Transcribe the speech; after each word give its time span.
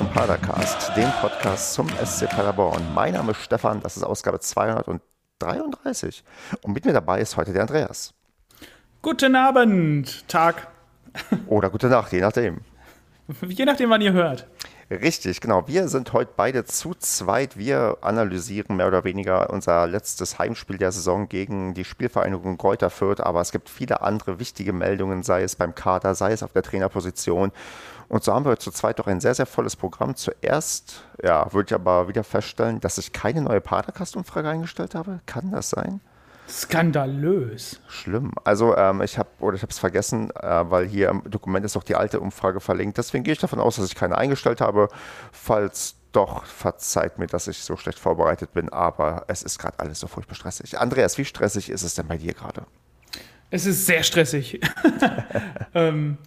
zum 0.00 0.08
Padercast, 0.08 0.96
dem 0.96 1.10
Podcast 1.20 1.74
zum 1.74 1.86
SC 2.02 2.26
Paderborn. 2.26 2.82
Mein 2.94 3.12
Name 3.12 3.32
ist 3.32 3.42
Stefan, 3.42 3.82
das 3.82 3.98
ist 3.98 4.02
Ausgabe 4.02 4.40
233 4.40 6.24
und 6.62 6.72
mit 6.72 6.86
mir 6.86 6.94
dabei 6.94 7.20
ist 7.20 7.36
heute 7.36 7.52
der 7.52 7.60
Andreas. 7.60 8.14
Guten 9.02 9.36
Abend, 9.36 10.26
Tag. 10.26 10.68
Oder 11.48 11.68
gute 11.68 11.88
Nacht, 11.88 12.12
je 12.12 12.20
nachdem. 12.22 12.60
Je 13.46 13.66
nachdem, 13.66 13.90
wann 13.90 14.00
ihr 14.00 14.14
hört. 14.14 14.46
Richtig, 14.90 15.42
genau. 15.42 15.68
Wir 15.68 15.86
sind 15.88 16.14
heute 16.14 16.32
beide 16.34 16.64
zu 16.64 16.94
zweit. 16.94 17.58
Wir 17.58 17.98
analysieren 18.00 18.76
mehr 18.76 18.88
oder 18.88 19.04
weniger 19.04 19.50
unser 19.50 19.86
letztes 19.86 20.40
Heimspiel 20.40 20.78
der 20.78 20.90
Saison 20.90 21.28
gegen 21.28 21.74
die 21.74 21.84
Spielvereinigung 21.84 22.58
Kräuter 22.58 22.90
Fürth. 22.90 23.20
Aber 23.20 23.40
es 23.40 23.52
gibt 23.52 23.68
viele 23.68 24.02
andere 24.02 24.40
wichtige 24.40 24.72
Meldungen, 24.72 25.22
sei 25.22 25.44
es 25.44 25.54
beim 25.54 25.76
Kader, 25.76 26.16
sei 26.16 26.32
es 26.32 26.42
auf 26.42 26.52
der 26.52 26.62
Trainerposition. 26.62 27.52
Und 28.10 28.24
so 28.24 28.34
haben 28.34 28.44
wir 28.44 28.58
zu 28.58 28.72
zweit 28.72 28.98
doch 28.98 29.06
ein 29.06 29.20
sehr, 29.20 29.36
sehr 29.36 29.46
volles 29.46 29.76
Programm. 29.76 30.16
Zuerst, 30.16 31.04
ja, 31.22 31.52
würde 31.52 31.68
ich 31.68 31.74
aber 31.74 32.08
wieder 32.08 32.24
feststellen, 32.24 32.80
dass 32.80 32.98
ich 32.98 33.12
keine 33.12 33.40
neue 33.40 33.60
Padercast-Umfrage 33.60 34.48
eingestellt 34.48 34.96
habe. 34.96 35.20
Kann 35.26 35.52
das 35.52 35.70
sein? 35.70 36.00
Skandalös. 36.48 37.80
Schlimm. 37.86 38.32
Also 38.42 38.76
ähm, 38.76 39.00
ich 39.02 39.16
habe 39.16 39.28
oder 39.38 39.54
ich 39.54 39.62
habe 39.62 39.70
es 39.70 39.78
vergessen, 39.78 40.32
äh, 40.32 40.68
weil 40.68 40.88
hier 40.88 41.08
im 41.08 41.22
Dokument 41.30 41.64
ist 41.64 41.76
auch 41.76 41.84
die 41.84 41.94
alte 41.94 42.18
Umfrage 42.18 42.58
verlinkt. 42.58 42.98
Deswegen 42.98 43.22
gehe 43.22 43.32
ich 43.32 43.38
davon 43.38 43.60
aus, 43.60 43.76
dass 43.76 43.86
ich 43.86 43.94
keine 43.94 44.18
eingestellt 44.18 44.60
habe. 44.60 44.88
Falls 45.30 45.94
doch, 46.10 46.44
verzeiht 46.46 47.16
mir, 47.20 47.28
dass 47.28 47.46
ich 47.46 47.62
so 47.62 47.76
schlecht 47.76 48.00
vorbereitet 48.00 48.52
bin, 48.52 48.70
aber 48.70 49.26
es 49.28 49.44
ist 49.44 49.60
gerade 49.60 49.78
alles 49.78 50.00
so 50.00 50.08
furchtbar 50.08 50.34
stressig. 50.34 50.80
Andreas, 50.80 51.16
wie 51.16 51.24
stressig 51.24 51.70
ist 51.70 51.84
es 51.84 51.94
denn 51.94 52.08
bei 52.08 52.16
dir 52.16 52.34
gerade? 52.34 52.66
Es 53.50 53.66
ist 53.66 53.86
sehr 53.86 54.02
stressig. 54.02 54.60
ähm, 55.74 56.18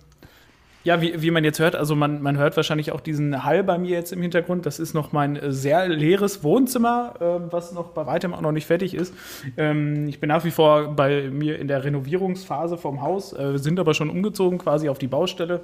ja, 0.84 1.02
wie, 1.02 1.22
wie 1.22 1.32
man 1.32 1.46
jetzt 1.46 1.60
hört, 1.60 1.76
also 1.76 1.96
man, 1.96 2.22
man 2.22 2.38
hört 2.38 2.58
wahrscheinlich 2.58 2.92
auch 2.92 3.00
diesen 3.00 3.46
Hall 3.46 3.64
bei 3.64 3.78
mir 3.78 3.92
jetzt 3.92 4.12
im 4.12 4.22
Hintergrund. 4.22 4.66
Das 4.66 4.80
ist 4.80 4.94
noch 4.94 5.14
mein 5.14 5.38
äh, 5.38 5.52
sehr 5.52 5.88
leeres 5.88 6.44
Wohnzimmer, 6.44 7.14
äh, 7.20 7.52
was 7.52 7.72
noch 7.72 7.90
bei 7.90 8.06
weitem 8.06 8.34
auch 8.34 8.42
noch 8.42 8.52
nicht 8.52 8.68
fertig 8.68 8.94
ist. 8.94 9.14
Ähm, 9.56 10.10
ich 10.10 10.20
bin 10.20 10.28
nach 10.28 10.44
wie 10.44 10.52
vor 10.52 10.90
bei 10.90 11.30
mir 11.30 11.58
in 11.58 11.70
der 11.70 11.86
Renovierungsphase 11.86 12.78
vom 12.78 13.02
Haus, 13.02 13.32
äh, 13.32 13.58
sind 13.58 13.80
aber 13.80 13.94
schon 13.94 14.10
umgezogen 14.10 14.58
quasi 14.58 14.90
auf 14.90 14.98
die 14.98 15.08
Baustelle. 15.08 15.62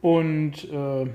Und 0.00 0.70
äh, 0.70 1.06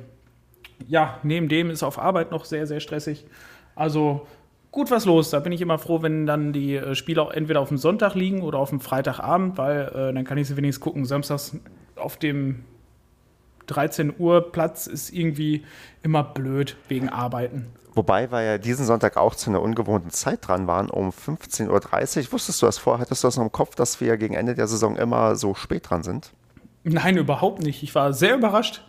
ja, 0.90 1.18
neben 1.24 1.48
dem 1.48 1.70
ist 1.70 1.82
auf 1.82 1.98
Arbeit 1.98 2.32
noch 2.32 2.44
sehr, 2.44 2.68
sehr 2.68 2.82
stressig. 2.82 3.26
Also 3.74 4.28
gut 4.72 4.92
was 4.92 5.06
los. 5.06 5.30
Da 5.30 5.40
bin 5.40 5.54
ich 5.54 5.62
immer 5.62 5.78
froh, 5.78 6.02
wenn 6.02 6.26
dann 6.26 6.52
die 6.52 6.76
äh, 6.76 6.94
Spiele 6.94 7.22
auch 7.22 7.32
entweder 7.32 7.62
auf 7.62 7.70
dem 7.70 7.78
Sonntag 7.78 8.16
liegen 8.16 8.42
oder 8.42 8.58
auf 8.58 8.70
dem 8.70 8.82
Freitagabend, 8.82 9.58
weil 9.58 9.88
äh, 9.88 10.14
dann 10.14 10.26
kann 10.26 10.38
ich 10.38 10.50
sie 10.50 10.58
wenigstens 10.58 10.84
gucken. 10.84 11.06
Samstags 11.06 11.58
auf 11.96 12.18
dem 12.18 12.66
13 13.68 14.14
Uhr 14.18 14.52
Platz 14.52 14.88
ist 14.88 15.12
irgendwie 15.12 15.64
immer 16.02 16.24
blöd 16.24 16.78
wegen 16.88 17.10
Arbeiten. 17.10 17.68
Wobei 17.96 18.32
wir 18.32 18.42
ja 18.42 18.58
diesen 18.58 18.86
Sonntag 18.86 19.18
auch 19.18 19.36
zu 19.36 19.50
einer 19.50 19.62
ungewohnten 19.62 20.10
Zeit 20.10 20.48
dran 20.48 20.66
waren, 20.66 20.90
um 20.90 21.10
15.30 21.10 22.26
Uhr. 22.26 22.32
Wusstest 22.34 22.62
du 22.62 22.66
das 22.66 22.80
vorher? 22.80 23.02
Hattest 23.02 23.24
du 23.24 23.28
das 23.28 23.38
noch 23.38 23.44
im 23.44 23.52
Kopf, 23.52 23.76
dass 23.76 24.02
wir 24.02 24.18
gegen 24.18 24.34
Ende 24.34 24.56
der 24.56 24.68
Saison 24.68 24.96
immer 24.96 25.36
so 25.36 25.54
spät 25.54 25.90
dran 25.90 26.02
sind? 26.02 26.32
Nein, 26.84 27.18
überhaupt 27.18 27.62
nicht. 27.62 27.84
Ich 27.84 27.94
war 27.94 28.14
sehr 28.14 28.36
überrascht. 28.36 28.84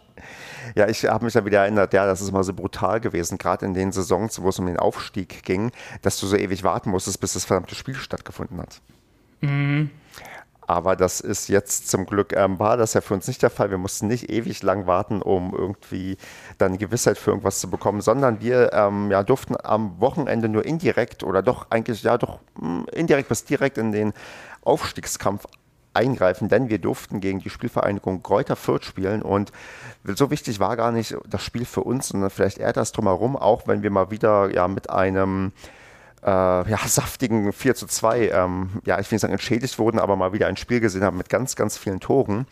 Ja, 0.75 0.89
ich 0.89 1.05
habe 1.05 1.25
mich 1.25 1.35
da 1.35 1.45
wieder 1.45 1.61
erinnert, 1.63 1.93
ja, 1.93 2.07
das 2.07 2.21
ist 2.21 2.33
mal 2.33 2.45
so 2.45 2.55
brutal 2.55 3.01
gewesen, 3.01 3.37
gerade 3.37 3.67
in 3.67 3.75
den 3.75 3.93
Saisons, 3.93 4.41
wo 4.41 4.49
es 4.49 4.59
um 4.59 4.67
den 4.67 4.79
Aufstieg 4.79 5.43
ging, 5.43 5.71
dass 6.03 6.19
du 6.19 6.27
so 6.27 6.37
ewig 6.37 6.65
warten 6.65 6.91
musstest, 6.91 7.21
bis 7.21 7.35
das 7.35 7.45
verdammte 7.45 7.75
Spiel 7.75 7.95
stattgefunden 7.95 8.59
hat. 8.59 8.81
Mhm. 9.41 9.91
Aber 10.67 10.97
das 10.97 11.21
ist 11.21 11.49
jetzt 11.49 11.89
zum 11.89 12.07
Glück, 12.07 12.33
ähm, 12.35 12.59
war 12.59 12.77
das 12.77 12.95
ja 12.95 13.01
für 13.01 13.15
uns 13.15 13.29
nicht 13.29 13.43
der 13.43 13.51
Fall. 13.51 13.71
Wir 13.71 13.79
mussten 13.79 14.07
nicht 14.07 14.31
ewig 14.31 14.63
lang 14.63 14.87
warten, 14.87 15.23
um 15.23 15.55
irgendwie 15.55 16.17
dann 16.59 16.79
Gewissheit 16.79 17.19
für 17.19 17.31
irgendwas 17.31 17.61
zu 17.61 17.69
bekommen, 17.69 18.01
sondern 18.01 18.41
wir 18.41 18.73
ähm, 18.73 19.11
ja, 19.11 19.23
durften 19.23 19.57
am 19.63 20.01
Wochenende 20.01 20.49
nur 20.49 20.65
indirekt 20.65 21.23
oder 21.23 21.43
doch 21.43 21.67
eigentlich, 21.71 22.03
ja, 22.03 22.19
doch 22.19 22.41
mh, 22.61 22.69
hm, 22.69 22.87
indirekt 22.93 23.29
bis 23.29 23.45
direkt 23.45 23.79
in 23.79 23.93
den 23.93 24.13
Aufstiegskampf 24.63 25.47
eingreifen, 25.95 26.49
denn 26.49 26.69
wir 26.69 26.79
durften 26.79 27.21
gegen 27.21 27.39
die 27.39 27.51
Spielvereinigung 27.51 28.23
Kräuter 28.23 28.57
Fürth 28.57 28.85
spielen 28.85 29.23
und 29.23 29.53
so 30.03 30.31
wichtig 30.31 30.61
war 30.61 30.77
gar 30.77 30.93
nicht 30.93 31.17
das 31.27 31.43
Spiel 31.43 31.65
für 31.65 31.83
uns, 31.83 32.09
sondern 32.09 32.31
vielleicht 32.31 32.59
eher 32.59 32.73
das 32.73 32.93
drumherum, 32.93 33.37
auch 33.37 33.67
wenn 33.67 33.83
wir 33.83 33.91
mal 33.91 34.11
wieder 34.11 34.53
ja 34.53 34.67
mit 34.67 34.91
einem 34.91 35.53
äh, 36.25 36.29
ja, 36.29 36.79
saftigen 36.87 37.53
4 37.53 37.75
zu 37.75 37.87
2, 37.87 38.29
ähm, 38.31 38.71
ja, 38.85 38.99
ich 38.99 39.11
will 39.11 39.17
nicht 39.17 39.23
sagen 39.23 39.33
entschädigt 39.33 39.79
wurden, 39.79 39.99
aber 39.99 40.17
mal 40.17 40.33
wieder 40.33 40.47
ein 40.47 40.57
Spiel 40.57 40.81
gesehen 40.81 41.05
haben 41.05 41.19
mit 41.19 41.29
ganz, 41.29 41.57
ganz 41.57 41.77
vielen 41.77 42.01
Toren. 42.01 42.47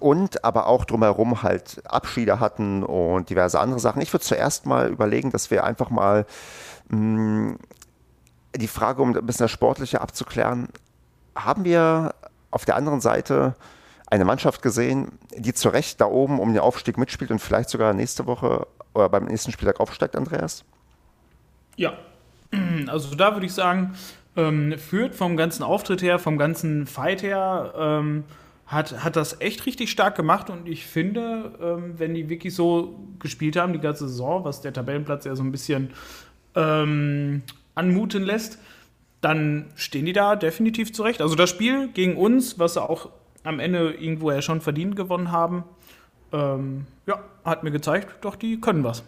Und 0.00 0.44
aber 0.44 0.68
auch 0.68 0.84
drumherum 0.84 1.42
halt 1.42 1.82
Abschiede 1.84 2.38
hatten 2.38 2.84
und 2.84 3.30
diverse 3.30 3.58
andere 3.58 3.80
Sachen. 3.80 4.00
Ich 4.00 4.12
würde 4.12 4.24
zuerst 4.24 4.64
mal 4.64 4.88
überlegen, 4.90 5.32
dass 5.32 5.50
wir 5.50 5.64
einfach 5.64 5.90
mal 5.90 6.24
mh, 6.88 6.98
mm, 6.98 7.58
die 8.56 8.68
Frage, 8.68 9.02
um 9.02 9.16
ein 9.16 9.26
bisschen 9.26 9.44
das 9.44 9.50
Sportliche 9.50 10.00
abzuklären, 10.00 10.68
haben 11.34 11.64
wir 11.64 12.14
auf 12.50 12.64
der 12.64 12.76
anderen 12.76 13.00
Seite 13.00 13.56
eine 14.06 14.24
Mannschaft 14.24 14.62
gesehen, 14.62 15.18
die 15.36 15.52
zu 15.52 15.68
Recht 15.68 16.00
da 16.00 16.06
oben 16.06 16.38
um 16.38 16.52
den 16.52 16.60
Aufstieg 16.60 16.96
mitspielt 16.96 17.30
und 17.30 17.40
vielleicht 17.40 17.68
sogar 17.68 17.92
nächste 17.92 18.26
Woche 18.26 18.66
oder 18.94 19.08
beim 19.08 19.24
nächsten 19.24 19.52
Spieltag 19.52 19.80
aufsteigt, 19.80 20.16
Andreas? 20.16 20.64
Ja, 21.76 21.92
also 22.86 23.14
da 23.14 23.34
würde 23.34 23.46
ich 23.46 23.52
sagen, 23.52 23.94
ähm, 24.36 24.78
führt 24.78 25.14
vom 25.14 25.36
ganzen 25.36 25.62
Auftritt 25.62 26.02
her, 26.02 26.18
vom 26.18 26.38
ganzen 26.38 26.86
Fight 26.86 27.22
her, 27.22 27.74
ähm, 27.76 28.24
hat, 28.66 29.02
hat 29.02 29.16
das 29.16 29.40
echt 29.40 29.64
richtig 29.66 29.90
stark 29.90 30.14
gemacht 30.14 30.50
und 30.50 30.68
ich 30.68 30.86
finde, 30.86 31.52
ähm, 31.60 31.94
wenn 31.98 32.14
die 32.14 32.28
wirklich 32.28 32.54
so 32.54 32.98
gespielt 33.18 33.56
haben, 33.56 33.72
die 33.72 33.80
ganze 33.80 34.08
Saison, 34.08 34.44
was 34.44 34.60
der 34.60 34.72
Tabellenplatz 34.72 35.24
ja 35.24 35.34
so 35.34 35.42
ein 35.42 35.50
bisschen 35.50 35.90
ähm, 36.54 37.42
anmuten 37.74 38.22
lässt, 38.22 38.58
dann 39.20 39.66
stehen 39.74 40.04
die 40.04 40.12
da 40.12 40.36
definitiv 40.36 40.92
zurecht. 40.92 41.22
Also 41.22 41.34
das 41.34 41.50
Spiel 41.50 41.88
gegen 41.88 42.16
uns, 42.16 42.58
was 42.58 42.74
sie 42.74 42.82
auch 42.82 43.08
am 43.42 43.58
Ende 43.58 43.92
irgendwo 43.92 44.30
ja 44.30 44.42
schon 44.42 44.60
verdient 44.60 44.96
gewonnen 44.96 45.32
haben, 45.32 45.64
ähm, 46.32 46.86
ja, 47.06 47.20
hat 47.44 47.64
mir 47.64 47.70
gezeigt, 47.70 48.08
doch 48.20 48.36
die 48.36 48.60
können 48.60 48.84
was. 48.84 49.02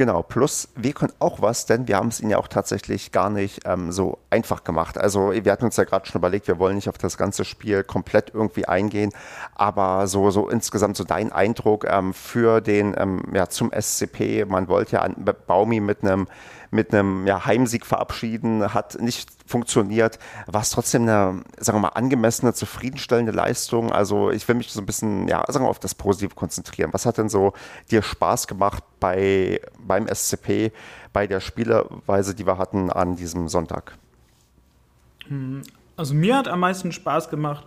Genau, 0.00 0.22
plus 0.22 0.70
wir 0.76 0.94
können 0.94 1.12
auch 1.18 1.42
was, 1.42 1.66
denn 1.66 1.86
wir 1.86 1.98
haben 1.98 2.08
es 2.08 2.20
ihnen 2.20 2.30
ja 2.30 2.38
auch 2.38 2.48
tatsächlich 2.48 3.12
gar 3.12 3.28
nicht 3.28 3.66
ähm, 3.66 3.92
so 3.92 4.16
einfach 4.30 4.64
gemacht. 4.64 4.96
Also 4.96 5.30
wir 5.30 5.52
hatten 5.52 5.66
uns 5.66 5.76
ja 5.76 5.84
gerade 5.84 6.06
schon 6.06 6.18
überlegt, 6.18 6.48
wir 6.48 6.58
wollen 6.58 6.76
nicht 6.76 6.88
auf 6.88 6.96
das 6.96 7.18
ganze 7.18 7.44
Spiel 7.44 7.84
komplett 7.84 8.32
irgendwie 8.32 8.64
eingehen, 8.64 9.12
aber 9.54 10.06
so, 10.06 10.30
so 10.30 10.48
insgesamt 10.48 10.96
so 10.96 11.04
dein 11.04 11.32
Eindruck 11.32 11.84
ähm, 11.86 12.14
für 12.14 12.62
den, 12.62 12.94
ähm, 12.96 13.24
ja, 13.34 13.50
zum 13.50 13.72
SCP, 13.78 14.46
man 14.46 14.68
wollte 14.68 14.92
ja 14.92 15.02
an 15.02 15.16
Baumi 15.46 15.80
mit 15.80 16.02
einem 16.02 16.28
mit 16.70 16.92
einem 16.92 17.26
ja, 17.26 17.44
Heimsieg 17.44 17.84
verabschieden, 17.84 18.72
hat 18.72 19.00
nicht 19.00 19.28
funktioniert, 19.46 20.18
war 20.46 20.60
es 20.60 20.70
trotzdem 20.70 21.02
eine, 21.02 21.42
sagen 21.58 21.78
wir 21.78 21.82
mal, 21.82 21.88
angemessene, 21.88 22.54
zufriedenstellende 22.54 23.32
Leistung. 23.32 23.92
Also 23.92 24.30
ich 24.30 24.46
will 24.46 24.54
mich 24.54 24.72
so 24.72 24.80
ein 24.80 24.86
bisschen, 24.86 25.26
ja, 25.28 25.44
sagen 25.48 25.64
wir 25.64 25.68
auf 25.68 25.80
das 25.80 25.94
Positive 25.94 26.34
konzentrieren. 26.34 26.92
Was 26.92 27.06
hat 27.06 27.18
denn 27.18 27.28
so 27.28 27.52
dir 27.90 28.02
Spaß 28.02 28.46
gemacht 28.46 28.84
bei, 29.00 29.60
beim 29.78 30.06
SCP, 30.06 30.72
bei 31.12 31.26
der 31.26 31.40
Spieleweise, 31.40 32.34
die 32.34 32.46
wir 32.46 32.58
hatten 32.58 32.90
an 32.90 33.16
diesem 33.16 33.48
Sonntag? 33.48 33.96
Also 35.96 36.14
mir 36.14 36.36
hat 36.36 36.48
am 36.48 36.60
meisten 36.60 36.92
Spaß 36.92 37.30
gemacht, 37.30 37.66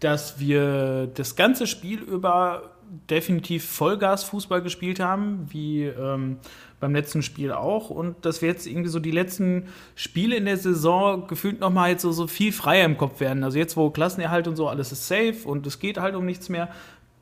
dass 0.00 0.38
wir 0.38 1.06
das 1.08 1.36
ganze 1.36 1.66
Spiel 1.66 2.00
über 2.00 2.70
definitiv 3.10 3.64
Vollgas-Fußball 3.64 4.62
gespielt 4.62 5.00
haben, 5.00 5.46
wie 5.50 5.84
ähm, 5.84 6.38
beim 6.80 6.94
letzten 6.94 7.22
Spiel 7.22 7.52
auch. 7.52 7.90
Und 7.90 8.24
dass 8.24 8.42
wir 8.42 8.48
jetzt 8.48 8.66
irgendwie 8.66 8.88
so 8.88 9.00
die 9.00 9.10
letzten 9.10 9.64
Spiele 9.94 10.36
in 10.36 10.44
der 10.44 10.56
Saison 10.56 11.26
gefühlt 11.26 11.60
nochmal 11.60 11.90
jetzt 11.90 12.02
so, 12.02 12.12
so 12.12 12.26
viel 12.26 12.52
freier 12.52 12.84
im 12.84 12.96
Kopf 12.96 13.20
werden. 13.20 13.44
Also 13.44 13.58
jetzt, 13.58 13.76
wo 13.76 13.90
Klassenerhalt 13.90 14.48
und 14.48 14.56
so, 14.56 14.68
alles 14.68 14.92
ist 14.92 15.08
safe 15.08 15.36
und 15.44 15.66
es 15.66 15.78
geht 15.78 15.98
halt 15.98 16.14
um 16.14 16.24
nichts 16.24 16.48
mehr, 16.48 16.68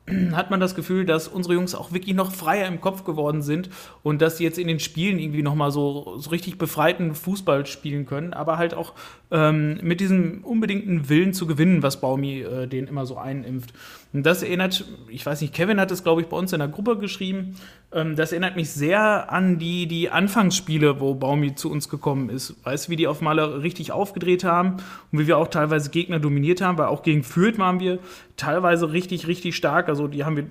hat 0.33 0.49
man 0.49 0.59
das 0.59 0.75
Gefühl, 0.75 1.05
dass 1.05 1.27
unsere 1.27 1.55
Jungs 1.55 1.75
auch 1.75 1.91
wirklich 1.91 2.15
noch 2.15 2.31
freier 2.31 2.67
im 2.67 2.81
Kopf 2.81 3.03
geworden 3.03 3.41
sind 3.41 3.69
und 4.03 4.21
dass 4.21 4.37
sie 4.37 4.43
jetzt 4.43 4.57
in 4.57 4.67
den 4.67 4.79
Spielen 4.79 5.19
irgendwie 5.19 5.43
nochmal 5.43 5.71
so, 5.71 6.17
so 6.17 6.29
richtig 6.29 6.57
befreiten 6.57 7.13
Fußball 7.13 7.65
spielen 7.65 8.05
können, 8.05 8.33
aber 8.33 8.57
halt 8.57 8.73
auch 8.73 8.93
ähm, 9.31 9.79
mit 9.81 9.99
diesem 9.99 10.43
unbedingten 10.43 11.09
Willen 11.09 11.33
zu 11.33 11.45
gewinnen, 11.45 11.83
was 11.83 11.99
Baumi 11.99 12.41
äh, 12.41 12.67
den 12.67 12.87
immer 12.87 13.05
so 13.05 13.17
einimpft. 13.17 13.73
Und 14.13 14.25
das 14.25 14.41
erinnert, 14.41 14.85
ich 15.09 15.25
weiß 15.25 15.41
nicht, 15.41 15.53
Kevin 15.53 15.79
hat 15.79 15.91
es, 15.91 16.03
glaube 16.03 16.21
ich, 16.21 16.27
bei 16.27 16.37
uns 16.37 16.53
in 16.53 16.59
der 16.59 16.69
Gruppe 16.69 16.97
geschrieben, 16.97 17.55
ähm, 17.91 18.15
das 18.15 18.31
erinnert 18.31 18.55
mich 18.55 18.69
sehr 18.71 19.31
an 19.31 19.59
die, 19.59 19.87
die 19.87 20.09
Anfangsspiele, 20.09 20.99
wo 20.99 21.13
Baumi 21.13 21.55
zu 21.55 21.69
uns 21.69 21.89
gekommen 21.89 22.29
ist. 22.29 22.55
Weißt 22.65 22.87
du, 22.87 22.91
wie 22.91 22.95
die 22.95 23.07
auf 23.07 23.21
Maler 23.21 23.61
richtig 23.61 23.91
aufgedreht 23.91 24.43
haben 24.43 24.77
und 25.11 25.19
wie 25.19 25.27
wir 25.27 25.37
auch 25.37 25.49
teilweise 25.49 25.89
Gegner 25.89 26.19
dominiert 26.19 26.61
haben, 26.61 26.77
weil 26.77 26.87
auch 26.87 27.03
gegen 27.03 27.23
Fürth 27.23 27.59
waren 27.59 27.79
wir 27.79 27.99
teilweise 28.37 28.91
richtig, 28.91 29.27
richtig 29.27 29.55
stark. 29.55 29.89
Also 29.89 30.07
die 30.07 30.23
haben 30.23 30.37
wir 30.37 30.47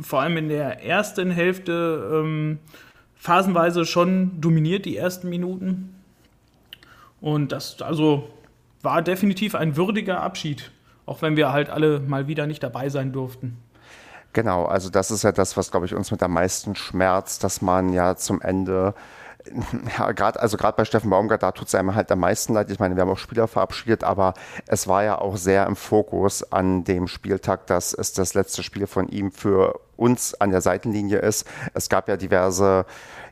vor 0.00 0.22
allem 0.22 0.36
in 0.36 0.48
der 0.48 0.84
ersten 0.84 1.30
Hälfte 1.30 2.10
ähm, 2.12 2.58
phasenweise 3.16 3.84
schon 3.84 4.40
dominiert, 4.40 4.86
die 4.86 4.96
ersten 4.96 5.28
Minuten. 5.28 5.94
Und 7.20 7.52
das 7.52 7.82
also 7.82 8.30
war 8.82 9.02
definitiv 9.02 9.54
ein 9.54 9.76
würdiger 9.76 10.22
Abschied, 10.22 10.70
auch 11.08 11.22
wenn 11.22 11.36
wir 11.36 11.52
halt 11.52 11.70
alle 11.70 12.00
mal 12.00 12.26
wieder 12.26 12.46
nicht 12.46 12.62
dabei 12.62 12.88
sein 12.88 13.12
durften. 13.12 13.58
Genau, 14.32 14.66
also 14.66 14.90
das 14.90 15.10
ist 15.10 15.24
ja 15.24 15.32
das, 15.32 15.56
was, 15.56 15.70
glaube 15.70 15.86
ich, 15.86 15.94
uns 15.94 16.10
mit 16.10 16.22
am 16.22 16.32
meisten 16.32 16.76
schmerzt, 16.76 17.42
dass 17.44 17.62
man 17.62 17.92
ja 17.92 18.14
zum 18.16 18.40
Ende 18.42 18.94
ja, 19.98 20.12
gerade 20.12 20.40
also 20.40 20.56
gerade 20.56 20.76
bei 20.76 20.84
Steffen 20.84 21.10
Baumgart, 21.10 21.42
da 21.42 21.52
tut 21.52 21.68
es 21.68 21.74
einem 21.74 21.94
halt 21.94 22.10
am 22.10 22.20
meisten 22.20 22.54
leid. 22.54 22.70
Ich 22.70 22.78
meine, 22.78 22.96
wir 22.96 23.02
haben 23.02 23.10
auch 23.10 23.18
Spieler 23.18 23.48
verabschiedet, 23.48 24.04
aber 24.04 24.34
es 24.66 24.86
war 24.88 25.04
ja 25.04 25.18
auch 25.18 25.36
sehr 25.36 25.66
im 25.66 25.76
Fokus 25.76 26.52
an 26.52 26.84
dem 26.84 27.08
Spieltag, 27.08 27.66
dass 27.66 27.94
es 27.94 28.12
das 28.12 28.34
letzte 28.34 28.62
Spiel 28.62 28.86
von 28.86 29.08
ihm 29.08 29.32
für 29.32 29.80
uns 29.96 30.34
an 30.34 30.50
der 30.50 30.60
Seitenlinie 30.60 31.18
ist. 31.18 31.46
Es 31.74 31.88
gab 31.88 32.08
ja 32.08 32.16
diverse 32.16 32.84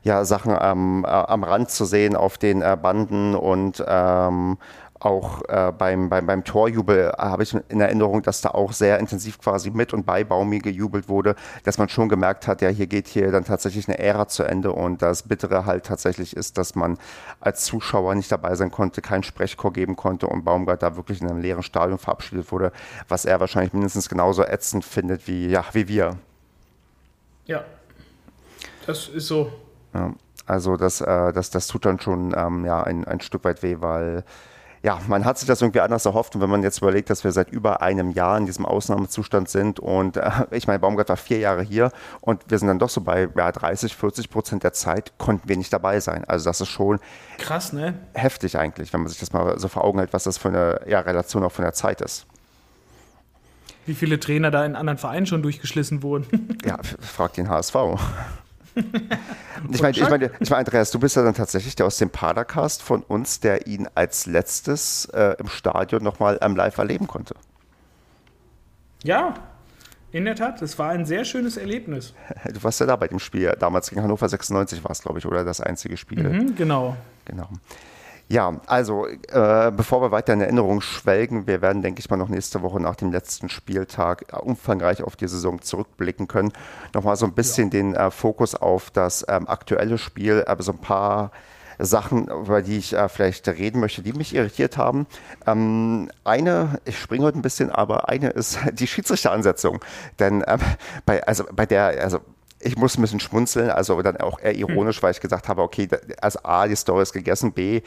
ja, 0.02 0.24
Sachen 0.24 0.56
ähm, 0.60 1.04
äh, 1.04 1.08
am 1.08 1.44
Rand 1.44 1.70
zu 1.70 1.84
sehen 1.84 2.16
auf 2.16 2.38
den 2.38 2.62
äh, 2.62 2.76
Banden 2.80 3.34
und 3.34 3.84
ähm, 3.86 4.58
auch 5.00 5.42
äh, 5.48 5.72
beim, 5.76 6.08
beim, 6.08 6.26
beim 6.26 6.44
Torjubel 6.44 7.12
habe 7.18 7.42
ich 7.42 7.54
in 7.68 7.80
Erinnerung, 7.80 8.22
dass 8.22 8.40
da 8.40 8.50
auch 8.50 8.72
sehr 8.72 8.98
intensiv 8.98 9.38
quasi 9.38 9.70
mit 9.70 9.92
und 9.92 10.06
bei 10.06 10.24
Baumi 10.24 10.58
gejubelt 10.58 11.08
wurde, 11.08 11.36
dass 11.64 11.78
man 11.78 11.88
schon 11.88 12.08
gemerkt 12.08 12.46
hat, 12.46 12.62
ja, 12.62 12.68
hier 12.68 12.86
geht 12.86 13.06
hier 13.06 13.30
dann 13.30 13.44
tatsächlich 13.44 13.88
eine 13.88 13.98
Ära 13.98 14.28
zu 14.28 14.42
Ende 14.42 14.72
und 14.72 15.02
das 15.02 15.24
Bittere 15.24 15.66
halt 15.66 15.84
tatsächlich 15.84 16.36
ist, 16.36 16.58
dass 16.58 16.74
man 16.74 16.98
als 17.40 17.64
Zuschauer 17.64 18.14
nicht 18.14 18.32
dabei 18.32 18.54
sein 18.54 18.70
konnte, 18.70 19.02
keinen 19.02 19.22
Sprechchor 19.22 19.72
geben 19.72 19.96
konnte 19.96 20.26
und 20.26 20.44
Baumgart 20.44 20.82
da 20.82 20.96
wirklich 20.96 21.20
in 21.20 21.28
einem 21.28 21.40
leeren 21.40 21.62
Stadion 21.62 21.98
verabschiedet 21.98 22.50
wurde, 22.50 22.72
was 23.08 23.24
er 23.24 23.40
wahrscheinlich 23.40 23.72
mindestens 23.72 24.08
genauso 24.08 24.44
ätzend 24.44 24.84
findet 24.84 25.26
wie, 25.26 25.48
ja, 25.48 25.64
wie 25.72 25.88
wir. 25.88 26.16
Ja, 27.44 27.64
das 28.86 29.08
ist 29.08 29.26
so. 29.26 29.52
Ja, 29.94 30.12
also 30.46 30.76
das, 30.76 31.00
äh, 31.00 31.32
das, 31.32 31.50
das 31.50 31.66
tut 31.66 31.84
dann 31.84 32.00
schon 32.00 32.34
ähm, 32.36 32.64
ja, 32.64 32.82
ein, 32.82 33.04
ein 33.04 33.20
Stück 33.20 33.44
weit 33.44 33.62
weh, 33.62 33.76
weil 33.80 34.24
ja, 34.86 35.00
man 35.08 35.24
hat 35.24 35.36
sich 35.36 35.48
das 35.48 35.62
irgendwie 35.62 35.80
anders 35.80 36.06
erhofft 36.06 36.36
und 36.36 36.40
wenn 36.40 36.48
man 36.48 36.62
jetzt 36.62 36.78
überlegt, 36.78 37.10
dass 37.10 37.24
wir 37.24 37.32
seit 37.32 37.50
über 37.50 37.82
einem 37.82 38.12
Jahr 38.12 38.38
in 38.38 38.46
diesem 38.46 38.64
Ausnahmezustand 38.64 39.48
sind 39.48 39.80
und 39.80 40.16
äh, 40.16 40.30
ich 40.52 40.68
meine, 40.68 40.78
Baumgart 40.78 41.08
war 41.08 41.16
vier 41.16 41.38
Jahre 41.38 41.64
hier 41.64 41.90
und 42.20 42.40
wir 42.46 42.56
sind 42.56 42.68
dann 42.68 42.78
doch 42.78 42.88
so 42.88 43.00
bei 43.00 43.28
ja, 43.36 43.50
30, 43.50 43.96
40 43.96 44.30
Prozent 44.30 44.62
der 44.62 44.72
Zeit 44.72 45.18
konnten 45.18 45.48
wir 45.48 45.56
nicht 45.56 45.72
dabei 45.72 45.98
sein. 45.98 46.22
Also 46.28 46.44
das 46.44 46.60
ist 46.60 46.68
schon 46.68 47.00
krass, 47.38 47.72
ne? 47.72 47.94
Heftig 48.14 48.58
eigentlich, 48.58 48.92
wenn 48.92 49.00
man 49.00 49.08
sich 49.08 49.18
das 49.18 49.32
mal 49.32 49.58
so 49.58 49.66
vor 49.66 49.82
Augen 49.82 49.98
hält, 49.98 50.12
was 50.12 50.22
das 50.22 50.38
für 50.38 50.50
eine 50.50 50.78
ja, 50.86 51.00
Relation 51.00 51.42
auch 51.42 51.50
von 51.50 51.64
der 51.64 51.74
Zeit 51.74 52.00
ist. 52.00 52.24
Wie 53.86 53.94
viele 53.94 54.20
Trainer 54.20 54.52
da 54.52 54.64
in 54.64 54.76
anderen 54.76 54.98
Vereinen 54.98 55.26
schon 55.26 55.42
durchgeschlissen 55.42 56.04
wurden? 56.04 56.58
ja, 56.64 56.78
fragt 57.00 57.38
den 57.38 57.48
HSV 57.48 57.74
ich 59.72 59.82
meine, 59.82 59.96
ich 59.96 60.08
meine, 60.08 60.30
ich 60.38 60.50
mein, 60.50 60.58
Andreas, 60.60 60.90
du 60.90 60.98
bist 60.98 61.16
ja 61.16 61.22
dann 61.22 61.34
tatsächlich 61.34 61.74
der 61.76 61.86
aus 61.86 61.96
dem 61.96 62.10
Padercast 62.10 62.82
von 62.82 63.02
uns, 63.02 63.40
der 63.40 63.66
ihn 63.66 63.88
als 63.94 64.26
letztes 64.26 65.06
äh, 65.06 65.36
im 65.38 65.48
Stadion 65.48 66.02
nochmal 66.02 66.38
ähm, 66.42 66.56
live 66.56 66.76
erleben 66.76 67.06
konnte. 67.06 67.34
Ja, 69.02 69.34
in 70.12 70.24
der 70.24 70.34
Tat, 70.34 70.62
es 70.62 70.78
war 70.78 70.90
ein 70.90 71.04
sehr 71.04 71.24
schönes 71.24 71.56
Erlebnis. 71.56 72.14
Du 72.52 72.62
warst 72.62 72.80
ja 72.80 72.86
da 72.86 72.96
bei 72.96 73.08
dem 73.08 73.18
Spiel, 73.18 73.54
damals 73.58 73.90
gegen 73.90 74.02
Hannover 74.02 74.28
96 74.28 74.84
war 74.84 74.90
es, 74.90 75.02
glaube 75.02 75.18
ich, 75.18 75.26
oder 75.26 75.44
das 75.44 75.60
einzige 75.60 75.96
Spiel. 75.96 76.22
Mhm, 76.22 76.54
genau. 76.54 76.96
Genau. 77.24 77.48
Ja, 78.28 78.60
also 78.66 79.06
äh, 79.06 79.70
bevor 79.70 80.02
wir 80.02 80.10
weiter 80.10 80.32
in 80.32 80.40
Erinnerung 80.40 80.80
schwelgen, 80.80 81.46
wir 81.46 81.62
werden, 81.62 81.82
denke 81.82 82.00
ich 82.00 82.10
mal, 82.10 82.16
noch 82.16 82.28
nächste 82.28 82.60
Woche 82.60 82.80
nach 82.80 82.96
dem 82.96 83.12
letzten 83.12 83.48
Spieltag 83.48 84.24
äh, 84.32 84.36
umfangreich 84.36 85.04
auf 85.04 85.14
die 85.14 85.28
Saison 85.28 85.62
zurückblicken 85.62 86.26
können. 86.26 86.52
Nochmal 86.92 87.16
so 87.16 87.26
ein 87.26 87.34
bisschen 87.34 87.68
ja. 87.68 87.70
den 87.70 87.94
äh, 87.94 88.10
Fokus 88.10 88.56
auf 88.56 88.90
das 88.90 89.24
ähm, 89.28 89.46
aktuelle 89.46 89.96
Spiel, 89.96 90.44
aber 90.44 90.64
so 90.64 90.72
ein 90.72 90.78
paar 90.78 91.30
Sachen, 91.78 92.26
über 92.26 92.62
die 92.62 92.78
ich 92.78 92.94
äh, 92.94 93.08
vielleicht 93.08 93.46
reden 93.46 93.80
möchte, 93.80 94.02
die 94.02 94.12
mich 94.12 94.34
irritiert 94.34 94.76
haben. 94.76 95.06
Ähm, 95.46 96.10
eine, 96.24 96.80
ich 96.84 96.98
springe 96.98 97.24
heute 97.26 97.38
ein 97.38 97.42
bisschen, 97.42 97.70
aber 97.70 98.08
eine 98.08 98.30
ist 98.30 98.58
die 98.72 98.88
Schiedsrichteransetzung. 98.88 99.78
Denn 100.18 100.42
ähm, 100.48 100.58
bei, 101.04 101.24
also 101.24 101.44
bei 101.52 101.66
der, 101.66 102.02
also 102.02 102.20
ich 102.66 102.76
muss 102.76 102.98
ein 102.98 103.02
bisschen 103.02 103.20
schmunzeln, 103.20 103.70
also 103.70 104.00
dann 104.02 104.16
auch 104.18 104.40
eher 104.40 104.54
ironisch, 104.54 104.96
hm. 104.96 105.02
weil 105.04 105.12
ich 105.12 105.20
gesagt 105.20 105.48
habe, 105.48 105.62
okay, 105.62 105.88
also 106.20 106.40
A, 106.42 106.66
die 106.66 106.76
Story 106.76 107.02
ist 107.02 107.12
gegessen, 107.12 107.52
B, 107.52 107.82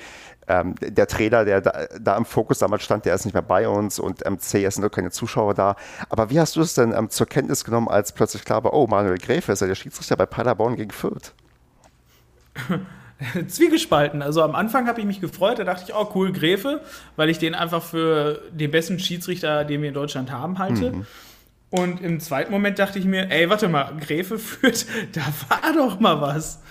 ähm, 0.47 0.75
der 0.81 1.07
Trainer, 1.07 1.45
der 1.45 1.61
da, 1.61 1.87
da, 1.99 2.17
im 2.17 2.25
Fokus 2.25 2.59
damals 2.59 2.83
stand, 2.83 3.05
der 3.05 3.13
ist 3.13 3.25
nicht 3.25 3.33
mehr 3.33 3.43
bei 3.43 3.67
uns 3.67 3.99
und 3.99 4.25
ähm, 4.25 4.39
C, 4.39 4.63
es 4.63 4.75
sind 4.75 4.81
nur 4.81 4.91
keine 4.91 5.11
Zuschauer 5.11 5.53
da. 5.53 5.75
Aber 6.09 6.29
wie 6.29 6.39
hast 6.39 6.55
du 6.55 6.61
es 6.61 6.73
denn 6.73 6.93
ähm, 6.93 7.09
zur 7.09 7.27
Kenntnis 7.27 7.63
genommen, 7.63 7.87
als 7.87 8.13
plötzlich 8.13 8.45
klar 8.45 8.63
war, 8.63 8.73
oh, 8.73 8.87
Manuel 8.87 9.17
Gräfe 9.17 9.51
ist 9.51 9.61
ja 9.61 9.67
der 9.67 9.75
Schiedsrichter 9.75 10.15
bei 10.15 10.25
Paderborn 10.25 10.75
gegen 10.75 10.91
Fürth? 10.91 11.33
Zwiegespalten. 13.47 14.21
Also 14.21 14.41
am 14.41 14.55
Anfang 14.55 14.87
habe 14.87 15.01
ich 15.01 15.05
mich 15.05 15.19
gefreut, 15.19 15.59
da 15.59 15.65
dachte 15.65 15.83
ich, 15.87 15.93
oh 15.93 16.09
cool, 16.15 16.31
Gräfe, 16.31 16.81
weil 17.15 17.29
ich 17.29 17.37
den 17.37 17.53
einfach 17.53 17.83
für 17.83 18.41
den 18.51 18.71
besten 18.71 18.97
Schiedsrichter, 18.97 19.65
den 19.65 19.81
wir 19.81 19.89
in 19.89 19.93
Deutschland 19.93 20.31
haben, 20.31 20.57
halte. 20.57 20.91
Mhm. 20.91 21.05
Und 21.71 22.01
im 22.01 22.19
zweiten 22.19 22.51
Moment 22.51 22.79
dachte 22.79 22.97
ich 22.97 23.05
mir, 23.05 23.29
ey, 23.29 23.49
warte 23.49 23.67
mal, 23.67 23.95
Gräfe 23.99 24.39
führt, 24.39 24.85
da 25.13 25.21
war 25.49 25.73
doch 25.73 25.99
mal 25.99 26.19
was. 26.21 26.61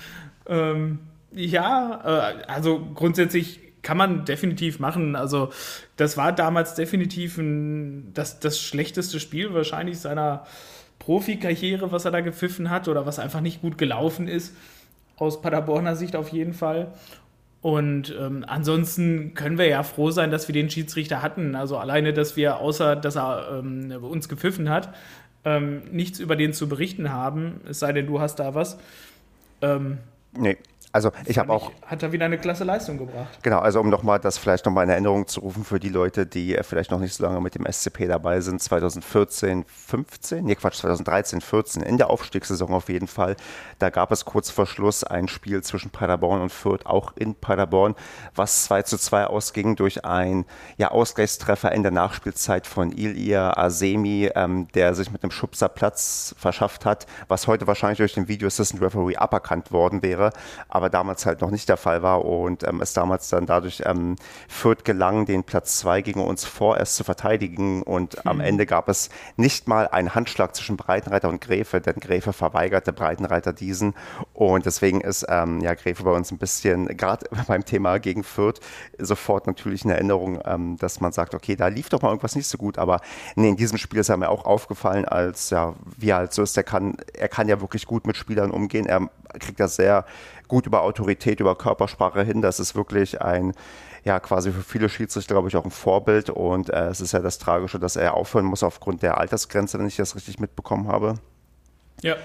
Ähm, 0.48 1.00
ja, 1.32 2.00
äh, 2.04 2.42
also 2.46 2.80
grundsätzlich 2.94 3.60
kann 3.82 3.96
man 3.96 4.24
definitiv 4.24 4.80
machen. 4.80 5.14
Also 5.14 5.50
das 5.96 6.16
war 6.16 6.32
damals 6.32 6.74
definitiv 6.74 7.38
ein, 7.38 8.12
das, 8.12 8.40
das 8.40 8.60
schlechteste 8.60 9.20
Spiel 9.20 9.54
wahrscheinlich 9.54 10.00
seiner 10.00 10.44
Profikarriere, 10.98 11.92
was 11.92 12.04
er 12.04 12.10
da 12.10 12.20
gepfiffen 12.20 12.70
hat 12.70 12.88
oder 12.88 13.06
was 13.06 13.18
einfach 13.18 13.40
nicht 13.40 13.62
gut 13.62 13.78
gelaufen 13.78 14.26
ist. 14.26 14.54
Aus 15.16 15.40
Paderborner 15.40 15.96
Sicht 15.96 16.16
auf 16.16 16.28
jeden 16.30 16.54
Fall. 16.54 16.92
Und 17.60 18.14
ähm, 18.18 18.44
ansonsten 18.46 19.34
können 19.34 19.58
wir 19.58 19.66
ja 19.66 19.82
froh 19.82 20.10
sein, 20.10 20.30
dass 20.30 20.46
wir 20.48 20.52
den 20.52 20.70
Schiedsrichter 20.70 21.22
hatten. 21.22 21.56
Also 21.56 21.76
alleine, 21.76 22.12
dass 22.12 22.36
wir, 22.36 22.58
außer 22.58 22.94
dass 22.94 23.16
er 23.16 23.58
ähm, 23.58 23.92
uns 24.02 24.28
gepfiffen 24.28 24.70
hat, 24.70 24.94
ähm, 25.44 25.82
nichts 25.90 26.20
über 26.20 26.36
den 26.36 26.52
zu 26.52 26.68
berichten 26.68 27.12
haben, 27.12 27.60
es 27.68 27.80
sei 27.80 27.92
denn, 27.92 28.06
du 28.06 28.20
hast 28.20 28.36
da 28.36 28.54
was. 28.54 28.78
Ähm, 29.60 29.98
nee. 30.36 30.56
Also 30.92 31.12
ich 31.26 31.38
habe 31.38 31.52
auch. 31.52 31.70
Hat 31.84 32.02
er 32.02 32.12
wieder 32.12 32.24
eine 32.24 32.38
klasse 32.38 32.64
Leistung 32.64 32.96
gebracht. 32.96 33.38
Genau, 33.42 33.58
also 33.58 33.80
um 33.80 33.90
nochmal 33.90 34.18
das 34.18 34.38
vielleicht 34.38 34.64
nochmal 34.64 34.84
in 34.84 34.90
Erinnerung 34.90 35.26
zu 35.26 35.40
rufen 35.40 35.64
für 35.64 35.78
die 35.78 35.90
Leute, 35.90 36.24
die 36.26 36.58
vielleicht 36.62 36.90
noch 36.90 36.98
nicht 36.98 37.14
so 37.14 37.24
lange 37.24 37.40
mit 37.40 37.54
dem 37.54 37.66
SCP 37.70 38.06
dabei 38.06 38.40
sind. 38.40 38.62
2014, 38.62 39.64
15, 39.66 40.44
nee 40.44 40.54
Quatsch, 40.54 40.76
2013, 40.76 41.40
14, 41.42 41.82
in 41.82 41.98
der 41.98 42.08
Aufstiegssaison 42.08 42.72
auf 42.72 42.88
jeden 42.88 43.06
Fall. 43.06 43.36
Da 43.78 43.90
gab 43.90 44.12
es 44.12 44.24
kurz 44.24 44.50
vor 44.50 44.66
Schluss 44.66 45.04
ein 45.04 45.28
Spiel 45.28 45.62
zwischen 45.62 45.90
Paderborn 45.90 46.40
und 46.40 46.52
Fürth, 46.52 46.86
auch 46.86 47.12
in 47.16 47.34
Paderborn, 47.34 47.94
was 48.34 48.64
2 48.64 48.82
zu 48.82 48.96
2 48.96 49.26
ausging 49.26 49.76
durch 49.76 50.06
ein 50.06 50.46
ja, 50.78 50.90
Ausgleichstreffer 50.90 51.70
in 51.72 51.82
der 51.82 51.92
Nachspielzeit 51.92 52.66
von 52.66 52.92
Ilir 52.92 53.58
Asemi, 53.58 54.30
ähm, 54.34 54.68
der 54.74 54.94
sich 54.94 55.10
mit 55.10 55.22
einem 55.22 55.32
Schubser 55.32 55.68
Platz 55.68 56.34
verschafft 56.38 56.86
hat, 56.86 57.06
was 57.28 57.46
heute 57.46 57.66
wahrscheinlich 57.66 57.98
durch 57.98 58.14
den 58.14 58.28
Video 58.28 58.46
Assistant 58.46 58.82
Referee 58.82 59.16
aberkannt 59.16 59.70
worden 59.70 60.02
wäre 60.02 60.32
aber 60.77 60.77
damals 60.86 61.26
halt 61.26 61.40
noch 61.40 61.50
nicht 61.50 61.68
der 61.68 61.76
Fall 61.76 62.02
war 62.02 62.24
und 62.24 62.62
ähm, 62.62 62.80
es 62.80 62.92
damals 62.92 63.28
dann 63.28 63.46
dadurch 63.46 63.82
ähm, 63.84 64.16
Fürth 64.48 64.84
gelang, 64.84 65.26
den 65.26 65.42
Platz 65.42 65.78
zwei 65.78 66.02
gegen 66.02 66.20
uns 66.20 66.44
vorerst 66.44 66.96
zu 66.96 67.04
verteidigen 67.04 67.82
und 67.82 68.16
mhm. 68.24 68.30
am 68.30 68.40
Ende 68.40 68.66
gab 68.66 68.88
es 68.88 69.10
nicht 69.36 69.68
mal 69.68 69.88
einen 69.88 70.14
Handschlag 70.14 70.54
zwischen 70.54 70.76
Breitenreiter 70.76 71.28
und 71.28 71.40
Gräfe, 71.40 71.80
denn 71.80 71.96
Gräfe 71.96 72.32
verweigerte 72.32 72.92
Breitenreiter 72.92 73.52
diesen 73.52 73.94
und 74.32 74.66
deswegen 74.66 75.00
ist 75.00 75.26
ähm, 75.28 75.60
ja 75.60 75.74
Gräfe 75.74 76.04
bei 76.04 76.12
uns 76.12 76.30
ein 76.30 76.38
bisschen, 76.38 76.86
gerade 76.96 77.26
beim 77.48 77.64
Thema 77.64 77.98
gegen 77.98 78.22
Fürth, 78.22 78.60
sofort 78.98 79.46
natürlich 79.46 79.84
eine 79.84 79.94
Erinnerung, 79.94 80.40
ähm, 80.44 80.76
dass 80.78 81.00
man 81.00 81.12
sagt, 81.12 81.34
okay, 81.34 81.56
da 81.56 81.68
lief 81.68 81.88
doch 81.88 82.02
mal 82.02 82.08
irgendwas 82.10 82.36
nicht 82.36 82.48
so 82.48 82.58
gut, 82.58 82.78
aber 82.78 83.00
nee, 83.34 83.48
in 83.48 83.56
diesem 83.56 83.78
Spiel 83.78 84.00
ist 84.00 84.08
er 84.08 84.16
mir 84.16 84.28
auch 84.28 84.44
aufgefallen, 84.44 85.04
als 85.04 85.50
ja, 85.50 85.74
wie 85.96 86.10
er 86.10 86.16
halt 86.16 86.32
so 86.32 86.42
ist, 86.42 86.56
er 86.56 86.62
kann, 86.62 86.96
er 87.14 87.28
kann 87.28 87.48
ja 87.48 87.60
wirklich 87.60 87.86
gut 87.86 88.06
mit 88.06 88.16
Spielern 88.16 88.50
umgehen, 88.50 88.86
er 88.86 89.08
kriegt 89.38 89.60
das 89.60 89.76
sehr 89.76 90.04
gut 90.46 90.66
über 90.66 90.82
Autorität, 90.82 91.40
über 91.40 91.56
Körpersprache 91.56 92.22
hin. 92.22 92.42
Das 92.42 92.60
ist 92.60 92.74
wirklich 92.74 93.20
ein, 93.20 93.52
ja, 94.04 94.20
quasi 94.20 94.50
für 94.52 94.62
viele 94.62 94.88
Schiedsrichter, 94.88 95.34
glaube 95.34 95.48
ich, 95.48 95.56
auch 95.56 95.64
ein 95.64 95.70
Vorbild. 95.70 96.30
Und 96.30 96.70
äh, 96.70 96.88
es 96.88 97.00
ist 97.00 97.12
ja 97.12 97.20
das 97.20 97.38
Tragische, 97.38 97.78
dass 97.78 97.96
er 97.96 98.14
aufhören 98.14 98.46
muss 98.46 98.62
aufgrund 98.62 99.02
der 99.02 99.18
Altersgrenze, 99.18 99.78
wenn 99.78 99.86
ich 99.86 99.96
das 99.96 100.14
richtig 100.16 100.38
mitbekommen 100.38 100.88
habe. 100.88 101.14
Ja 102.02 102.16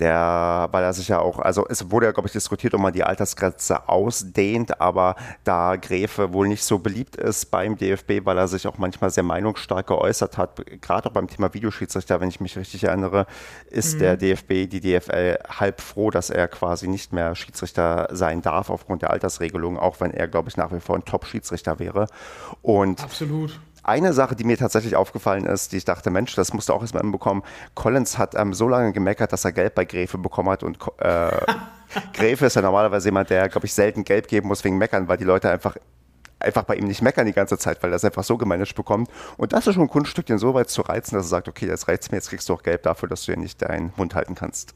der, 0.00 0.68
weil 0.72 0.82
er 0.82 0.92
sich 0.92 1.08
ja 1.08 1.20
auch, 1.20 1.38
also 1.38 1.66
es 1.68 1.90
wurde 1.90 2.06
ja, 2.06 2.12
glaube 2.12 2.26
ich, 2.26 2.32
diskutiert, 2.32 2.74
ob 2.74 2.80
man 2.80 2.92
die 2.92 3.04
Altersgrenze 3.04 3.88
ausdehnt, 3.88 4.80
aber 4.80 5.14
da 5.44 5.76
Gräfe 5.76 6.32
wohl 6.32 6.48
nicht 6.48 6.64
so 6.64 6.78
beliebt 6.78 7.16
ist 7.16 7.50
beim 7.50 7.76
DFB, 7.76 8.24
weil 8.24 8.36
er 8.36 8.48
sich 8.48 8.66
auch 8.66 8.78
manchmal 8.78 9.10
sehr 9.10 9.22
meinungsstark 9.22 9.86
geäußert 9.86 10.36
hat, 10.36 10.60
gerade 10.80 11.08
auch 11.08 11.12
beim 11.12 11.28
Thema 11.28 11.54
Videoschiedsrichter, 11.54 12.20
wenn 12.20 12.28
ich 12.28 12.40
mich 12.40 12.56
richtig 12.56 12.84
erinnere, 12.84 13.26
ist 13.70 13.94
mhm. 13.94 13.98
der 14.00 14.16
DFB, 14.16 14.68
die 14.68 14.80
DFL 14.80 15.38
halb 15.48 15.80
froh, 15.80 16.10
dass 16.10 16.30
er 16.30 16.48
quasi 16.48 16.88
nicht 16.88 17.12
mehr 17.12 17.34
Schiedsrichter 17.36 18.08
sein 18.10 18.42
darf 18.42 18.70
aufgrund 18.70 19.02
der 19.02 19.10
Altersregelung, 19.10 19.78
auch 19.78 20.00
wenn 20.00 20.10
er, 20.10 20.26
glaube 20.26 20.48
ich, 20.48 20.56
nach 20.56 20.72
wie 20.72 20.80
vor 20.80 20.96
ein 20.96 21.04
Top-Schiedsrichter 21.04 21.78
wäre. 21.78 22.08
Und 22.62 23.02
Absolut 23.02 23.60
eine 23.84 24.12
Sache, 24.12 24.34
die 24.34 24.44
mir 24.44 24.56
tatsächlich 24.56 24.96
aufgefallen 24.96 25.46
ist, 25.46 25.72
die 25.72 25.78
ich 25.78 25.84
dachte, 25.84 26.10
Mensch, 26.10 26.34
das 26.34 26.52
musst 26.52 26.68
du 26.68 26.72
auch 26.72 26.82
erstmal 26.82 27.02
hinbekommen. 27.02 27.42
Collins 27.74 28.18
hat 28.18 28.34
ähm, 28.34 28.54
so 28.54 28.68
lange 28.68 28.92
gemeckert, 28.92 29.32
dass 29.32 29.44
er 29.44 29.52
Gelb 29.52 29.74
bei 29.74 29.84
Gräfe 29.84 30.18
bekommen 30.18 30.50
hat 30.50 30.62
und 30.62 30.78
äh, 30.98 31.30
Gräfe 32.12 32.46
ist 32.46 32.56
ja 32.56 32.62
normalerweise 32.62 33.08
jemand, 33.08 33.30
der, 33.30 33.48
glaube 33.48 33.66
ich, 33.66 33.74
selten 33.74 34.04
Gelb 34.04 34.28
geben 34.28 34.48
muss 34.48 34.64
wegen 34.64 34.78
Meckern, 34.78 35.08
weil 35.08 35.16
die 35.16 35.24
Leute 35.24 35.50
einfach 35.50 35.76
einfach 36.40 36.64
bei 36.64 36.76
ihm 36.76 36.86
nicht 36.86 37.02
meckern 37.02 37.26
die 37.26 37.32
ganze 37.32 37.58
Zeit, 37.58 37.82
weil 37.82 37.90
er 37.90 37.96
es 37.96 38.04
einfach 38.04 38.24
so 38.24 38.36
gemanagt 38.36 38.74
bekommt. 38.74 39.08
Und 39.36 39.52
das 39.52 39.66
ist 39.66 39.74
schon 39.74 39.84
ein 39.84 39.88
Kunststückchen 39.88 40.38
so 40.38 40.54
weit 40.54 40.68
zu 40.68 40.82
reizen, 40.82 41.14
dass 41.14 41.26
er 41.26 41.28
sagt, 41.28 41.48
okay, 41.48 41.66
jetzt 41.66 41.88
reizt 41.88 42.10
mir, 42.10 42.18
jetzt 42.18 42.28
kriegst 42.28 42.48
du 42.48 42.54
auch 42.54 42.62
Gelb 42.62 42.82
dafür, 42.82 43.08
dass 43.08 43.24
du 43.24 43.32
ja 43.32 43.38
nicht 43.38 43.62
deinen 43.62 43.92
Mund 43.96 44.14
halten 44.14 44.34
kannst. 44.34 44.74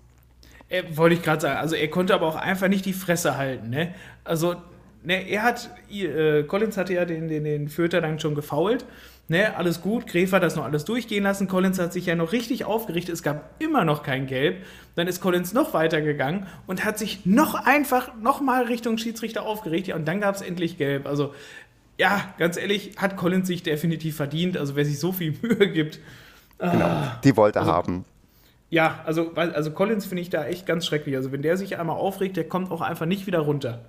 Er, 0.68 0.96
wollte 0.96 1.16
ich 1.16 1.22
gerade 1.22 1.40
sagen, 1.40 1.58
also 1.58 1.74
er 1.74 1.88
konnte 1.88 2.14
aber 2.14 2.26
auch 2.26 2.36
einfach 2.36 2.68
nicht 2.68 2.84
die 2.84 2.92
Fresse 2.92 3.36
halten, 3.36 3.70
ne? 3.70 3.94
Also, 4.24 4.56
ne, 5.02 5.28
er 5.28 5.42
hat, 5.42 5.70
äh, 5.90 6.42
Collins 6.44 6.76
hatte 6.76 6.94
ja 6.94 7.04
den, 7.04 7.28
den, 7.28 7.44
den 7.44 7.68
Fürther 7.68 8.00
dann 8.00 8.18
schon 8.18 8.34
gefault 8.34 8.84
ne, 9.28 9.56
alles 9.56 9.80
gut, 9.80 10.06
Gräf 10.06 10.32
hat 10.32 10.42
das 10.42 10.56
noch 10.56 10.64
alles 10.64 10.84
durchgehen 10.84 11.22
lassen, 11.22 11.48
Collins 11.48 11.78
hat 11.78 11.92
sich 11.92 12.06
ja 12.06 12.14
noch 12.14 12.32
richtig 12.32 12.64
aufgerichtet, 12.64 13.14
es 13.14 13.22
gab 13.22 13.50
immer 13.62 13.84
noch 13.84 14.02
kein 14.02 14.26
Gelb, 14.26 14.64
dann 14.96 15.06
ist 15.06 15.20
Collins 15.20 15.52
noch 15.52 15.74
weitergegangen 15.74 16.46
und 16.66 16.84
hat 16.84 16.98
sich 16.98 17.24
noch 17.26 17.54
einfach 17.54 18.14
nochmal 18.16 18.64
Richtung 18.64 18.98
Schiedsrichter 18.98 19.44
aufgeregt, 19.44 19.86
ja, 19.86 19.96
und 19.96 20.08
dann 20.08 20.20
gab 20.20 20.34
es 20.34 20.40
endlich 20.40 20.78
Gelb, 20.78 21.06
also 21.06 21.34
ja, 21.98 22.32
ganz 22.38 22.56
ehrlich, 22.56 22.92
hat 22.96 23.16
Collins 23.16 23.48
sich 23.48 23.62
definitiv 23.62 24.16
verdient, 24.16 24.56
also 24.56 24.76
wer 24.76 24.84
sich 24.84 24.98
so 24.98 25.12
viel 25.12 25.34
Mühe 25.42 25.70
gibt. 25.70 25.98
Genau, 26.58 26.86
ah, 26.86 27.20
die 27.22 27.36
wollte 27.36 27.60
also, 27.60 27.72
haben. 27.72 28.04
Ja, 28.70 29.00
also, 29.04 29.32
also 29.34 29.70
Collins 29.72 30.06
finde 30.06 30.22
ich 30.22 30.30
da 30.30 30.44
echt 30.44 30.66
ganz 30.66 30.86
schrecklich. 30.86 31.16
Also 31.16 31.32
wenn 31.32 31.42
der 31.42 31.56
sich 31.56 31.78
einmal 31.78 31.96
aufregt, 31.96 32.36
der 32.36 32.48
kommt 32.48 32.70
auch 32.70 32.82
einfach 32.82 33.06
nicht 33.06 33.26
wieder 33.26 33.40
runter. 33.40 33.80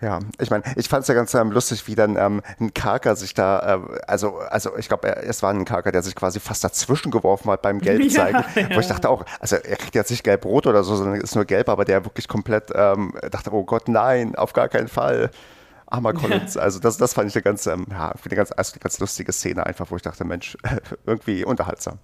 Ja, 0.00 0.18
ich 0.38 0.50
meine, 0.50 0.64
ich 0.76 0.88
fand 0.88 1.02
es 1.02 1.08
ja 1.08 1.14
ganz 1.14 1.32
ähm, 1.34 1.50
lustig, 1.50 1.86
wie 1.86 1.94
dann 1.94 2.16
ähm, 2.16 2.42
ein 2.60 2.74
Karker 2.74 3.16
sich 3.16 3.32
da, 3.32 3.76
äh, 3.76 4.00
also, 4.06 4.38
also 4.38 4.76
ich 4.76 4.88
glaube, 4.88 5.16
es 5.16 5.42
war 5.42 5.50
ein 5.50 5.64
Karker, 5.64 5.92
der 5.92 6.02
sich 6.02 6.14
quasi 6.14 6.40
fast 6.40 6.64
dazwischen 6.64 7.10
geworfen 7.10 7.50
hat 7.50 7.62
beim 7.62 7.80
Gelbzeigen, 7.80 8.44
ja, 8.54 8.62
ja. 8.62 8.76
wo 8.76 8.80
ich 8.80 8.88
dachte 8.88 9.08
auch, 9.08 9.24
also 9.40 9.56
er 9.56 9.76
kriegt 9.76 9.94
jetzt 9.94 10.10
nicht 10.10 10.24
gelb-rot 10.24 10.66
oder 10.66 10.84
so, 10.84 10.96
sondern 10.96 11.20
ist 11.20 11.34
nur 11.34 11.44
gelb, 11.44 11.68
aber 11.68 11.84
der 11.84 12.04
wirklich 12.04 12.28
komplett 12.28 12.70
ähm, 12.74 13.14
dachte, 13.30 13.52
oh 13.52 13.64
Gott, 13.64 13.88
nein, 13.88 14.34
auf 14.34 14.52
gar 14.52 14.68
keinen 14.68 14.88
Fall. 14.88 15.30
Armer 15.86 16.12
Collins. 16.12 16.56
Also 16.56 16.80
das, 16.80 16.96
das 16.96 17.14
fand 17.14 17.28
ich 17.28 17.36
eine 17.36 17.42
ganz, 17.42 17.66
ähm, 17.66 17.86
ja, 17.90 18.10
eine 18.10 18.36
ganz, 18.36 18.50
also 18.50 18.72
eine 18.72 18.80
ganz 18.80 18.98
lustige 18.98 19.32
Szene 19.32 19.64
einfach, 19.64 19.90
wo 19.90 19.96
ich 19.96 20.02
dachte, 20.02 20.24
Mensch, 20.24 20.56
irgendwie 21.06 21.44
unterhaltsam. 21.44 21.98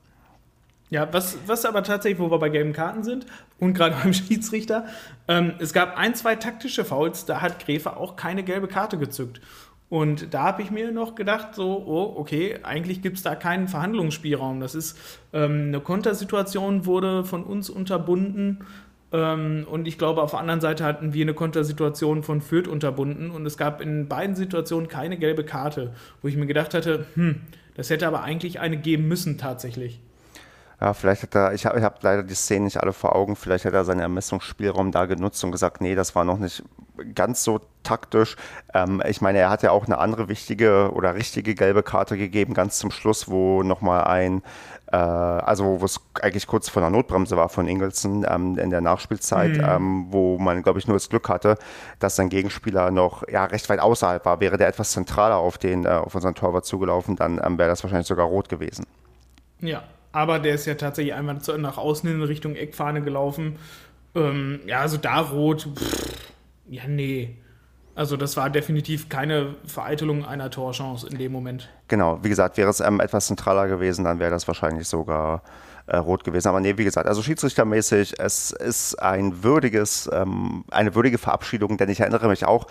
Ja, 0.91 1.09
was, 1.13 1.39
was 1.47 1.65
aber 1.65 1.85
tatsächlich, 1.85 2.21
wo 2.21 2.33
wir 2.33 2.39
bei 2.39 2.49
gelben 2.49 2.73
Karten 2.73 3.05
sind 3.05 3.25
und 3.59 3.75
gerade 3.75 3.95
beim 4.03 4.13
Schiedsrichter, 4.13 4.87
ähm, 5.29 5.55
es 5.61 5.73
gab 5.73 5.97
ein, 5.97 6.15
zwei 6.15 6.37
taktische 6.37 6.85
Fouls, 6.85 7.25
da 7.25 7.41
hat 7.41 7.65
Gräfe 7.65 7.97
auch 7.97 8.17
keine 8.17 8.43
gelbe 8.43 8.67
Karte 8.69 8.99
gezückt. 8.99 9.41
Und 9.89 10.33
da 10.35 10.43
habe 10.43 10.63
ich 10.63 10.71
mir 10.71 10.93
noch 10.93 11.17
gedacht, 11.17 11.57
so, 11.57 11.85
oh, 11.85 12.15
okay, 12.17 12.61
eigentlich 12.63 13.03
gibt 13.03 13.17
es 13.17 13.25
da 13.25 13.35
keinen 13.35 13.67
Verhandlungsspielraum. 13.67 14.61
Das 14.61 14.77
ist 14.77 14.97
ähm, 15.33 15.69
eine 15.69 15.81
Kontersituation, 15.81 16.87
wurde 16.87 17.25
von 17.25 17.43
uns 17.43 17.69
unterbunden. 17.69 18.65
Ähm, 19.13 19.67
und 19.69 19.89
ich 19.89 19.99
glaube, 19.99 20.23
auf 20.23 20.31
der 20.31 20.39
anderen 20.39 20.61
Seite 20.61 20.85
hatten 20.85 21.13
wir 21.13 21.25
eine 21.25 21.35
Kontersituation 21.35 22.23
von 22.23 22.41
Fürth 22.41 22.69
unterbunden. 22.69 23.33
Und 23.33 23.45
es 23.47 23.57
gab 23.57 23.81
in 23.81 24.07
beiden 24.07 24.37
Situationen 24.37 24.87
keine 24.87 25.19
gelbe 25.19 25.43
Karte, 25.43 25.93
wo 26.23 26.29
ich 26.29 26.37
mir 26.37 26.47
gedacht 26.47 26.73
hatte, 26.73 27.07
hm, 27.15 27.41
das 27.75 27.91
hätte 27.91 28.07
aber 28.07 28.23
eigentlich 28.23 28.61
eine 28.61 28.77
geben 28.77 29.09
müssen 29.09 29.39
tatsächlich. 29.39 30.01
Ja, 30.81 30.95
vielleicht 30.95 31.23
hat 31.23 31.35
er, 31.35 31.53
ich 31.53 31.67
habe 31.67 31.79
ich 31.79 31.85
hab 31.85 32.03
leider 32.03 32.23
die 32.23 32.35
Szenen 32.35 32.65
nicht 32.65 32.79
alle 32.79 32.95
vor 32.95 33.15
Augen, 33.15 33.37
vielleicht 33.37 33.67
hat 33.67 33.75
er 33.75 33.85
seinen 33.85 34.01
Ermessungsspielraum 34.01 34.93
da 34.93 35.05
genutzt 35.05 35.45
und 35.45 35.53
gesagt, 35.53 35.83
nee, 35.83 35.95
das 35.95 36.15
war 36.15 36.25
noch 36.25 36.39
nicht 36.39 36.63
ganz 37.15 37.45
so 37.45 37.61
taktisch. 37.83 38.37
Ähm, 38.73 39.03
ich 39.07 39.21
meine, 39.21 39.39
er 39.39 39.51
hat 39.51 39.63
ja 39.63 39.73
auch 39.73 39.85
eine 39.85 39.99
andere 39.99 40.29
wichtige 40.29 40.91
oder 40.93 41.15
richtige 41.15 41.55
gelbe 41.55 41.83
Karte 41.83 42.17
gegeben, 42.17 42.55
ganz 42.55 42.79
zum 42.79 42.91
Schluss, 42.91 43.29
wo 43.29 43.63
nochmal 43.63 44.05
ein, 44.05 44.43
äh, 44.91 44.97
also 44.97 45.81
wo 45.81 45.85
es 45.85 46.01
eigentlich 46.23 46.47
kurz 46.47 46.71
vor 46.71 46.81
der 46.81 46.91
Notbremse 46.91 47.37
war 47.37 47.51
von 47.51 47.69
Ingelsson 47.69 48.25
ähm, 48.27 48.59
in 48.59 48.71
der 48.71 48.81
Nachspielzeit, 48.81 49.59
mhm. 49.59 49.65
ähm, 49.65 50.07
wo 50.11 50.39
man, 50.39 50.63
glaube 50.63 50.79
ich, 50.79 50.87
nur 50.87 50.97
das 50.97 51.11
Glück 51.11 51.29
hatte, 51.29 51.57
dass 51.99 52.17
sein 52.17 52.31
Gegenspieler 52.31 52.91
noch 52.91 53.29
ja, 53.29 53.45
recht 53.45 53.69
weit 53.69 53.81
außerhalb 53.81 54.25
war. 54.25 54.41
Wäre 54.41 54.57
der 54.57 54.69
etwas 54.69 54.93
zentraler 54.93 55.37
auf, 55.37 55.59
den, 55.59 55.85
äh, 55.85 55.89
auf 55.89 56.15
unseren 56.15 56.35
Torwart 56.35 56.65
zugelaufen, 56.65 57.17
dann 57.17 57.39
ähm, 57.45 57.59
wäre 57.59 57.69
das 57.69 57.83
wahrscheinlich 57.83 58.09
sogar 58.09 58.27
rot 58.27 58.49
gewesen. 58.49 58.87
Ja, 59.61 59.83
aber 60.12 60.38
der 60.38 60.55
ist 60.55 60.67
ja 60.67 60.75
tatsächlich 60.75 61.14
einmal 61.14 61.38
nach 61.59 61.79
außen 61.79 62.11
in 62.11 62.23
Richtung 62.23 62.57
Eckfahne 62.57 63.02
gelaufen. 63.02 63.57
Ähm, 64.14 64.61
ja, 64.67 64.81
also 64.81 64.97
da 64.97 65.21
rot, 65.21 65.69
pff, 65.76 66.17
ja, 66.69 66.83
nee. 66.88 67.37
Also 67.95 68.17
das 68.17 68.37
war 68.37 68.50
definitiv 68.50 69.09
keine 69.09 69.57
Vereitelung 69.67 70.25
einer 70.25 70.50
Torchance 70.50 71.07
in 71.07 71.19
dem 71.19 71.33
Moment. 71.33 71.69
Genau, 71.88 72.19
wie 72.23 72.29
gesagt, 72.29 72.57
wäre 72.57 72.71
es 72.71 72.81
ähm, 72.81 73.00
etwas 73.00 73.26
zentraler 73.26 73.69
gewesen, 73.69 74.05
dann 74.05 74.19
wäre 74.19 74.31
das 74.31 74.47
wahrscheinlich 74.49 74.88
sogar 74.88 75.43
äh, 75.91 75.97
rot 75.97 76.23
gewesen. 76.25 76.49
Aber 76.49 76.61
nee, 76.61 76.79
wie 76.79 76.85
gesagt, 76.85 77.09
also 77.09 77.21
schiedsrichtermäßig, 77.21 78.15
es 78.19 78.53
ist 78.53 79.03
ein 79.03 79.43
würdiges, 79.43 80.09
ähm, 80.13 80.65
eine 80.71 80.95
würdige 80.95 81.19
Verabschiedung, 81.19 81.77
denn 81.79 81.89
ich 81.89 82.01
erinnere 82.01 82.29
mich 82.29 82.45
auch, 82.45 82.69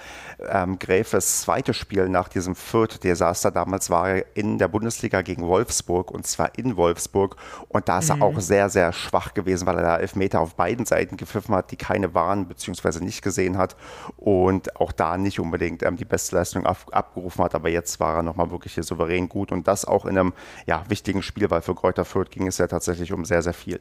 ähm, 0.50 0.80
Gräfes 0.80 1.42
zweites 1.42 1.76
Spiel 1.76 2.08
nach 2.08 2.30
diesem 2.30 2.56
Fürth-Desaster, 2.56 3.52
damals 3.52 3.90
war 3.90 4.10
er 4.10 4.26
in 4.36 4.58
der 4.58 4.70
Bundesliga 4.70 5.22
gegen 5.22 5.44
Wolfsburg 5.44 6.12
und 6.12 6.26
zwar 6.26 6.58
in 6.58 6.78
Wolfsburg 6.78 7.36
und 7.68 7.90
da 7.90 8.00
ist 8.00 8.14
mhm. 8.14 8.22
er 8.22 8.26
auch 8.26 8.40
sehr, 8.40 8.70
sehr 8.70 8.94
schwach 8.94 9.34
gewesen, 9.34 9.68
weil 9.68 9.76
er 9.76 9.84
da 9.84 9.98
Elfmeter 9.98 10.40
auf 10.40 10.56
beiden 10.56 10.86
Seiten 10.86 11.18
gepfiffen 11.18 11.54
hat, 11.56 11.72
die 11.72 11.78
keine 11.78 12.14
waren 12.14 12.48
bzw. 12.48 13.04
nicht 13.04 13.22
gesehen 13.22 13.58
hat 13.58 13.76
und 14.16 14.78
auch 14.78 14.94
da 14.94 15.18
nicht 15.18 15.42
unbedingt 15.42 15.84
ähm, 15.84 15.98
die 15.98 16.06
beste 16.06 16.38
Leistung 16.38 16.66
ab, 16.66 16.78
abgerufen 16.92 17.44
hat, 17.44 17.54
aber 17.54 17.68
jetzt 17.68 18.00
war 18.00 18.16
er 18.16 18.24
nochmal 18.24 18.50
wirklich 18.50 18.76
hier 18.76 18.84
souverän 18.84 19.28
gut 19.28 19.52
und 19.52 19.68
das 19.68 19.84
auch 19.84 20.06
in 20.06 20.18
einem 20.18 20.34
ja, 20.66 20.86
wichtigen 20.88 21.22
Spiel, 21.22 21.50
weil 21.52 21.62
für 21.62 21.76
Kräuter 21.76 22.06
Fürth 22.06 22.32
ging 22.32 22.48
es 22.48 22.58
ja 22.58 22.68
tatsächlich 22.68 23.09
sich 23.10 23.14
um 23.14 23.26
sehr, 23.26 23.42
sehr 23.42 23.54
viel. 23.54 23.80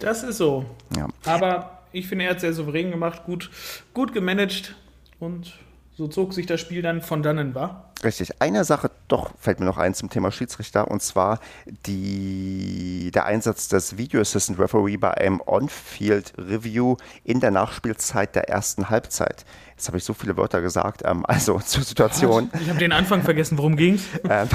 Das 0.00 0.22
ist 0.22 0.38
so. 0.38 0.64
Ja. 0.96 1.08
Aber 1.24 1.82
ich 1.92 2.06
finde, 2.06 2.24
er 2.24 2.30
hat 2.32 2.40
sehr 2.40 2.52
souverän 2.52 2.90
gemacht, 2.90 3.24
gut, 3.24 3.50
gut 3.94 4.12
gemanagt 4.12 4.74
und 5.18 5.52
so 5.96 6.06
zog 6.06 6.32
sich 6.32 6.46
das 6.46 6.60
Spiel 6.60 6.80
dann 6.80 7.02
von 7.02 7.24
dannen, 7.24 7.56
war? 7.56 7.92
Richtig. 8.04 8.40
Eine 8.40 8.62
Sache 8.62 8.92
doch 9.08 9.32
fällt 9.40 9.58
mir 9.58 9.66
noch 9.66 9.78
ein 9.78 9.94
zum 9.94 10.08
Thema 10.08 10.30
Schiedsrichter 10.30 10.88
und 10.88 11.02
zwar 11.02 11.40
die, 11.86 13.10
der 13.12 13.26
Einsatz 13.26 13.66
des 13.66 13.98
Video 13.98 14.20
Assistant 14.20 14.60
Referee 14.60 14.96
bei 14.96 15.12
einem 15.14 15.42
On-Field 15.44 16.34
Review 16.38 16.96
in 17.24 17.40
der 17.40 17.50
Nachspielzeit 17.50 18.36
der 18.36 18.48
ersten 18.48 18.90
Halbzeit. 18.90 19.44
Jetzt 19.78 19.86
habe 19.86 19.96
ich 19.96 20.02
so 20.02 20.12
viele 20.12 20.36
Wörter 20.36 20.60
gesagt. 20.60 21.02
Ähm, 21.04 21.24
also 21.28 21.60
zur 21.60 21.84
Situation. 21.84 22.50
Ich 22.60 22.68
habe 22.68 22.80
den 22.80 22.90
Anfang 22.90 23.22
vergessen. 23.22 23.58
Worum 23.58 23.76
ging 23.76 24.00
ähm, 24.28 24.48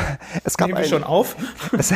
es? 0.43 0.57
Gab 0.57 0.73
ein, 0.73 0.83
schon 0.83 1.05
auf. 1.05 1.37
Es, 1.71 1.93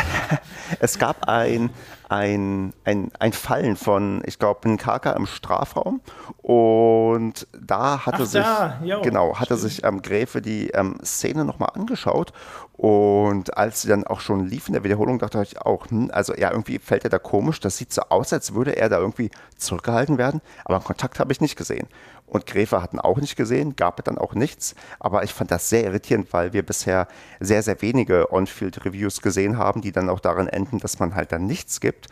es 0.79 0.97
gab 0.97 1.27
ein, 1.27 1.69
ein, 2.07 2.73
ein, 2.85 3.11
ein 3.19 3.33
Fallen 3.33 3.75
von, 3.75 4.23
ich 4.25 4.39
glaube, 4.39 4.69
Nkaka 4.69 5.11
im 5.11 5.25
Strafraum. 5.25 5.99
Und 6.37 7.47
da 7.59 8.05
hatte 8.05 8.23
Ach, 8.23 8.27
sich, 8.27 8.43
da. 8.43 8.79
genau, 9.03 9.37
hatte 9.37 9.57
sich 9.57 9.83
ähm, 9.83 10.01
Gräfe 10.01 10.41
die 10.41 10.69
ähm, 10.69 10.97
Szene 11.03 11.43
nochmal 11.43 11.71
angeschaut 11.73 12.31
und 12.77 13.57
als 13.57 13.81
sie 13.81 13.87
dann 13.87 14.05
auch 14.05 14.19
schon 14.19 14.45
lief 14.45 14.67
in 14.67 14.73
der 14.73 14.83
Wiederholung, 14.83 15.17
dachte 15.17 15.41
ich 15.41 15.59
auch, 15.59 15.89
hm, 15.89 16.11
also 16.13 16.35
ja, 16.35 16.51
irgendwie 16.51 16.77
fällt 16.77 17.03
er 17.05 17.09
da 17.09 17.17
komisch. 17.17 17.59
Das 17.59 17.77
sieht 17.77 17.91
so 17.91 18.03
aus, 18.09 18.31
als 18.31 18.53
würde 18.53 18.77
er 18.77 18.87
da 18.87 18.99
irgendwie 18.99 19.31
zurückgehalten 19.57 20.19
werden. 20.19 20.41
Aber 20.63 20.79
Kontakt 20.79 21.19
habe 21.19 21.31
ich 21.31 21.41
nicht 21.41 21.55
gesehen. 21.55 21.87
Und 22.27 22.45
Gräfer 22.45 22.81
hatten 22.83 22.99
auch 22.99 23.17
nicht 23.17 23.37
gesehen, 23.37 23.75
gab 23.77 23.99
es 23.99 24.03
dann 24.03 24.17
auch 24.17 24.35
nichts. 24.35 24.75
Aber 24.99 25.23
ich 25.23 25.33
fand 25.33 25.49
das 25.49 25.69
sehr 25.69 25.85
irritierend, 25.85 26.31
weil 26.33 26.51
wir 26.53 26.63
bisher 26.63 27.07
sehr, 27.39 27.63
sehr 27.63 27.81
wenige 27.81 28.31
On-Field-Reviews 28.31 29.21
gesehen 29.21 29.57
haben, 29.57 29.81
die 29.81 29.93
dann 29.93 30.09
auch 30.09 30.19
darin 30.19 30.47
enden, 30.47 30.79
dass 30.79 30.99
man 30.99 31.15
halt 31.15 31.31
dann 31.31 31.47
nichts 31.47 31.79
gibt. 31.79 32.07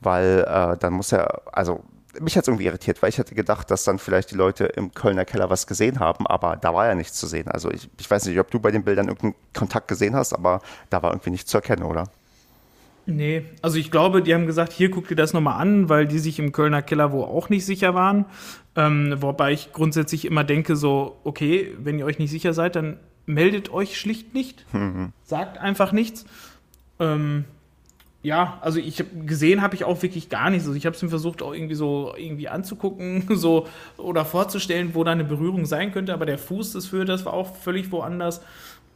Weil 0.00 0.40
äh, 0.40 0.76
dann 0.76 0.92
muss 0.92 1.12
er, 1.12 1.42
also 1.52 1.84
mich 2.18 2.36
hat 2.36 2.42
es 2.42 2.48
irgendwie 2.48 2.66
irritiert, 2.66 3.00
weil 3.02 3.10
ich 3.10 3.18
hätte 3.18 3.34
gedacht, 3.34 3.70
dass 3.70 3.84
dann 3.84 3.98
vielleicht 3.98 4.32
die 4.32 4.34
Leute 4.34 4.64
im 4.64 4.92
Kölner 4.92 5.24
Keller 5.24 5.50
was 5.50 5.66
gesehen 5.66 6.00
haben, 6.00 6.26
aber 6.26 6.56
da 6.56 6.74
war 6.74 6.86
ja 6.86 6.94
nichts 6.94 7.16
zu 7.18 7.26
sehen. 7.26 7.48
Also 7.48 7.70
ich, 7.70 7.88
ich 7.98 8.10
weiß 8.10 8.26
nicht, 8.26 8.38
ob 8.40 8.50
du 8.50 8.58
bei 8.58 8.70
den 8.70 8.82
Bildern 8.82 9.08
irgendeinen 9.08 9.34
Kontakt 9.54 9.86
gesehen 9.88 10.16
hast, 10.16 10.32
aber 10.32 10.60
da 10.88 11.02
war 11.02 11.12
irgendwie 11.12 11.30
nichts 11.30 11.50
zu 11.50 11.58
erkennen, 11.58 11.84
oder? 11.84 12.08
Nee, 13.10 13.42
also 13.60 13.76
ich 13.76 13.90
glaube, 13.90 14.22
die 14.22 14.32
haben 14.32 14.46
gesagt, 14.46 14.72
hier 14.72 14.88
guckt 14.88 15.10
ihr 15.10 15.16
das 15.16 15.32
nochmal 15.32 15.60
an, 15.60 15.88
weil 15.88 16.06
die 16.06 16.18
sich 16.18 16.38
im 16.38 16.52
Kölner 16.52 16.80
Keller 16.80 17.12
wo 17.12 17.24
auch 17.24 17.48
nicht 17.48 17.66
sicher 17.66 17.94
waren. 17.94 18.24
Ähm, 18.76 19.16
wobei 19.18 19.52
ich 19.52 19.72
grundsätzlich 19.72 20.24
immer 20.24 20.44
denke, 20.44 20.76
so, 20.76 21.16
okay, 21.24 21.74
wenn 21.78 21.98
ihr 21.98 22.06
euch 22.06 22.18
nicht 22.18 22.30
sicher 22.30 22.54
seid, 22.54 22.76
dann 22.76 22.98
meldet 23.26 23.72
euch 23.72 23.98
schlicht 23.98 24.32
nicht. 24.32 24.64
Mhm. 24.72 25.12
Sagt 25.24 25.58
einfach 25.58 25.92
nichts. 25.92 26.24
Ähm, 27.00 27.44
ja, 28.22 28.58
also 28.60 28.78
ich 28.78 29.00
habe 29.00 29.10
gesehen 29.26 29.60
habe 29.60 29.74
ich 29.74 29.84
auch 29.84 30.02
wirklich 30.02 30.28
gar 30.28 30.50
nichts. 30.50 30.66
Also 30.66 30.76
ich 30.76 30.86
habe 30.86 30.94
es 30.94 31.02
mir 31.02 31.08
versucht 31.08 31.42
auch 31.42 31.52
irgendwie 31.52 31.74
so 31.74 32.14
irgendwie 32.16 32.48
anzugucken, 32.48 33.24
so 33.30 33.66
oder 33.96 34.24
vorzustellen, 34.24 34.94
wo 34.94 35.02
da 35.02 35.12
eine 35.12 35.24
Berührung 35.24 35.66
sein 35.66 35.90
könnte, 35.90 36.14
aber 36.14 36.26
der 36.26 36.38
Fuß 36.38 36.74
des 36.74 36.86
Führers 36.86 37.24
war 37.24 37.32
auch 37.32 37.56
völlig 37.56 37.90
woanders 37.90 38.40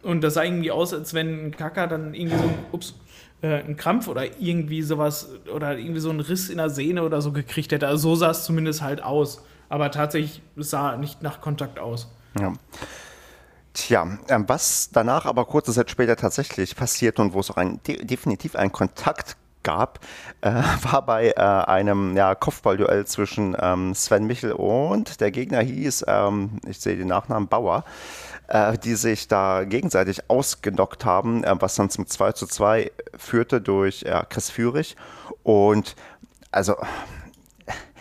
und 0.05 0.23
das 0.23 0.35
sah 0.35 0.45
irgendwie 0.45 0.71
aus, 0.71 0.93
als 0.93 1.15
wenn 1.15 1.47
ein 1.47 1.51
Kacker 1.51 1.87
dann 1.87 2.15
irgendwie 2.15 2.37
so 2.37 2.51
ups, 2.73 2.95
äh, 3.43 3.61
einen 3.61 3.77
Krampf 3.77 4.09
oder 4.09 4.41
irgendwie 4.41 4.83
sowas 4.83 5.29
oder 5.55 5.79
irgendwie 5.79 6.01
so 6.01 6.11
einen 6.11 6.21
Riss 6.21 6.49
in 6.49 6.59
der 6.59 6.71
Sehne 6.71 7.03
oder 7.03 7.21
so 7.23 7.33
gekriegt 7.33 7.73
hätte. 7.73 7.87
Also 7.87 8.11
so 8.11 8.17
sah 8.17 8.31
es 8.31 8.45
zumindest 8.45 8.83
halt 8.83 9.03
aus, 9.03 9.43
aber 9.69 9.91
tatsächlich 9.91 10.43
sah 10.57 10.97
nicht 10.97 11.23
nach 11.23 11.41
Kontakt 11.41 11.79
aus. 11.79 12.09
Ja. 12.39 12.53
Tja, 13.75 14.07
was 14.47 14.91
danach 14.93 15.27
aber 15.27 15.47
kurze 15.47 15.73
Zeit 15.73 15.91
später 15.91 16.15
tatsächlich 16.15 16.77
passiert 16.77 17.19
und 17.19 17.33
wo 17.33 17.41
es 17.41 17.51
auch 17.51 17.57
ein, 17.57 17.81
definitiv 17.83 18.55
einen 18.55 18.71
Kontakt 18.71 19.37
gab, 19.65 19.99
äh, 20.43 20.53
war 20.83 21.05
bei 21.05 21.31
äh, 21.31 21.41
einem 21.41 22.17
ja, 22.17 22.37
Kopfballduell 22.37 23.05
zwischen 23.07 23.57
ähm, 23.61 23.93
Sven 23.97 24.27
Michel 24.29 24.53
und 24.53 25.21
der 25.21 25.33
Gegner 25.33 25.61
hieß, 25.61 26.05
ähm, 26.07 26.61
ich 26.69 26.79
sehe 26.79 26.97
den 26.97 27.09
Nachnamen 27.09 27.49
Bauer, 27.49 27.85
äh, 28.49 28.79
die 28.79 28.95
sich 28.95 29.29
da 29.29 29.65
gegenseitig 29.65 30.29
ausgenockt 30.29 31.05
haben, 31.05 31.45
äh, 31.45 31.55
was 31.59 31.75
dann 31.75 31.91
zum 31.91 32.07
2 32.07 32.33
zu 32.33 32.47
2 32.47 32.91
führte 33.17 33.61
durch 33.61 34.05
Chris 34.29 34.51
Führig. 34.51 34.97
Und 35.43 35.97
also 36.51 36.77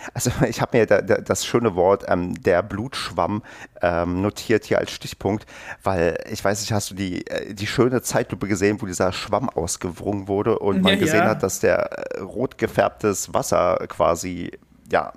also 0.14 0.32
ich 0.48 0.62
habe 0.62 0.78
mir 0.78 0.86
da, 0.86 1.02
da, 1.02 1.16
das 1.18 1.46
schöne 1.46 1.76
Wort 1.76 2.06
ähm, 2.08 2.42
der 2.42 2.62
Blutschwamm 2.62 3.44
ähm, 3.82 4.22
notiert 4.22 4.66
hier 4.66 4.80
als 4.80 4.92
Stichpunkt, 4.92 5.46
weil 5.84 6.18
ich 6.30 6.44
weiß 6.44 6.62
nicht, 6.62 6.72
hast 6.72 6.92
du 6.92 6.96
die, 6.96 7.26
äh, 7.28 7.54
die 7.54 7.68
schöne 7.68 8.02
Zeitlupe 8.02 8.48
gesehen, 8.48 8.82
wo 8.82 8.86
dieser 8.86 9.12
Schwamm 9.12 9.50
ausgewrungen 9.50 10.28
wurde 10.28 10.60
und 10.60 10.82
man 10.82 10.94
ja, 10.94 11.00
gesehen 11.00 11.24
ja. 11.24 11.30
hat, 11.30 11.44
dass 11.44 11.60
der 11.60 11.92
äh, 11.92 12.22
rot 12.22 12.58
gefärbtes 12.58 13.34
Wasser 13.34 13.78
quasi 13.88 14.52
ja 14.92 15.14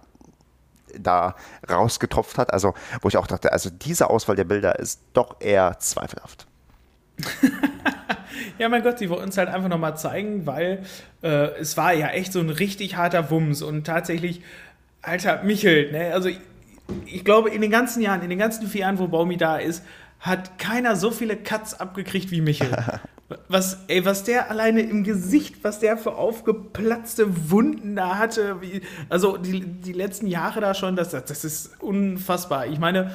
da 0.98 1.36
rausgetropft 1.70 2.38
hat. 2.38 2.52
Also 2.52 2.74
wo 3.00 3.08
ich 3.08 3.16
auch 3.16 3.26
dachte, 3.26 3.52
also 3.52 3.70
diese 3.70 4.10
Auswahl 4.10 4.36
der 4.36 4.44
Bilder 4.44 4.78
ist 4.78 5.00
doch 5.12 5.40
eher 5.40 5.78
zweifelhaft. 5.78 6.46
ja, 8.58 8.68
mein 8.68 8.82
Gott, 8.82 8.98
sie 8.98 9.08
wollen 9.08 9.24
uns 9.24 9.38
halt 9.38 9.48
einfach 9.48 9.68
nochmal 9.68 9.96
zeigen, 9.96 10.46
weil 10.46 10.84
äh, 11.22 11.48
es 11.58 11.76
war 11.76 11.94
ja 11.94 12.08
echt 12.08 12.32
so 12.32 12.40
ein 12.40 12.50
richtig 12.50 12.96
harter 12.96 13.30
Wumms 13.30 13.62
und 13.62 13.84
tatsächlich 13.84 14.42
Alter, 15.06 15.42
Michel, 15.44 15.92
ne? 15.92 16.12
Also 16.12 16.28
ich, 16.28 16.40
ich, 17.06 17.24
glaube, 17.24 17.50
in 17.50 17.60
den 17.60 17.70
ganzen 17.70 18.02
Jahren, 18.02 18.22
in 18.22 18.30
den 18.30 18.38
ganzen 18.38 18.66
vier 18.66 18.82
Jahren, 18.82 18.98
wo 18.98 19.06
Baumi 19.06 19.36
da 19.36 19.56
ist, 19.56 19.84
hat 20.26 20.58
keiner 20.58 20.96
so 20.96 21.10
viele 21.10 21.36
Cuts 21.36 21.74
abgekriegt 21.74 22.30
wie 22.30 22.40
Michel. 22.40 22.76
Was, 23.48 23.78
ey, 23.88 24.04
was 24.04 24.22
der 24.22 24.52
alleine 24.52 24.82
im 24.82 25.02
Gesicht, 25.02 25.56
was 25.64 25.80
der 25.80 25.98
für 25.98 26.14
aufgeplatzte 26.14 27.50
Wunden 27.50 27.96
da 27.96 28.18
hatte, 28.18 28.62
wie, 28.62 28.82
also 29.08 29.36
die, 29.36 29.66
die 29.66 29.92
letzten 29.92 30.28
Jahre 30.28 30.60
da 30.60 30.74
schon, 30.74 30.94
das, 30.94 31.10
das 31.10 31.44
ist 31.44 31.82
unfassbar. 31.82 32.68
Ich 32.68 32.78
meine, 32.78 33.10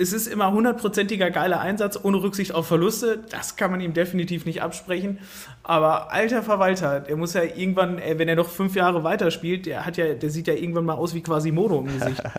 es 0.00 0.12
ist 0.12 0.26
immer 0.26 0.52
hundertprozentiger 0.52 1.30
geiler 1.30 1.60
Einsatz 1.60 1.98
ohne 2.02 2.22
Rücksicht 2.22 2.52
auf 2.54 2.66
Verluste. 2.66 3.24
Das 3.30 3.56
kann 3.56 3.70
man 3.70 3.80
ihm 3.80 3.92
definitiv 3.92 4.46
nicht 4.46 4.62
absprechen. 4.62 5.18
Aber 5.70 6.10
alter 6.10 6.42
Verwalter, 6.42 6.98
der 6.98 7.16
muss 7.16 7.32
ja 7.34 7.44
irgendwann, 7.44 7.98
wenn 7.98 8.28
er 8.28 8.34
noch 8.34 8.48
fünf 8.48 8.74
Jahre 8.74 9.04
weiterspielt, 9.04 9.66
der 9.66 9.86
hat 9.86 9.96
ja, 9.96 10.14
der 10.14 10.28
sieht 10.28 10.48
ja 10.48 10.54
irgendwann 10.54 10.84
mal 10.84 10.94
aus 10.94 11.14
wie 11.14 11.22
quasi 11.22 11.52
Modo 11.52 11.78
im 11.78 11.86
Gesicht. 11.86 12.20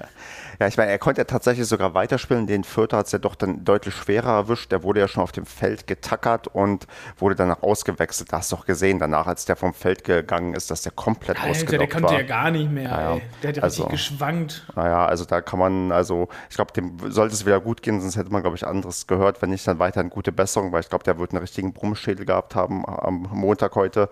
Ja, 0.60 0.68
ich 0.68 0.78
meine, 0.78 0.92
er 0.92 1.00
konnte 1.00 1.22
ja 1.22 1.26
tatsächlich 1.26 1.66
sogar 1.66 1.96
weiterspielen. 1.96 2.46
Den 2.46 2.64
Vierter 2.64 2.98
hat 2.98 3.08
es 3.08 3.12
ja 3.14 3.18
doch 3.18 3.34
dann 3.34 3.66
deutlich 3.66 3.96
schwerer 3.96 4.30
erwischt. 4.32 4.72
Der 4.72 4.84
wurde 4.84 5.00
ja 5.00 5.08
schon 5.08 5.24
auf 5.24 5.32
dem 5.32 5.48
Feld 5.48 5.88
getackert 5.88 6.48
und 6.48 6.86
wurde 7.18 7.34
danach 7.34 7.64
ausgewechselt. 7.64 8.32
Da 8.32 8.38
hast 8.38 8.52
du 8.52 8.58
doch 8.58 8.68
gesehen, 8.68 9.00
danach, 9.00 9.26
als 9.26 9.46
der 9.46 9.56
vom 9.56 9.74
Feld 9.74 10.04
gegangen 10.04 10.54
ist, 10.54 10.70
dass 10.70 10.84
der 10.84 10.92
komplett 10.92 11.40
Alter, 11.40 11.50
ausgelockt 11.50 11.94
der 11.94 12.00
konnte 12.00 12.14
war. 12.14 12.22
ja 12.22 12.28
gar 12.28 12.52
nicht 12.52 12.70
mehr. 12.70 12.92
Naja, 12.92 13.22
der 13.42 13.50
hat 13.50 13.58
ja 13.58 13.64
also, 13.64 13.84
richtig 13.86 14.12
geschwankt. 14.12 14.68
Naja, 14.76 15.04
also 15.04 15.26
da 15.26 15.42
kann 15.42 15.58
man, 15.58 15.92
also 15.92 16.28
ich 16.48 16.56
glaube, 16.58 16.74
dem 16.74 17.12
sollte 17.12 17.34
es 17.34 17.44
wieder 17.44 17.60
gut 17.60 17.82
gehen, 17.82 18.00
sonst 18.00 18.16
hätte 18.16 18.32
man, 18.32 18.44
glaube 18.44 18.56
ich, 18.56 18.68
anderes 18.68 19.08
gehört. 19.08 19.42
Wenn 19.42 19.50
nicht, 19.50 19.68
dann 19.68 19.80
weiter 19.80 20.02
eine 20.02 20.10
gute 20.10 20.32
Besserung, 20.32 20.72
weil 20.72 20.82
ich 20.82 20.90
glaube, 20.90 21.06
der 21.06 21.18
wird 21.18 21.32
einen 21.32 21.42
richtigen 21.42 21.74
Brummschädel 21.74 22.24
gehabt 22.24 22.54
haben 22.54 22.86
am 22.86 23.21
Montag 23.32 23.76
heute. 23.76 24.10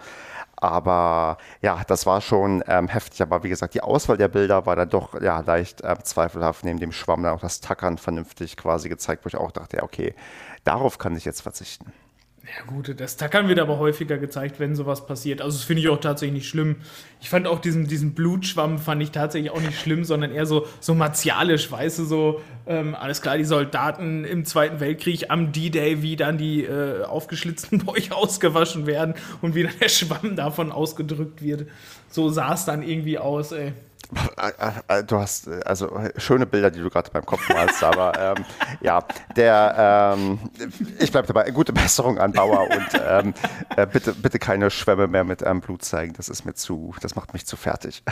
Aber 0.55 1.37
ja, 1.61 1.81
das 1.87 2.05
war 2.05 2.19
schon 2.21 2.63
ähm, 2.67 2.87
heftig. 2.87 3.21
Aber 3.21 3.43
wie 3.43 3.49
gesagt, 3.49 3.73
die 3.73 3.81
Auswahl 3.81 4.17
der 4.17 4.27
Bilder 4.27 4.65
war 4.65 4.75
dann 4.75 4.89
doch 4.89 5.19
ja, 5.21 5.39
leicht 5.39 5.81
äh, 5.81 5.95
zweifelhaft. 6.03 6.65
Neben 6.65 6.79
dem 6.79 6.91
Schwamm 6.91 7.23
dann 7.23 7.33
auch 7.33 7.41
das 7.41 7.61
Tackern 7.61 7.97
vernünftig 7.97 8.57
quasi 8.57 8.89
gezeigt, 8.89 9.23
wo 9.23 9.29
ich 9.29 9.37
auch 9.37 9.51
dachte, 9.51 9.77
ja, 9.77 9.83
okay, 9.83 10.13
darauf 10.65 10.97
kann 10.97 11.15
ich 11.15 11.25
jetzt 11.25 11.41
verzichten. 11.41 11.93
Ja 12.57 12.65
gut, 12.65 12.99
das 12.99 13.15
Tackern 13.15 13.47
wird 13.47 13.59
aber 13.59 13.77
häufiger 13.77 14.17
gezeigt, 14.17 14.59
wenn 14.59 14.75
sowas 14.75 15.05
passiert. 15.05 15.39
Also 15.39 15.57
das 15.57 15.65
finde 15.65 15.83
ich 15.83 15.89
auch 15.89 15.99
tatsächlich 15.99 16.39
nicht 16.39 16.49
schlimm. 16.49 16.77
Ich 17.21 17.29
fand 17.29 17.45
auch 17.45 17.59
diesen, 17.59 17.87
diesen 17.87 18.15
Blutschwamm 18.15 18.79
fand 18.79 19.03
ich 19.03 19.11
tatsächlich 19.11 19.51
auch 19.51 19.61
nicht 19.61 19.79
schlimm, 19.79 20.03
sondern 20.03 20.31
eher 20.31 20.47
so, 20.47 20.65
so 20.79 20.95
martialisch, 20.95 21.71
weißt 21.71 21.99
du, 21.99 22.05
so, 22.05 22.41
ähm, 22.65 22.95
alles 22.95 23.21
klar, 23.21 23.37
die 23.37 23.45
Soldaten 23.45 24.25
im 24.25 24.45
Zweiten 24.45 24.79
Weltkrieg 24.79 25.29
am 25.29 25.51
D-Day, 25.51 26.01
wie 26.01 26.15
dann 26.15 26.39
die 26.39 26.63
äh, 26.63 27.03
aufgeschlitzten 27.03 27.79
Bäuche 27.85 28.15
ausgewaschen 28.15 28.87
werden 28.87 29.13
und 29.41 29.53
wie 29.53 29.63
dann 29.63 29.73
der 29.79 29.89
Schwamm 29.89 30.35
davon 30.35 30.71
ausgedrückt 30.71 31.43
wird. 31.43 31.67
So 32.09 32.29
sah 32.29 32.53
es 32.53 32.65
dann 32.65 32.81
irgendwie 32.81 33.19
aus, 33.19 33.51
ey. 33.51 33.73
Äh, 34.37 34.99
äh, 34.99 35.03
du 35.03 35.17
hast 35.17 35.47
also 35.47 35.91
schöne 36.17 36.45
Bilder, 36.47 36.71
die 36.71 36.79
du 36.79 36.89
gerade 36.89 37.11
beim 37.11 37.25
Kopf 37.25 37.47
malst, 37.49 37.83
aber 37.83 38.35
ähm, 38.37 38.45
ja, 38.81 39.03
der, 39.35 40.15
ähm, 40.17 40.39
ich 40.99 41.11
bleibe 41.11 41.27
dabei, 41.27 41.51
gute 41.51 41.73
Besserung 41.73 42.17
an 42.17 42.31
Bauer 42.31 42.69
und 42.71 43.01
ähm, 43.07 43.33
äh, 43.75 43.85
bitte, 43.85 44.13
bitte 44.13 44.39
keine 44.39 44.71
Schwämme 44.71 45.07
mehr 45.07 45.23
mit 45.23 45.43
ähm, 45.43 45.61
Blut 45.61 45.83
zeigen, 45.83 46.13
das 46.13 46.27
ist 46.27 46.43
mir 46.43 46.55
zu, 46.55 46.95
das 47.01 47.15
macht 47.15 47.33
mich 47.33 47.45
zu 47.45 47.55
fertig. 47.55 48.03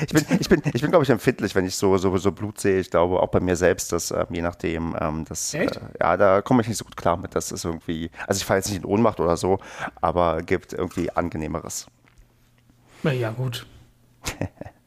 Ich 0.00 0.12
bin, 0.12 0.24
ich 0.40 0.48
bin, 0.48 0.62
ich 0.72 0.80
bin 0.80 0.90
glaube 0.90 1.04
ich, 1.04 1.10
empfindlich, 1.10 1.54
wenn 1.54 1.66
ich 1.66 1.76
so, 1.76 1.96
so, 1.98 2.16
so 2.16 2.32
Blut 2.32 2.58
sehe. 2.58 2.80
Ich 2.80 2.90
glaube 2.90 3.20
auch 3.20 3.28
bei 3.28 3.40
mir 3.40 3.56
selbst, 3.56 3.92
dass 3.92 4.10
ähm, 4.10 4.26
je 4.30 4.42
nachdem, 4.42 4.96
ähm, 4.98 5.24
das, 5.28 5.52
äh, 5.52 5.68
ja, 6.00 6.16
da 6.16 6.40
komme 6.42 6.62
ich 6.62 6.68
nicht 6.68 6.78
so 6.78 6.84
gut 6.84 6.96
klar 6.96 7.16
mit. 7.16 7.34
Das 7.34 7.52
ist 7.52 7.64
irgendwie, 7.64 8.10
also 8.26 8.38
ich 8.38 8.44
falle 8.44 8.58
jetzt 8.58 8.68
nicht 8.68 8.78
in 8.78 8.84
Ohnmacht 8.86 9.20
oder 9.20 9.36
so, 9.36 9.58
aber 10.00 10.42
gibt 10.42 10.72
irgendwie 10.72 11.10
angenehmeres. 11.10 11.86
Na 13.02 13.12
ja, 13.12 13.30
gut. 13.30 13.66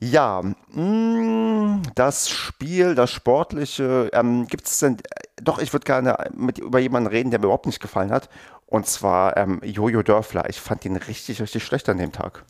Ja, 0.00 0.42
mm, 0.42 1.82
das 1.94 2.28
Spiel, 2.28 2.94
das 2.94 3.10
Sportliche, 3.10 4.10
ähm, 4.12 4.46
gibt 4.46 4.66
es 4.66 4.78
denn, 4.78 4.98
äh, 4.98 5.42
doch, 5.42 5.58
ich 5.58 5.72
würde 5.72 5.84
gerne 5.84 6.16
mit, 6.34 6.58
über 6.58 6.78
jemanden 6.78 7.08
reden, 7.08 7.30
der 7.30 7.40
mir 7.40 7.46
überhaupt 7.46 7.66
nicht 7.66 7.80
gefallen 7.80 8.12
hat. 8.12 8.28
Und 8.66 8.86
zwar 8.86 9.36
ähm, 9.36 9.60
Jojo 9.64 10.02
Dörfler. 10.02 10.48
Ich 10.50 10.60
fand 10.60 10.84
ihn 10.84 10.96
richtig, 10.96 11.40
richtig 11.40 11.64
schlecht 11.64 11.88
an 11.88 11.98
dem 11.98 12.12
Tag. 12.12 12.44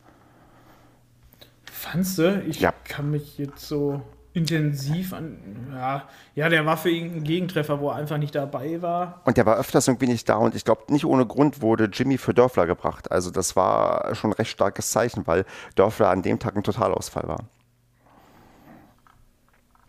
Fandst 1.65 2.19
du? 2.19 2.43
Ich 2.43 2.61
ja. 2.61 2.73
kann 2.85 3.11
mich 3.11 3.39
jetzt 3.39 3.67
so 3.67 4.03
intensiv 4.39 5.13
an. 5.13 5.37
Ja, 5.73 6.09
ja, 6.35 6.49
der 6.49 6.65
war 6.65 6.77
für 6.77 6.91
ihn 6.91 7.17
ein 7.17 7.25
Gegentreffer, 7.25 7.81
wo 7.81 7.91
er 7.91 7.97
einfach 7.97 8.19
nicht 8.19 8.35
dabei 8.35 8.81
war. 8.81 9.21
Und 9.25 9.37
der 9.37 9.45
war 9.45 9.59
öfters 9.59 9.89
irgendwie 9.89 10.07
nicht 10.07 10.29
da 10.29 10.37
und 10.37 10.55
ich 10.55 10.65
glaube, 10.65 10.93
nicht 10.93 11.05
ohne 11.05 11.27
Grund 11.27 11.61
wurde 11.61 11.91
Jimmy 11.93 12.17
für 12.19 12.33
Dörfler 12.33 12.67
gebracht. 12.67 13.11
Also 13.11 13.31
das 13.31 13.57
war 13.57 14.15
schon 14.15 14.31
ein 14.31 14.35
recht 14.35 14.51
starkes 14.51 14.91
Zeichen, 14.91 15.27
weil 15.27 15.45
Dörfler 15.75 16.11
an 16.11 16.23
dem 16.23 16.39
Tag 16.39 16.57
ein 16.57 16.63
Totalausfall 16.63 17.29
war. 17.29 17.45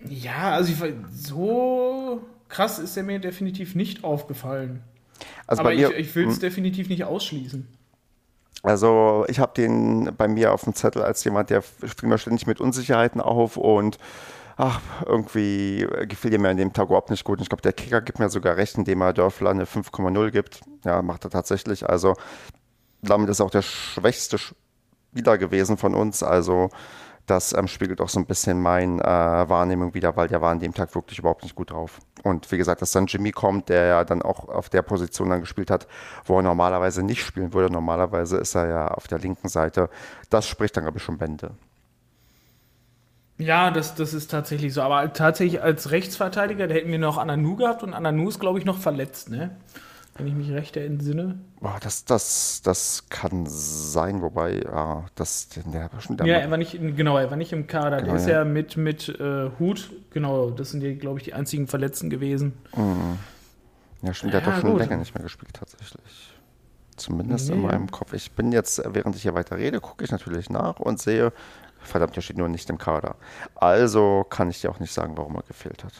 Ja, 0.06 0.52
also 0.52 0.72
ich, 0.72 0.94
so 1.12 2.22
krass 2.48 2.80
ist 2.80 2.98
er 2.98 3.04
mir 3.04 3.20
definitiv 3.20 3.76
nicht 3.76 4.04
aufgefallen. 4.04 4.82
Also 5.48 5.62
Aber 5.62 5.74
mir, 5.74 5.92
ich, 5.92 6.10
ich 6.10 6.16
will 6.16 6.28
es 6.28 6.36
hm? 6.36 6.42
definitiv 6.42 6.90
nicht 6.90 7.04
ausschließen. 7.04 7.68
Also 8.62 9.26
ich 9.30 9.40
habe 9.40 9.54
den 9.56 10.14
bei 10.18 10.28
mir 10.28 10.54
auf 10.54 10.64
dem 10.64 10.74
Zettel 10.74 11.02
als 11.02 11.24
jemand, 11.24 11.50
der 11.50 11.62
springt 11.62 12.12
mir 12.12 12.18
ständig 12.18 12.46
mit 12.46 12.60
Unsicherheiten 12.60 13.22
auf 13.22 13.56
und 13.56 13.98
ach, 14.60 14.82
irgendwie 15.06 15.88
gefiel 16.08 16.38
mir 16.38 16.50
an 16.50 16.58
dem 16.58 16.74
Tag 16.74 16.88
überhaupt 16.88 17.10
nicht 17.10 17.24
gut. 17.24 17.40
Ich 17.42 17.48
glaube, 17.48 17.62
der 17.62 17.72
Kicker 17.72 18.02
gibt 18.02 18.20
mir 18.20 18.30
sogar 18.30 18.58
recht, 18.58 18.78
indem 18.78 19.02
er 19.02 19.14
Dörfler 19.14 19.52
eine 19.52 19.64
5,0 19.64 20.32
gibt. 20.32 20.62
Ja, 20.84 21.02
macht 21.02 21.24
er 21.24 21.30
tatsächlich. 21.30 21.90
Also 21.90 22.16
damit 23.02 23.30
ist 23.30 23.40
auch 23.40 23.52
der 23.52 23.62
schwächste 23.62 24.38
Spieler 24.38 25.38
gewesen 25.38 25.78
von 25.78 25.96
uns. 25.96 26.24
Also 26.24 26.70
das 27.26 27.54
ähm, 27.54 27.70
spiegelt 27.70 28.02
auch 28.02 28.10
so 28.10 28.20
ein 28.20 28.26
bisschen 28.26 28.62
meine 28.62 29.02
äh, 29.02 29.50
Wahrnehmung 29.50 29.94
wieder, 29.94 30.18
weil 30.18 30.28
der 30.28 30.42
war 30.42 30.52
an 30.52 30.60
dem 30.60 30.74
Tag 30.74 30.94
wirklich 30.94 31.20
überhaupt 31.20 31.44
nicht 31.44 31.56
gut 31.56 31.72
drauf. 31.72 32.00
Und 32.24 32.52
wie 32.52 32.58
gesagt, 32.58 32.82
dass 32.82 32.92
dann 32.92 33.06
Jimmy 33.06 33.32
kommt, 33.32 33.70
der 33.70 33.86
ja 33.86 34.04
dann 34.04 34.22
auch 34.22 34.50
auf 34.50 34.68
der 34.68 34.82
Position 34.82 35.30
dann 35.30 35.40
gespielt 35.40 35.72
hat, 35.72 35.88
wo 36.26 36.36
er 36.38 36.44
normalerweise 36.44 37.02
nicht 37.02 37.24
spielen 37.24 37.54
würde. 37.54 37.72
Normalerweise 37.72 38.36
ist 38.38 38.56
er 38.56 38.68
ja 38.68 38.88
auf 38.90 39.08
der 39.08 39.20
linken 39.20 39.48
Seite. 39.48 39.90
Das 40.30 40.48
spricht 40.48 40.76
dann, 40.76 40.84
glaube 40.84 40.98
ich, 40.98 41.04
schon 41.04 41.18
Bände. 41.18 41.52
Ja, 43.40 43.72
das, 43.72 43.96
das 43.96 44.14
ist 44.14 44.30
tatsächlich 44.30 44.74
so. 44.74 44.82
Aber 44.82 45.12
tatsächlich 45.14 45.62
als 45.64 45.92
Rechtsverteidiger, 45.92 46.68
da 46.68 46.76
hätten 46.76 46.92
wir 46.92 47.00
noch 47.00 47.18
Ananu 47.18 47.56
gehabt 47.56 47.82
und 47.82 47.94
Ananu 47.94 48.30
ist, 48.30 48.40
glaube 48.40 48.60
ich, 48.60 48.66
noch 48.66 48.78
verletzt, 48.78 49.30
ne? 49.30 49.52
wenn 50.20 50.28
ich 50.28 50.34
mich 50.34 50.52
recht 50.52 50.78
entsinne. 50.78 51.40
Boah, 51.60 51.78
das, 51.82 52.06
das, 52.06 52.62
das 52.64 53.06
kann 53.10 53.46
sein, 53.48 54.22
wobei, 54.22 54.62
ja, 54.62 55.06
das, 55.16 55.50
der 55.50 55.92
war 55.92 56.02
schon 56.02 56.18
der 56.18 56.28
Ja, 56.28 56.38
er 56.38 56.52
war 56.52 56.58
nicht, 56.58 56.74
genau, 56.74 57.18
er 57.18 57.30
war 57.30 57.38
nicht 57.38 57.54
im 57.54 57.68
Kader. 57.68 57.98
Genau, 57.98 58.12
der 58.12 58.16
ist 58.16 58.28
ja, 58.28 58.40
ja 58.40 58.46
mit, 58.46 58.78
mit 58.78 59.10
äh, 59.10 59.50
Hut, 59.60 59.92
genau, 60.12 60.50
das 60.52 60.72
sind 60.72 60.84
ja, 60.84 60.94
glaube 60.94 61.20
ich, 61.20 61.24
die 61.24 61.34
einzigen 61.34 61.68
Verletzten 61.68 62.10
gewesen. 62.10 62.54
Mhm. 62.76 63.18
Ja, 64.02 64.14
stimmt, 64.14 64.34
der 64.34 64.42
ja, 64.42 64.46
hat 64.46 64.56
doch 64.56 64.62
schon 64.62 64.72
gut. 64.72 64.80
länger 64.82 64.98
nicht 64.98 65.16
mehr 65.16 65.24
gespielt, 65.24 65.54
tatsächlich. 65.54 66.34
Zumindest 66.96 67.50
nee. 67.50 67.56
in 67.56 67.62
meinem 67.62 67.90
Kopf. 67.90 68.14
Ich 68.14 68.32
bin 68.34 68.52
jetzt, 68.52 68.82
während 68.86 69.16
ich 69.16 69.22
hier 69.22 69.34
weiter 69.34 69.58
rede, 69.58 69.80
gucke 69.80 70.04
ich 70.04 70.12
natürlich 70.12 70.50
nach 70.50 70.80
und 70.80 71.00
sehe, 71.00 71.32
verdammt, 71.82 72.16
der 72.16 72.22
steht 72.22 72.38
nur 72.38 72.48
nicht 72.48 72.70
im 72.70 72.78
Kader. 72.78 73.16
Also 73.56 74.26
kann 74.30 74.50
ich 74.50 74.62
dir 74.62 74.70
auch 74.70 74.80
nicht 74.80 74.94
sagen, 74.94 75.18
warum 75.18 75.36
er 75.36 75.44
gefehlt 75.44 75.84
hat. 75.84 75.94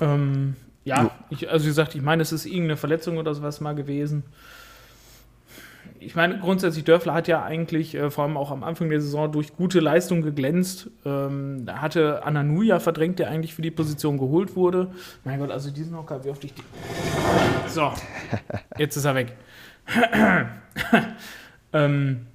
Ähm, 0.00 0.56
ja, 0.84 1.10
ich, 1.30 1.50
also 1.50 1.64
wie 1.64 1.68
gesagt, 1.68 1.94
ich 1.94 2.02
meine, 2.02 2.22
es 2.22 2.32
ist 2.32 2.46
irgendeine 2.46 2.76
Verletzung 2.76 3.16
oder 3.16 3.34
sowas 3.34 3.60
mal 3.60 3.74
gewesen. 3.74 4.24
Ich 5.98 6.14
meine, 6.14 6.38
grundsätzlich 6.38 6.84
Dörfler 6.84 7.14
hat 7.14 7.28
ja 7.28 7.42
eigentlich 7.42 7.94
äh, 7.94 8.10
vor 8.10 8.24
allem 8.24 8.36
auch 8.36 8.50
am 8.50 8.62
Anfang 8.62 8.90
der 8.90 9.00
Saison 9.00 9.32
durch 9.32 9.56
gute 9.56 9.80
Leistung 9.80 10.20
geglänzt. 10.20 10.90
Ähm, 11.04 11.64
da 11.64 11.80
hatte 11.80 12.24
Ananu 12.24 12.62
ja 12.62 12.80
verdrängt, 12.80 13.18
der 13.18 13.30
eigentlich 13.30 13.54
für 13.54 13.62
die 13.62 13.70
Position 13.70 14.18
geholt 14.18 14.56
wurde. 14.56 14.92
Mein 15.24 15.38
Gott, 15.40 15.50
also 15.50 15.70
diesen 15.70 15.96
Hocker, 15.96 16.22
wie 16.24 16.30
oft 16.30 16.44
ich 16.44 16.52
die. 16.52 16.62
So, 17.68 17.92
jetzt 18.78 18.96
ist 18.96 19.04
er 19.04 19.14
weg. 19.14 19.36
ähm, 21.72 22.26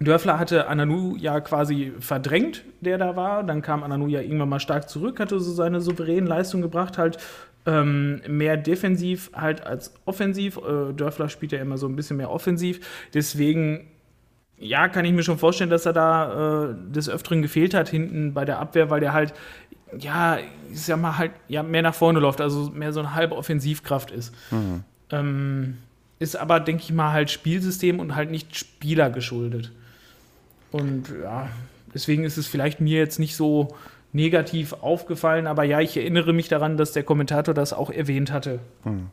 Dörfler 0.00 0.38
hatte 0.38 0.66
Ananu 0.66 1.14
ja 1.16 1.40
quasi 1.40 1.92
verdrängt, 2.00 2.64
der 2.80 2.96
da 2.96 3.16
war. 3.16 3.44
Dann 3.44 3.60
kam 3.60 3.82
Ananu 3.82 4.06
ja 4.06 4.20
irgendwann 4.20 4.48
mal 4.48 4.60
stark 4.60 4.88
zurück, 4.88 5.20
hatte 5.20 5.38
so 5.38 5.52
seine 5.52 5.82
souveräne 5.82 6.26
Leistung 6.26 6.62
gebracht, 6.62 6.96
halt 6.96 7.18
ähm, 7.66 8.22
mehr 8.26 8.56
defensiv 8.56 9.30
halt 9.34 9.66
als 9.66 9.92
offensiv. 10.06 10.56
Äh, 10.56 10.94
Dörfler 10.94 11.28
spielt 11.28 11.52
ja 11.52 11.60
immer 11.60 11.76
so 11.76 11.86
ein 11.86 11.96
bisschen 11.96 12.16
mehr 12.16 12.30
offensiv. 12.30 12.80
Deswegen, 13.12 13.88
ja, 14.58 14.88
kann 14.88 15.04
ich 15.04 15.12
mir 15.12 15.22
schon 15.22 15.36
vorstellen, 15.36 15.68
dass 15.68 15.84
er 15.84 15.92
da 15.92 16.70
äh, 16.70 16.74
des 16.90 17.10
Öfteren 17.10 17.42
gefehlt 17.42 17.74
hat 17.74 17.90
hinten 17.90 18.32
bei 18.32 18.46
der 18.46 18.58
Abwehr, 18.58 18.88
weil 18.88 19.00
der 19.00 19.12
halt, 19.12 19.34
ja, 19.98 20.38
ich 20.72 20.80
sag 20.80 20.98
mal, 20.98 21.18
halt 21.18 21.32
ja, 21.48 21.62
mehr 21.62 21.82
nach 21.82 21.94
vorne 21.94 22.20
läuft, 22.20 22.40
also 22.40 22.70
mehr 22.70 22.94
so 22.94 23.00
eine 23.00 23.14
halbe 23.14 23.36
Offensivkraft 23.36 24.10
ist. 24.12 24.34
Mhm. 24.50 24.84
Ähm, 25.10 25.76
ist 26.18 26.36
aber, 26.36 26.58
denke 26.60 26.84
ich 26.84 26.92
mal, 26.92 27.12
halt 27.12 27.30
Spielsystem 27.30 28.00
und 28.00 28.14
halt 28.14 28.30
nicht 28.30 28.56
Spieler 28.56 29.10
geschuldet. 29.10 29.72
Und 30.70 31.12
ja, 31.22 31.48
deswegen 31.92 32.24
ist 32.24 32.36
es 32.36 32.46
vielleicht 32.46 32.80
mir 32.80 32.98
jetzt 32.98 33.18
nicht 33.18 33.36
so 33.36 33.68
negativ 34.12 34.72
aufgefallen, 34.72 35.46
aber 35.46 35.64
ja, 35.64 35.80
ich 35.80 35.96
erinnere 35.96 36.32
mich 36.32 36.48
daran, 36.48 36.76
dass 36.76 36.92
der 36.92 37.04
Kommentator 37.04 37.54
das 37.54 37.72
auch 37.72 37.90
erwähnt 37.90 38.32
hatte. 38.32 38.60
Hm. 38.84 39.08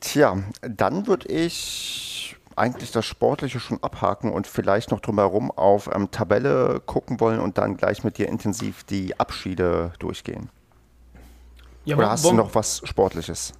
Tja, 0.00 0.42
dann 0.62 1.06
würde 1.06 1.28
ich 1.28 2.36
eigentlich 2.56 2.90
das 2.92 3.06
Sportliche 3.06 3.60
schon 3.60 3.82
abhaken 3.82 4.32
und 4.32 4.46
vielleicht 4.46 4.90
noch 4.90 5.00
drumherum 5.00 5.50
auf 5.50 5.88
ähm, 5.92 6.10
Tabelle 6.10 6.82
gucken 6.84 7.20
wollen 7.20 7.40
und 7.40 7.58
dann 7.58 7.76
gleich 7.76 8.04
mit 8.04 8.18
dir 8.18 8.28
intensiv 8.28 8.84
die 8.84 9.18
Abschiede 9.18 9.92
durchgehen. 9.98 10.50
Ja, 11.84 11.96
Oder 11.96 12.10
hast 12.10 12.24
du 12.24 12.32
noch 12.32 12.54
was 12.54 12.82
Sportliches? 12.84 13.54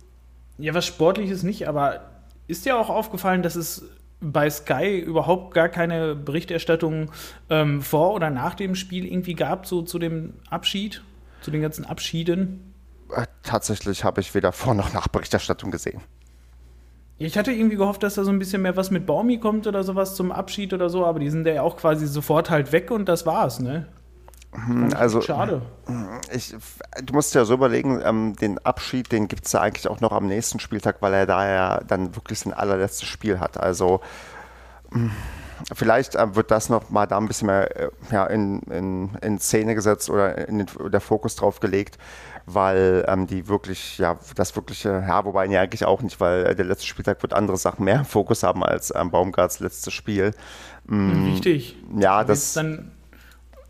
Ja, 0.59 0.74
was 0.74 0.85
Sportliches 0.87 1.42
nicht, 1.42 1.66
aber 1.66 2.11
ist 2.46 2.66
dir 2.66 2.76
auch 2.76 2.90
aufgefallen, 2.90 3.42
dass 3.42 3.57
es 3.57 3.85
bei 4.23 4.49
Sky 4.49 4.99
überhaupt 4.99 5.53
gar 5.53 5.69
keine 5.69 6.15
Berichterstattung 6.15 7.11
ähm, 7.51 7.83
vor 7.83 8.15
oder 8.15 8.31
nach 8.31 8.55
dem 8.55 8.75
Spiel 8.75 9.05
irgendwie 9.07 9.35
gab, 9.35 9.67
so 9.67 9.83
zu 9.83 9.99
dem 9.99 10.35
Abschied, 10.49 11.03
zu 11.41 11.51
den 11.51 11.61
ganzen 11.61 11.85
Abschieden? 11.85 12.73
Äh, 13.15 13.27
tatsächlich 13.43 14.05
habe 14.05 14.21
ich 14.21 14.35
weder 14.35 14.53
Vor- 14.53 14.75
noch 14.75 14.93
Nachberichterstattung 14.93 15.71
gesehen. 15.71 16.01
Ich 17.19 17.37
hatte 17.39 17.53
irgendwie 17.53 17.77
gehofft, 17.77 18.03
dass 18.03 18.15
da 18.15 18.25
so 18.25 18.31
ein 18.31 18.39
bisschen 18.39 18.63
mehr 18.63 18.77
was 18.77 18.91
mit 18.91 19.07
Baumi 19.07 19.39
kommt 19.39 19.67
oder 19.67 19.85
sowas 19.85 20.17
zum 20.17 20.33
Abschied 20.33 20.73
oder 20.73 20.89
so, 20.89 21.05
aber 21.05 21.19
die 21.19 21.31
sind 21.31 21.47
ja 21.47 21.63
auch 21.63 21.77
quasi 21.77 22.07
sofort 22.07 22.51
halt 22.51 22.73
weg 22.73 22.91
und 22.91 23.09
das 23.09 23.27
war's, 23.27 23.61
ne? 23.61 23.87
Hm, 24.53 24.93
also, 24.95 25.23
schade. 25.23 25.62
Ich, 26.31 26.55
du 27.03 27.15
musst 27.15 27.35
ja 27.35 27.45
so 27.45 27.55
überlegen, 27.55 28.03
ähm, 28.05 28.37
den 28.37 28.59
Abschied, 28.59 29.11
den 29.11 29.29
gibt 29.29 29.47
es 29.47 29.53
ja 29.53 29.61
eigentlich 29.61 29.88
auch 29.88 30.01
noch 30.01 30.12
am 30.12 30.27
nächsten 30.27 30.61
Spieltag, 30.61 30.97
weil 31.01 31.15
er 31.15 31.27
da 31.27 31.49
ja 31.49 31.81
dann 31.87 32.15
wirklich 32.15 32.41
sein 32.41 32.53
allerletztes 32.53 33.09
Spiel 33.09 33.41
hat. 33.41 33.59
Also 33.59 34.01
hm, 34.91 35.11
vielleicht 35.75 36.17
äh, 36.17 36.35
wird 36.35 36.51
das 36.51 36.69
noch 36.69 36.91
mal 36.91 37.07
da 37.07 37.17
ein 37.17 37.27
bisschen 37.27 37.47
mehr 37.47 37.77
äh, 37.77 37.91
ja, 38.11 38.27
in, 38.27 38.61
in, 38.62 39.11
in 39.23 39.38
Szene 39.38 39.75
gesetzt 39.75 40.11
oder 40.11 40.47
in 40.49 40.59
den, 40.59 40.67
der 40.91 41.01
Fokus 41.01 41.35
drauf 41.37 41.61
gelegt, 41.61 41.97
weil 42.45 43.07
ähm, 43.09 43.27
die 43.27 43.49
wirklich, 43.49 43.97
ja, 43.97 44.19
das 44.35 44.55
wirkliche, 44.55 45.05
ja, 45.07 45.25
wobei 45.25 45.47
nee, 45.47 45.57
eigentlich 45.57 45.87
auch 45.87 46.03
nicht, 46.03 46.21
weil 46.21 46.55
der 46.55 46.67
letzte 46.67 46.87
Spieltag 46.87 47.23
wird 47.23 47.33
andere 47.33 47.57
Sachen 47.57 47.85
mehr 47.85 48.01
im 48.01 48.05
Fokus 48.05 48.43
haben 48.43 48.62
als 48.62 48.93
ähm, 48.95 49.11
Baumgarts 49.11 49.61
letztes 49.61 49.95
Spiel. 49.95 50.33
Mhm. 50.85 51.33
Richtig. 51.33 51.77
Ja, 51.97 52.23
das. 52.23 52.53
Dann 52.53 52.91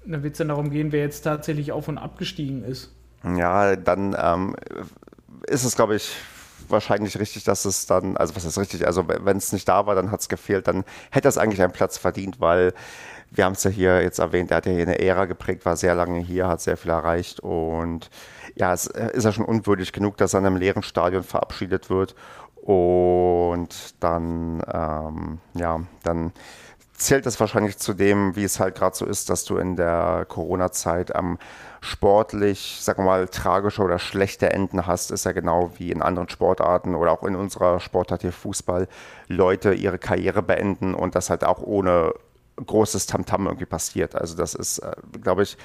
dann 0.04 0.22
wird 0.22 0.32
es 0.32 0.38
dann 0.38 0.48
darum 0.48 0.70
gehen, 0.70 0.92
wer 0.92 1.00
jetzt 1.00 1.22
tatsächlich 1.22 1.72
auf 1.72 1.88
und 1.88 1.98
abgestiegen 1.98 2.64
ist. 2.64 2.92
Ja, 3.24 3.76
dann 3.76 4.16
ähm, 4.18 4.56
ist 5.46 5.64
es, 5.64 5.76
glaube 5.76 5.96
ich, 5.96 6.16
wahrscheinlich 6.68 7.18
richtig, 7.18 7.44
dass 7.44 7.64
es 7.64 7.86
dann, 7.86 8.16
also 8.16 8.34
was 8.34 8.44
ist 8.44 8.58
richtig, 8.58 8.86
also 8.86 9.06
wenn 9.06 9.36
es 9.36 9.52
nicht 9.52 9.68
da 9.68 9.86
war, 9.86 9.94
dann 9.94 10.10
hat 10.10 10.20
es 10.20 10.28
gefehlt, 10.28 10.66
dann 10.66 10.84
hätte 11.10 11.28
es 11.28 11.38
eigentlich 11.38 11.62
einen 11.62 11.72
Platz 11.72 11.98
verdient, 11.98 12.40
weil 12.40 12.72
wir 13.30 13.44
haben 13.44 13.52
es 13.52 13.64
ja 13.64 13.70
hier 13.70 14.02
jetzt 14.02 14.18
erwähnt, 14.18 14.50
er 14.50 14.58
hat 14.58 14.66
ja 14.66 14.72
hier 14.72 14.82
eine 14.82 14.98
Ära 14.98 15.26
geprägt, 15.26 15.64
war 15.64 15.76
sehr 15.76 15.94
lange 15.94 16.20
hier, 16.20 16.48
hat 16.48 16.60
sehr 16.60 16.76
viel 16.76 16.90
erreicht 16.90 17.40
und 17.40 18.10
ja, 18.54 18.72
es 18.72 18.86
ist 18.86 19.24
ja 19.24 19.32
schon 19.32 19.44
unwürdig 19.44 19.92
genug, 19.92 20.16
dass 20.16 20.34
er 20.34 20.40
in 20.40 20.46
einem 20.46 20.56
leeren 20.56 20.82
Stadion 20.82 21.22
verabschiedet 21.22 21.88
wird 21.88 22.14
und 22.62 23.94
dann, 24.00 24.62
ähm, 24.72 25.38
ja, 25.54 25.80
dann 26.02 26.32
zählt 26.94 27.26
das 27.26 27.40
wahrscheinlich 27.40 27.78
zu 27.78 27.94
dem, 27.94 28.36
wie 28.36 28.44
es 28.44 28.60
halt 28.60 28.74
gerade 28.74 28.96
so 28.96 29.04
ist, 29.04 29.30
dass 29.30 29.44
du 29.44 29.56
in 29.56 29.76
der 29.76 30.26
Corona-Zeit 30.28 31.14
am 31.14 31.38
sportlich, 31.80 32.78
sagen 32.80 33.00
wir 33.00 33.06
mal, 33.06 33.28
tragische 33.28 33.82
oder 33.82 33.98
schlechte 33.98 34.52
Enden 34.52 34.86
hast, 34.86 35.10
ist 35.10 35.24
ja 35.24 35.32
genau 35.32 35.72
wie 35.78 35.90
in 35.90 36.00
anderen 36.02 36.28
Sportarten 36.28 36.94
oder 36.94 37.10
auch 37.10 37.24
in 37.24 37.34
unserer 37.34 37.80
Sportart 37.80 38.22
hier 38.22 38.32
Fußball, 38.32 38.88
Leute 39.26 39.74
ihre 39.74 39.98
Karriere 39.98 40.42
beenden 40.42 40.94
und 40.94 41.14
das 41.16 41.28
halt 41.28 41.44
auch 41.44 41.60
ohne 41.60 42.14
großes 42.64 43.06
Tamtam 43.06 43.42
-Tam 43.42 43.46
irgendwie 43.46 43.66
passiert. 43.66 44.14
Also 44.14 44.36
das 44.36 44.54
ist, 44.54 44.78
äh, 44.78 44.92
glaube 45.20 45.42
ich, 45.42 45.56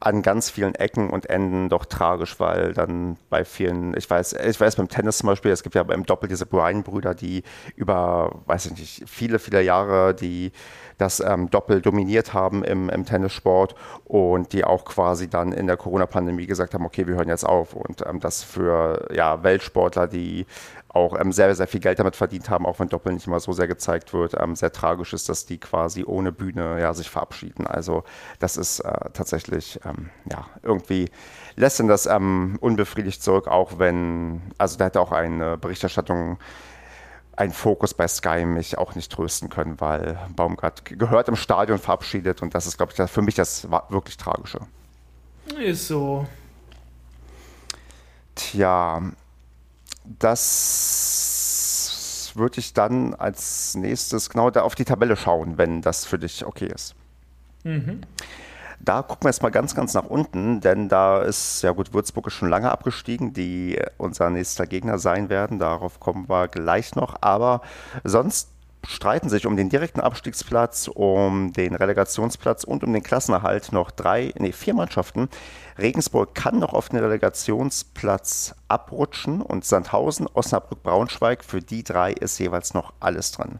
an 0.00 0.22
ganz 0.22 0.50
vielen 0.50 0.74
Ecken 0.74 1.10
und 1.10 1.28
Enden 1.28 1.68
doch 1.68 1.84
tragisch, 1.84 2.38
weil 2.38 2.72
dann 2.72 3.16
bei 3.30 3.44
vielen, 3.44 3.96
ich 3.96 4.08
weiß, 4.08 4.34
ich 4.34 4.60
weiß 4.60 4.76
beim 4.76 4.88
Tennis 4.88 5.18
zum 5.18 5.28
Beispiel, 5.28 5.50
es 5.50 5.62
gibt 5.62 5.74
ja 5.74 5.82
im 5.82 6.06
Doppel 6.06 6.28
diese 6.28 6.46
Bryan-Brüder, 6.46 7.14
die 7.14 7.42
über, 7.74 8.42
weiß 8.46 8.66
ich 8.66 8.72
nicht, 8.78 9.04
viele, 9.08 9.38
viele 9.38 9.62
Jahre 9.62 10.14
die 10.14 10.52
das 10.98 11.20
ähm, 11.20 11.48
Doppel 11.48 11.80
dominiert 11.80 12.34
haben 12.34 12.64
im, 12.64 12.90
im 12.90 13.06
Tennissport 13.06 13.74
und 14.04 14.52
die 14.52 14.64
auch 14.64 14.84
quasi 14.84 15.28
dann 15.30 15.52
in 15.52 15.66
der 15.66 15.76
Corona-Pandemie 15.76 16.46
gesagt 16.46 16.74
haben, 16.74 16.84
okay, 16.84 17.06
wir 17.06 17.14
hören 17.14 17.28
jetzt 17.28 17.46
auf 17.46 17.74
und 17.74 18.04
ähm, 18.06 18.20
das 18.20 18.42
für 18.42 19.08
ja, 19.12 19.42
Weltsportler, 19.42 20.08
die 20.08 20.46
auch 20.88 21.18
ähm, 21.18 21.32
sehr, 21.32 21.54
sehr 21.54 21.66
viel 21.66 21.80
Geld 21.80 21.98
damit 21.98 22.16
verdient 22.16 22.48
haben, 22.48 22.66
auch 22.66 22.78
wenn 22.78 22.88
Doppel 22.88 23.12
nicht 23.12 23.26
immer 23.26 23.40
so 23.40 23.52
sehr 23.52 23.68
gezeigt 23.68 24.12
wird, 24.12 24.34
ähm, 24.38 24.56
sehr 24.56 24.72
tragisch 24.72 25.12
ist, 25.12 25.28
dass 25.28 25.44
die 25.44 25.58
quasi 25.58 26.04
ohne 26.04 26.32
Bühne 26.32 26.80
ja, 26.80 26.94
sich 26.94 27.10
verabschieden. 27.10 27.66
Also 27.66 28.04
das 28.38 28.56
ist 28.56 28.80
äh, 28.80 29.10
tatsächlich, 29.12 29.80
ähm, 29.84 30.10
ja, 30.30 30.46
irgendwie 30.62 31.10
lässt 31.56 31.78
ihn 31.80 31.88
das 31.88 32.06
ähm, 32.06 32.56
unbefriedigt 32.60 33.22
zurück, 33.22 33.48
auch 33.48 33.78
wenn, 33.78 34.40
also 34.56 34.78
da 34.78 34.86
hätte 34.86 35.00
auch 35.00 35.12
eine 35.12 35.58
Berichterstattung 35.58 36.38
ein 37.36 37.52
Fokus 37.52 37.94
bei 37.94 38.08
Sky 38.08 38.44
mich 38.44 38.78
auch 38.78 38.96
nicht 38.96 39.12
trösten 39.12 39.48
können, 39.48 39.80
weil 39.80 40.18
Baumgart 40.34 40.84
gehört 40.86 41.28
im 41.28 41.36
Stadion 41.36 41.78
verabschiedet 41.78 42.42
und 42.42 42.54
das 42.54 42.66
ist, 42.66 42.78
glaube 42.78 42.92
ich, 42.96 43.10
für 43.10 43.22
mich 43.22 43.36
das 43.36 43.68
wirklich 43.90 44.16
Tragische. 44.16 44.58
Ist 45.56 45.86
so. 45.86 46.26
Tja, 48.34 49.02
das 50.18 51.98
würde 52.34 52.60
ich 52.60 52.72
dann 52.72 53.14
als 53.14 53.74
nächstes 53.74 54.30
genau 54.30 54.50
da 54.50 54.62
auf 54.62 54.74
die 54.74 54.84
Tabelle 54.84 55.16
schauen, 55.16 55.58
wenn 55.58 55.82
das 55.82 56.04
für 56.04 56.18
dich 56.18 56.44
okay 56.46 56.70
ist. 56.72 56.94
Mhm. 57.64 58.00
Da 58.80 59.02
gucken 59.02 59.24
wir 59.24 59.30
jetzt 59.30 59.42
mal 59.42 59.50
ganz, 59.50 59.74
ganz 59.74 59.92
nach 59.94 60.04
unten, 60.04 60.60
denn 60.60 60.88
da 60.88 61.20
ist, 61.22 61.62
ja 61.62 61.72
gut, 61.72 61.92
Würzburg 61.92 62.28
ist 62.28 62.34
schon 62.34 62.48
lange 62.48 62.70
abgestiegen, 62.70 63.32
die 63.32 63.80
unser 63.96 64.30
nächster 64.30 64.66
Gegner 64.66 64.98
sein 64.98 65.28
werden. 65.28 65.58
Darauf 65.58 65.98
kommen 65.98 66.28
wir 66.28 66.46
gleich 66.46 66.94
noch. 66.94 67.16
Aber 67.20 67.60
sonst 68.04 68.50
streiten 68.86 69.28
sich 69.28 69.46
um 69.46 69.56
den 69.56 69.68
direkten 69.68 70.00
Abstiegsplatz, 70.00 70.88
um 70.92 71.52
den 71.52 71.74
Relegationsplatz 71.74 72.64
und 72.64 72.84
um 72.84 72.92
den 72.92 73.02
Klassenerhalt 73.02 73.72
noch 73.72 73.90
drei, 73.90 74.32
nee, 74.38 74.52
vier 74.52 74.74
Mannschaften. 74.74 75.28
Regensburg 75.78 76.34
kann 76.34 76.58
noch 76.58 76.72
auf 76.72 76.88
den 76.88 76.98
Relegationsplatz 76.98 78.54
abrutschen 78.68 79.42
und 79.42 79.64
Sandhausen, 79.64 80.26
Osnabrück, 80.32 80.82
Braunschweig, 80.82 81.44
für 81.44 81.60
die 81.60 81.84
drei 81.84 82.12
ist 82.12 82.38
jeweils 82.38 82.74
noch 82.74 82.92
alles 83.00 83.32
drin. 83.32 83.58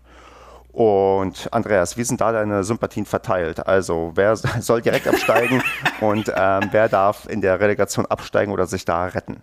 Und 0.73 1.53
Andreas, 1.53 1.97
wie 1.97 2.05
sind 2.05 2.21
da 2.21 2.31
deine 2.31 2.63
Sympathien 2.63 3.07
verteilt? 3.07 3.67
Also 3.67 4.13
wer 4.15 4.37
soll 4.61 4.83
direkt 4.83 5.09
absteigen 5.09 5.63
und 6.01 6.33
ähm, 6.35 6.69
wer 6.71 6.89
darf 6.89 7.29
in 7.29 7.41
der 7.41 7.59
Relegation 7.61 8.07
absteigen 8.07 8.53
oder 8.53 8.67
sich 8.67 8.85
da 8.85 9.07
retten? 9.07 9.43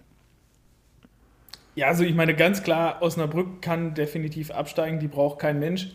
Ja, 1.75 1.87
also 1.87 2.03
ich 2.03 2.15
meine 2.15 2.35
ganz 2.35 2.63
klar, 2.63 3.01
Osnabrück 3.01 3.61
kann 3.61 3.93
definitiv 3.93 4.49
absteigen, 4.51 4.99
die 4.99 5.07
braucht 5.07 5.39
kein 5.39 5.59
Mensch. 5.59 5.89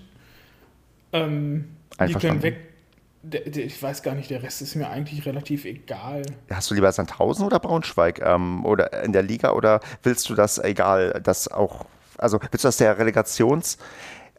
Ähm, 1.12 1.76
die 2.06 2.14
können 2.14 2.42
weg. 2.42 2.58
Der, 3.22 3.40
der, 3.42 3.64
ich 3.64 3.82
weiß 3.82 4.02
gar 4.02 4.14
nicht, 4.14 4.30
der 4.30 4.42
Rest 4.42 4.62
ist 4.62 4.76
mir 4.76 4.88
eigentlich 4.88 5.26
relativ 5.26 5.66
egal. 5.66 6.22
Hast 6.50 6.70
du 6.70 6.74
lieber 6.74 6.90
Sandhausen 6.90 7.44
oder 7.44 7.58
Braunschweig 7.58 8.20
ähm, 8.24 8.64
oder 8.64 9.02
in 9.02 9.12
der 9.12 9.22
Liga 9.22 9.52
oder 9.52 9.80
willst 10.02 10.30
du 10.30 10.34
das 10.34 10.58
egal, 10.58 11.20
dass 11.22 11.48
auch, 11.48 11.84
also 12.16 12.40
willst 12.40 12.64
du 12.64 12.68
das 12.68 12.78
der 12.78 12.98
Relegations, 12.98 13.76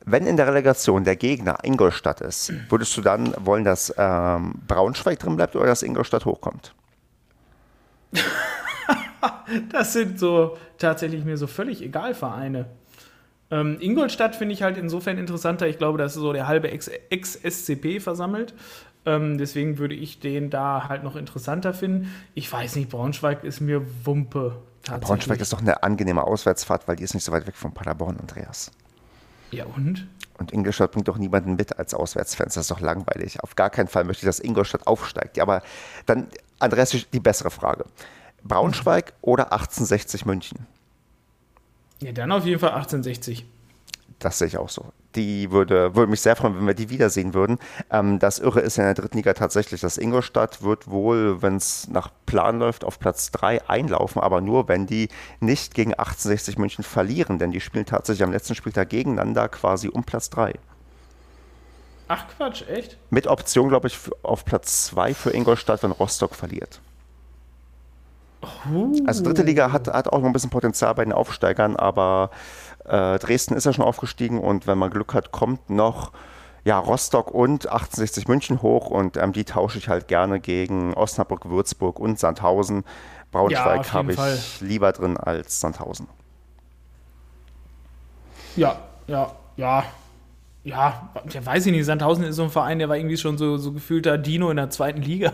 wenn 0.04 0.26
in 0.26 0.36
der 0.36 0.48
Relegation 0.48 1.04
der 1.04 1.16
Gegner 1.16 1.60
Ingolstadt 1.64 2.22
ist, 2.22 2.52
würdest 2.70 2.98
du 2.98 3.02
dann 3.02 3.36
wollen, 3.40 3.64
dass 3.64 3.94
ähm, 3.98 4.56
Braunschweig 4.68 5.20
drin 5.20 5.36
bleibt 5.36 5.56
oder 5.56 5.68
dass 5.68 5.84
Ingolstadt 5.84 6.26
hochkommt? 6.26 6.74
das 9.72 9.94
sind 9.94 10.18
so 10.18 10.58
tatsächlich 10.82 11.24
mir 11.24 11.38
so 11.38 11.48
völlig 11.48 11.82
egal 11.82 12.14
Vereine. 12.14 12.66
Ähm, 13.50 13.78
Ingolstadt 13.80 14.36
finde 14.36 14.54
ich 14.54 14.64
halt 14.64 14.78
insofern 14.78 15.18
interessanter. 15.18 15.68
Ich 15.68 15.78
glaube, 15.78 15.98
das 15.98 16.16
ist 16.16 16.22
so 16.22 16.34
der 16.34 16.48
halbe 16.48 16.72
Ex-SCP 16.72 18.00
versammelt. 18.00 18.54
Ähm, 19.06 19.38
deswegen 19.38 19.78
würde 19.78 19.96
ich 19.96 20.20
den 20.20 20.50
da 20.50 20.88
halt 20.88 21.04
noch 21.04 21.16
interessanter 21.16 21.74
finden. 21.74 22.14
Ich 22.34 22.52
weiß 22.52 22.76
nicht, 22.76 22.90
Braunschweig 22.90 23.44
ist 23.44 23.60
mir 23.60 23.86
Wumpe. 24.06 24.62
Braunschweig 24.84 25.40
ist 25.42 25.54
doch 25.54 25.62
eine 25.62 25.84
angenehme 25.84 26.24
Auswärtsfahrt, 26.24 26.88
weil 26.88 26.96
die 26.96 27.04
ist 27.04 27.14
nicht 27.14 27.24
so 27.24 27.32
weit 27.32 27.46
weg 27.46 27.56
von 27.56 27.74
Paderborn, 27.74 28.18
Andreas. 28.18 28.72
Ja, 29.52 29.66
und? 29.66 30.08
Und 30.38 30.54
Ingolstadt 30.54 30.92
bringt 30.92 31.08
doch 31.08 31.18
niemanden 31.18 31.56
mit 31.56 31.78
als 31.78 31.94
Auswärtsfans. 31.94 32.56
Das 32.56 32.64
ist 32.64 32.72
doch 32.72 32.80
langweilig. 32.80 33.44
Auf 33.44 33.56
gar 33.56 33.70
keinen 33.70 33.88
Fall 33.88 34.06
möchte 34.06 34.24
ich, 34.24 34.28
dass 34.28 34.40
Ingolstadt 34.40 34.88
aufsteigt. 34.88 35.38
Ja, 35.38 35.44
aber 35.44 35.62
dann, 36.06 36.28
Andreas, 36.60 36.96
die 37.12 37.20
bessere 37.20 37.52
Frage. 37.52 37.86
Braunschweig 38.44 39.14
oder 39.22 39.52
1860 39.52 40.26
München? 40.26 40.68
Ja, 42.02 42.12
dann 42.12 42.32
auf 42.32 42.46
jeden 42.46 42.60
Fall 42.60 42.72
1860. 42.72 43.46
Das 44.22 44.38
sehe 44.38 44.48
ich 44.48 44.58
auch 44.58 44.70
so. 44.70 44.86
Die 45.16 45.52
würde, 45.52 45.96
würde 45.96 46.10
mich 46.10 46.22
sehr 46.22 46.36
freuen, 46.36 46.56
wenn 46.56 46.68
wir 46.68 46.74
die 46.74 46.90
wiedersehen 46.90 47.34
würden. 47.34 47.58
Ähm, 47.90 48.20
das 48.20 48.40
Irre 48.40 48.62
ist 48.62 48.78
in 48.78 48.84
der 48.84 48.94
dritten 48.94 49.18
Liga 49.18 49.34
tatsächlich, 49.34 49.82
dass 49.82 49.98
Ingolstadt 49.98 50.62
wird 50.62 50.90
wohl, 50.90 51.42
wenn 51.42 51.56
es 51.56 51.88
nach 51.90 52.12
Plan 52.28 52.60
läuft, 52.60 52.86
auf 52.86 53.00
Platz 53.00 53.32
3 53.32 53.68
einlaufen, 53.68 54.22
aber 54.22 54.40
nur, 54.40 54.68
wenn 54.68 54.86
die 54.86 55.10
nicht 55.40 55.74
gegen 55.74 55.92
1860 55.94 56.58
München 56.58 56.84
verlieren, 56.84 57.40
denn 57.40 57.52
die 57.52 57.62
spielen 57.62 57.86
tatsächlich 57.86 58.24
am 58.24 58.32
letzten 58.32 58.56
Spieltag 58.56 58.90
gegeneinander 58.90 59.50
quasi 59.50 59.90
um 59.90 60.04
Platz 60.04 60.30
3. 60.30 60.54
Ach 62.08 62.28
Quatsch, 62.38 62.64
echt? 62.68 62.98
Mit 63.10 63.26
Option, 63.26 63.70
glaube 63.70 63.88
ich, 63.88 63.98
auf 64.22 64.46
Platz 64.46 64.86
2 64.86 65.14
für 65.14 65.32
Ingolstadt, 65.32 65.82
wenn 65.82 65.92
Rostock 65.92 66.36
verliert. 66.36 66.80
Also 69.06 69.24
dritte 69.24 69.44
Liga 69.44 69.72
hat, 69.72 69.88
hat 69.88 70.08
auch 70.08 70.20
noch 70.20 70.28
ein 70.28 70.34
bisschen 70.34 70.50
Potenzial 70.50 70.94
bei 70.96 71.04
den 71.04 71.14
Aufsteigern, 71.14 71.76
aber 71.76 72.32
äh, 72.86 73.20
Dresden 73.20 73.54
ist 73.54 73.66
ja 73.66 73.74
schon 73.74 73.86
aufgestiegen 73.86 74.40
und 74.40 74.68
wenn 74.68 74.78
man 74.78 74.90
Glück 74.90 75.14
hat, 75.14 75.32
kommt 75.32 75.70
noch 75.70 76.12
ja, 76.64 76.78
Rostock 76.78 77.32
und 77.32 77.68
1860 77.68 78.28
München 78.28 78.62
hoch 78.62 78.88
und 78.88 79.18
ähm, 79.18 79.34
die 79.34 79.46
tausche 79.46 79.78
ich 79.80 79.90
halt 79.90 80.08
gerne 80.08 80.40
gegen 80.40 80.94
Osnabrück, 80.94 81.50
Würzburg 81.50 82.00
und 82.00 82.20
Sandhausen. 82.20 82.84
Braunschweig 83.32 83.86
ja, 83.86 83.94
habe 83.94 84.12
ich 84.12 84.18
Fall. 84.18 84.38
lieber 84.60 84.92
drin 84.92 85.18
als 85.18 85.60
Sandhausen. 85.60 86.08
Ja, 88.56 88.80
ja, 89.08 89.32
ja. 89.58 89.84
Ja, 90.64 91.10
ja, 91.28 91.44
weiß 91.44 91.66
ich 91.66 91.72
nicht. 91.72 91.86
Sandhausen 91.86 92.24
ist 92.24 92.36
so 92.36 92.44
ein 92.44 92.52
Verein, 92.52 92.78
der 92.78 92.88
war 92.88 92.96
irgendwie 92.96 93.18
schon 93.18 93.36
so, 93.36 93.58
so 93.58 93.72
gefühlter 93.72 94.20
Dino 94.20 94.52
in 94.52 94.58
der 94.58 94.70
zweiten 94.70 95.02
Liga. 95.02 95.34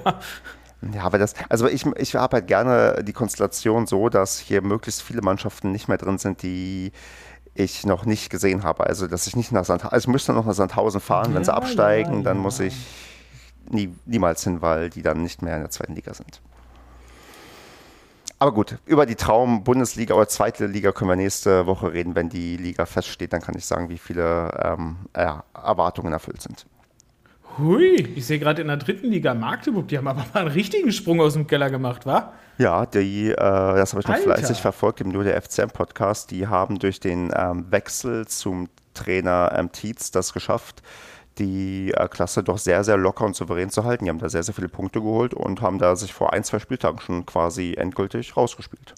Ja, 0.93 1.03
aber 1.03 1.17
das, 1.17 1.33
also 1.49 1.67
ich, 1.67 1.85
ich 1.97 2.15
habe 2.15 2.37
halt 2.37 2.47
gerne 2.47 3.03
die 3.03 3.13
Konstellation 3.13 3.87
so, 3.87 4.09
dass 4.09 4.37
hier 4.39 4.61
möglichst 4.61 5.01
viele 5.01 5.21
Mannschaften 5.21 5.71
nicht 5.71 5.87
mehr 5.87 5.97
drin 5.97 6.17
sind, 6.19 6.43
die 6.43 6.91
ich 7.55 7.85
noch 7.85 8.05
nicht 8.05 8.29
gesehen 8.29 8.63
habe. 8.63 8.85
Also, 8.85 9.07
dass 9.07 9.25
ich 9.25 9.35
nicht 9.35 9.51
nach 9.51 9.65
Sandhausen, 9.65 9.93
also 9.93 10.07
ich 10.07 10.11
müsste 10.11 10.33
noch 10.33 10.45
nach 10.45 10.53
Sandhausen 10.53 11.01
fahren, 11.01 11.33
wenn 11.33 11.43
sie 11.43 11.53
absteigen, 11.53 12.17
ja, 12.17 12.23
dann 12.23 12.37
muss 12.37 12.59
ich 12.59 12.75
nie, 13.69 13.93
niemals 14.05 14.43
hin, 14.43 14.61
weil 14.61 14.89
die 14.89 15.01
dann 15.01 15.23
nicht 15.23 15.41
mehr 15.41 15.55
in 15.55 15.61
der 15.61 15.71
zweiten 15.71 15.95
Liga 15.95 16.13
sind. 16.13 16.41
Aber 18.39 18.53
gut, 18.53 18.77
über 18.85 19.07
die 19.07 19.15
Traum-Bundesliga 19.15 20.13
oder 20.13 20.27
zweite 20.27 20.67
Liga 20.67 20.91
können 20.91 21.09
wir 21.09 21.15
nächste 21.15 21.65
Woche 21.65 21.91
reden, 21.91 22.13
wenn 22.13 22.29
die 22.29 22.55
Liga 22.55 22.85
feststeht. 22.85 23.33
Dann 23.33 23.41
kann 23.41 23.57
ich 23.57 23.65
sagen, 23.65 23.89
wie 23.89 23.97
viele 23.97 24.51
ähm, 24.63 24.97
ja, 25.15 25.43
Erwartungen 25.55 26.13
erfüllt 26.13 26.43
sind. 26.43 26.67
Hui, 27.57 27.95
ich 28.15 28.25
sehe 28.27 28.37
gerade 28.37 28.61
in 28.61 28.67
der 28.67 28.77
dritten 28.77 29.07
Liga 29.07 29.33
Magdeburg, 29.33 29.87
die 29.87 29.97
haben 29.97 30.07
aber 30.07 30.25
mal 30.33 30.41
einen 30.41 30.51
richtigen 30.51 30.91
Sprung 30.91 31.19
aus 31.19 31.33
dem 31.33 31.47
Keller 31.47 31.69
gemacht, 31.69 32.05
wa? 32.05 32.33
Ja, 32.59 32.85
die, 32.85 33.29
äh, 33.29 33.35
das 33.35 33.93
habe 33.93 34.01
ich 34.01 34.07
noch 34.07 34.15
Alter. 34.15 34.35
fleißig 34.35 34.61
verfolgt 34.61 35.01
im 35.01 35.09
Nur 35.09 35.23
der 35.23 35.41
FCM-Podcast. 35.41 36.29
Die 36.31 36.47
haben 36.47 36.79
durch 36.79 36.99
den 36.99 37.31
ähm, 37.35 37.71
Wechsel 37.71 38.27
zum 38.27 38.69
Trainer 38.93 39.53
ähm, 39.55 39.71
Tietz 39.71 40.11
das 40.11 40.33
geschafft, 40.33 40.83
die 41.37 41.91
äh, 41.95 42.07
Klasse 42.07 42.43
doch 42.43 42.57
sehr, 42.57 42.83
sehr 42.83 42.97
locker 42.97 43.25
und 43.25 43.35
souverän 43.35 43.69
zu 43.69 43.83
halten. 43.83 44.05
Die 44.05 44.09
haben 44.09 44.19
da 44.19 44.29
sehr, 44.29 44.43
sehr 44.43 44.53
viele 44.53 44.69
Punkte 44.69 45.01
geholt 45.01 45.33
und 45.33 45.61
haben 45.61 45.79
da 45.79 45.95
sich 45.95 46.13
vor 46.13 46.33
ein, 46.33 46.43
zwei 46.43 46.59
Spieltagen 46.59 46.99
schon 46.99 47.25
quasi 47.25 47.73
endgültig 47.75 48.37
rausgespielt. 48.37 48.95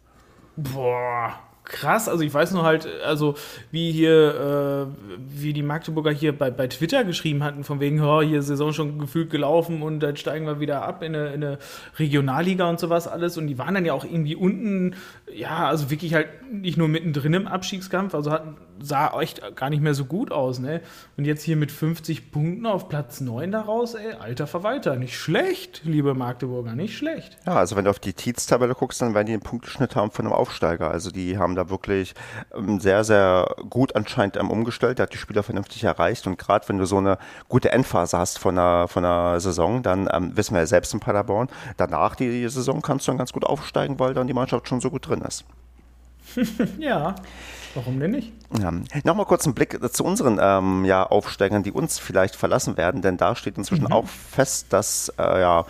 Boah, 0.56 1.34
krass. 1.70 2.10
Also 2.10 2.24
ich 2.24 2.34
weiß 2.34 2.52
nur 2.52 2.64
halt, 2.64 2.88
also 3.06 3.36
wie 3.72 3.92
hier, 3.92 4.90
äh, 4.90 5.06
wie 5.18 5.54
die 5.54 5.64
Magdeburger 5.64 6.12
hier 6.12 6.38
bei, 6.38 6.52
bei 6.52 6.68
Twitter 6.68 7.06
geschrieben 7.06 7.44
hatten, 7.44 7.64
von 7.64 7.80
wegen, 7.80 8.02
oh, 8.02 8.22
hier 8.22 8.42
Saison 8.42 8.74
schon 8.74 9.00
gefühlt 9.00 9.30
gelaufen 9.30 9.82
und 9.82 10.02
dann 10.02 10.18
steigen 10.18 10.46
wir 10.46 10.60
wieder 10.60 10.82
ab 10.82 11.02
in 11.02 11.16
eine, 11.16 11.28
in 11.28 11.44
eine 11.44 11.60
Regionalliga 11.98 12.70
und 12.70 12.80
sowas 12.80 13.08
alles. 13.08 13.38
Und 13.38 13.48
die 13.48 13.58
waren 13.58 13.76
dann 13.76 13.86
ja 13.86 13.94
auch 13.94 14.04
irgendwie 14.04 14.36
unten, 14.36 14.96
ja, 15.34 15.70
also 15.70 15.90
wirklich 15.90 16.14
halt 16.14 16.28
nicht 16.52 16.78
nur 16.78 16.90
mittendrin 16.90 17.34
im 17.34 17.48
Abstiegskampf, 17.48 18.14
also 18.14 18.32
hatten 18.32 18.58
sah 18.82 19.20
echt 19.20 19.42
gar 19.56 19.70
nicht 19.70 19.82
mehr 19.82 19.94
so 19.94 20.06
gut 20.06 20.32
aus, 20.32 20.60
ne? 20.60 20.82
Und 21.18 21.26
jetzt 21.26 21.44
hier 21.44 21.56
mit 21.56 21.72
50 21.72 22.32
Punkten 22.32 22.66
auf 22.66 22.90
Platz 22.90 23.22
9 23.22 23.52
daraus, 23.52 23.94
ey, 23.94 24.14
alter 24.14 24.48
Verwalter, 24.48 24.96
nicht 24.96 25.18
schlecht, 25.18 25.82
liebe 25.84 26.14
Magdeburger, 26.14 26.76
nicht 26.76 26.98
schlecht. 26.98 27.38
Ja, 27.46 27.56
also 27.56 27.76
wenn 27.76 27.86
du 27.86 27.90
auf 27.90 28.00
die 28.00 28.14
Tietz-Tabelle 28.14 28.76
guckst, 28.76 29.02
dann 29.02 29.14
werden 29.14 29.28
die 29.28 29.34
einen 29.34 29.42
Punkteschnitt 29.42 29.96
haben 29.96 30.12
von 30.12 30.26
einem 30.26 30.34
Aufsteiger. 30.34 30.90
Also 30.90 31.12
die 31.12 31.38
haben 31.38 31.56
da 31.56 31.70
wirklich 31.70 32.14
ähm, 32.56 32.80
sehr, 32.80 33.04
sehr 33.04 33.56
gut 33.70 33.96
anscheinend 33.96 34.38
ähm, 34.38 34.50
umgestellt, 34.50 35.00
der 35.00 35.04
hat 35.04 35.14
die 35.14 35.18
Spieler 35.18 35.44
vernünftig 35.44 35.84
erreicht 35.84 36.28
und 36.28 36.38
gerade 36.38 36.68
wenn 36.70 36.78
du 36.78 36.86
so 36.86 36.98
eine 36.98 37.18
gute 37.48 37.72
Endphase 37.72 38.18
hast 38.18 38.40
von 38.40 38.58
einer, 38.58 38.88
von 38.88 39.06
einer 39.06 39.40
Saison, 39.40 39.84
dann 39.84 40.10
ähm, 40.12 40.36
wissen 40.36 40.54
wir 40.54 40.62
ja 40.62 40.68
selbst 40.68 40.94
in 40.94 41.00
Paderborn, 41.00 41.50
danach 41.78 42.16
die 42.16 42.48
Saison 42.50 42.82
kannst 42.82 43.08
du 43.08 43.12
dann 43.12 43.18
ganz 43.18 43.34
gut 43.34 43.46
aufsteigen, 43.46 44.00
weil 44.00 44.14
dann 44.14 44.28
die 44.28 44.34
Mannschaft 44.34 44.68
schon 44.68 44.82
so 44.82 44.90
gut 44.90 45.08
drin 45.08 45.22
ist. 45.22 45.46
ja. 46.78 47.16
Warum 47.76 48.00
denn 48.00 48.12
nicht? 48.12 48.34
Ja. 48.60 48.72
Nochmal 49.04 49.26
kurz 49.26 49.46
einen 49.46 49.54
Blick 49.54 49.80
zu 49.94 50.04
unseren 50.04 50.40
ähm, 50.42 50.86
ja, 50.86 51.06
Aufsteigern, 51.06 51.64
die 51.64 51.72
uns 51.72 52.00
vielleicht 52.00 52.36
verlassen 52.36 52.78
werden, 52.78 53.02
denn 53.02 53.18
da 53.18 53.36
steht 53.36 53.58
inzwischen 53.58 53.86
mhm. 53.86 53.92
auch 53.92 54.08
fest, 54.08 54.68
dass 54.70 55.14
äh, 55.20 55.42
ja, 55.42 55.66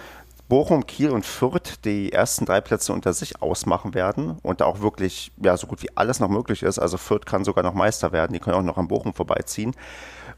Bochum, 0.49 0.87
Kiel 0.87 1.11
und 1.11 1.25
Fürth 1.25 1.83
die 1.85 2.11
ersten 2.11 2.45
drei 2.45 2.59
Plätze 2.59 2.91
unter 2.91 3.13
sich 3.13 3.41
ausmachen 3.41 3.93
werden 3.93 4.37
und 4.41 4.61
da 4.61 4.65
auch 4.65 4.81
wirklich 4.81 5.31
ja, 5.37 5.55
so 5.55 5.67
gut 5.67 5.83
wie 5.83 5.95
alles 5.95 6.19
noch 6.19 6.29
möglich 6.29 6.63
ist. 6.63 6.79
Also 6.79 6.97
Fürth 6.97 7.25
kann 7.25 7.45
sogar 7.45 7.63
noch 7.63 7.75
Meister 7.75 8.11
werden, 8.11 8.33
die 8.33 8.39
können 8.39 8.55
auch 8.55 8.63
noch 8.63 8.77
an 8.77 8.87
Bochum 8.87 9.13
vorbeiziehen. 9.13 9.75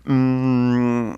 Mm. 0.04 1.13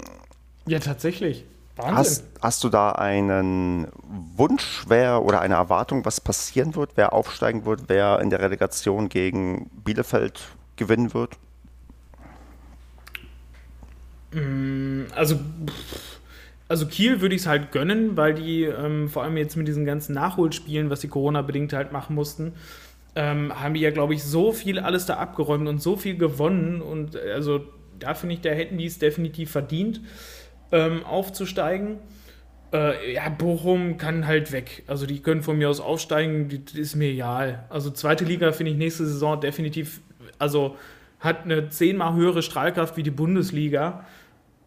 Ja, 0.67 0.79
tatsächlich. 0.79 1.45
Hast, 1.77 2.25
hast, 2.39 2.63
du 2.63 2.69
da 2.69 2.91
einen 2.91 3.87
Wunsch 4.35 4.83
wer, 4.87 5.23
oder 5.23 5.41
eine 5.41 5.55
Erwartung, 5.55 6.05
was 6.05 6.21
passieren 6.21 6.75
wird, 6.75 6.91
wer 6.95 7.13
aufsteigen 7.13 7.65
wird, 7.65 7.83
wer 7.87 8.19
in 8.19 8.29
der 8.29 8.41
Relegation 8.41 9.09
gegen 9.09 9.71
Bielefeld 9.83 10.39
gewinnen 10.75 11.15
wird? 11.15 11.37
Mm, 14.33 15.05
also, 15.15 15.39
also 16.67 16.85
Kiel 16.85 17.21
würde 17.21 17.33
ich 17.33 17.41
es 17.41 17.47
halt 17.47 17.71
gönnen, 17.71 18.17
weil 18.17 18.35
die 18.35 18.65
ähm, 18.65 19.09
vor 19.09 19.23
allem 19.23 19.37
jetzt 19.37 19.55
mit 19.55 19.67
diesen 19.67 19.85
ganzen 19.85 20.13
Nachholspielen, 20.13 20.91
was 20.91 20.99
die 20.99 21.07
Corona-bedingt 21.07 21.73
halt 21.73 21.91
machen 21.91 22.13
mussten, 22.15 22.53
ähm, 23.15 23.51
haben 23.59 23.73
die 23.73 23.81
ja, 23.81 23.89
glaube 23.89 24.13
ich, 24.13 24.23
so 24.23 24.51
viel 24.51 24.77
alles 24.77 25.07
da 25.07 25.17
abgeräumt 25.17 25.67
und 25.67 25.81
so 25.81 25.95
viel 25.95 26.17
gewonnen. 26.17 26.83
Und 26.83 27.15
also 27.15 27.61
da 27.97 28.13
finde 28.13 28.35
ich, 28.35 28.41
da 28.41 28.49
hätten 28.49 28.77
die 28.77 28.85
es 28.85 28.99
definitiv 28.99 29.49
verdient 29.49 30.01
ähm, 30.73 31.05
aufzusteigen. 31.05 31.99
Äh, 32.73 33.13
ja, 33.13 33.29
Bochum 33.29 33.97
kann 33.97 34.27
halt 34.27 34.51
weg. 34.51 34.83
Also 34.87 35.05
die 35.05 35.21
können 35.21 35.43
von 35.43 35.57
mir 35.57 35.69
aus 35.69 35.79
aufsteigen, 35.79 36.63
das 36.65 36.73
ist 36.73 36.95
mir 36.95 37.09
egal. 37.11 37.63
Also 37.69 37.91
zweite 37.91 38.25
Liga 38.25 38.51
finde 38.51 38.71
ich 38.73 38.77
nächste 38.77 39.05
Saison 39.05 39.39
definitiv, 39.39 40.01
also 40.39 40.75
hat 41.19 41.43
eine 41.45 41.69
zehnmal 41.69 42.15
höhere 42.15 42.41
Strahlkraft 42.41 42.97
wie 42.97 43.03
die 43.03 43.11
Bundesliga. 43.11 44.05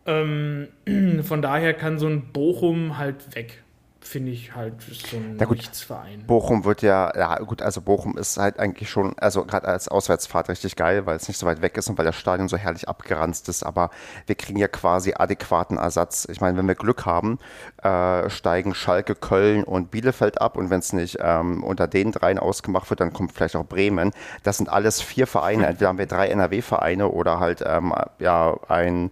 Ähm, 0.07 0.69
von 1.23 1.43
daher 1.43 1.75
kann 1.75 1.99
so 1.99 2.07
ein 2.07 2.33
Bochum 2.33 2.97
halt 2.97 3.35
weg 3.35 3.63
finde 4.07 4.31
ich 4.31 4.55
halt 4.55 4.75
so 4.81 5.17
ein 5.17 5.37
ja, 5.39 5.47
gut, 5.47 5.59
Nichtsverein. 5.59 6.25
Bochum 6.27 6.65
wird 6.65 6.83
ja, 6.83 7.13
ja 7.17 7.39
gut, 7.39 7.63
also 7.63 7.81
Bochum 7.81 8.17
ist 8.17 8.37
halt 8.37 8.59
eigentlich 8.59 8.89
schon, 8.91 9.19
also 9.19 9.45
gerade 9.45 9.69
als 9.69 9.89
Auswärtsfahrt 9.89 10.49
richtig 10.49 10.77
geil, 10.77 11.07
weil 11.07 11.17
es 11.17 11.29
nicht 11.29 11.39
so 11.39 11.47
weit 11.47 11.63
weg 11.63 11.77
ist 11.77 11.89
und 11.89 11.99
weil 11.99 12.05
das 12.05 12.17
Stadion 12.17 12.49
so 12.49 12.57
herrlich 12.57 12.89
abgeranzt 12.89 13.49
ist, 13.49 13.63
aber 13.65 13.91
wir 14.27 14.35
kriegen 14.35 14.59
ja 14.59 14.69
quasi 14.69 15.15
adäquaten 15.17 15.79
Ersatz. 15.79 16.27
Ich 16.31 16.41
meine, 16.41 16.57
wenn 16.59 16.69
wir 16.69 16.75
Glück 16.75 17.07
haben, 17.07 17.39
äh, 17.83 18.31
steigen 18.31 18.75
Schalke, 18.75 19.15
Köln 19.15 19.65
und 19.65 19.91
Bielefeld 19.91 20.41
ab 20.41 20.57
und 20.57 20.71
wenn 20.71 20.81
es 20.81 20.93
nicht 20.93 21.19
ähm, 21.21 21.63
unter 21.63 21.87
den 21.87 22.13
dreien 22.13 22.39
ausgemacht 22.39 22.89
wird, 22.91 23.01
dann 23.01 23.13
kommt 23.13 23.33
vielleicht 23.33 23.57
auch 23.57 23.67
Bremen. 23.67 24.13
Das 24.43 24.57
sind 24.57 24.69
alles 24.69 25.01
vier 25.01 25.27
Vereine, 25.27 25.67
entweder 25.67 25.89
haben 25.89 25.99
wir 25.99 26.07
drei 26.07 26.29
NRW-Vereine 26.29 27.09
oder 27.09 27.41
halt 27.41 27.63
ähm, 27.67 27.93
ja 28.19 28.57
ein 28.69 29.11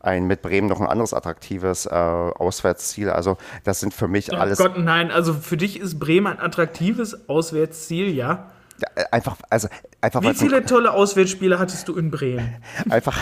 ein 0.00 0.26
mit 0.26 0.42
Bremen 0.42 0.68
noch 0.68 0.80
ein 0.80 0.86
anderes 0.86 1.14
attraktives 1.14 1.86
äh, 1.86 1.90
Auswärtsziel. 1.90 3.10
Also 3.10 3.36
das 3.64 3.80
sind 3.80 3.94
für 3.94 4.08
mich 4.08 4.32
oh 4.32 4.36
alles. 4.36 4.58
Gott, 4.58 4.78
nein, 4.78 5.10
also 5.10 5.34
für 5.34 5.56
dich 5.56 5.78
ist 5.78 5.98
Bremen 5.98 6.26
ein 6.26 6.40
attraktives 6.40 7.28
Auswärtsziel, 7.28 8.14
ja? 8.14 8.50
Äh, 8.94 9.04
einfach, 9.10 9.36
also 9.48 9.68
einfach. 10.00 10.22
Wie 10.22 10.34
viele 10.34 10.64
tolle 10.64 10.92
Auswärtsspiele 10.92 11.58
hattest 11.58 11.88
du 11.88 11.96
in 11.96 12.10
Bremen? 12.10 12.56
einfach, 12.88 13.18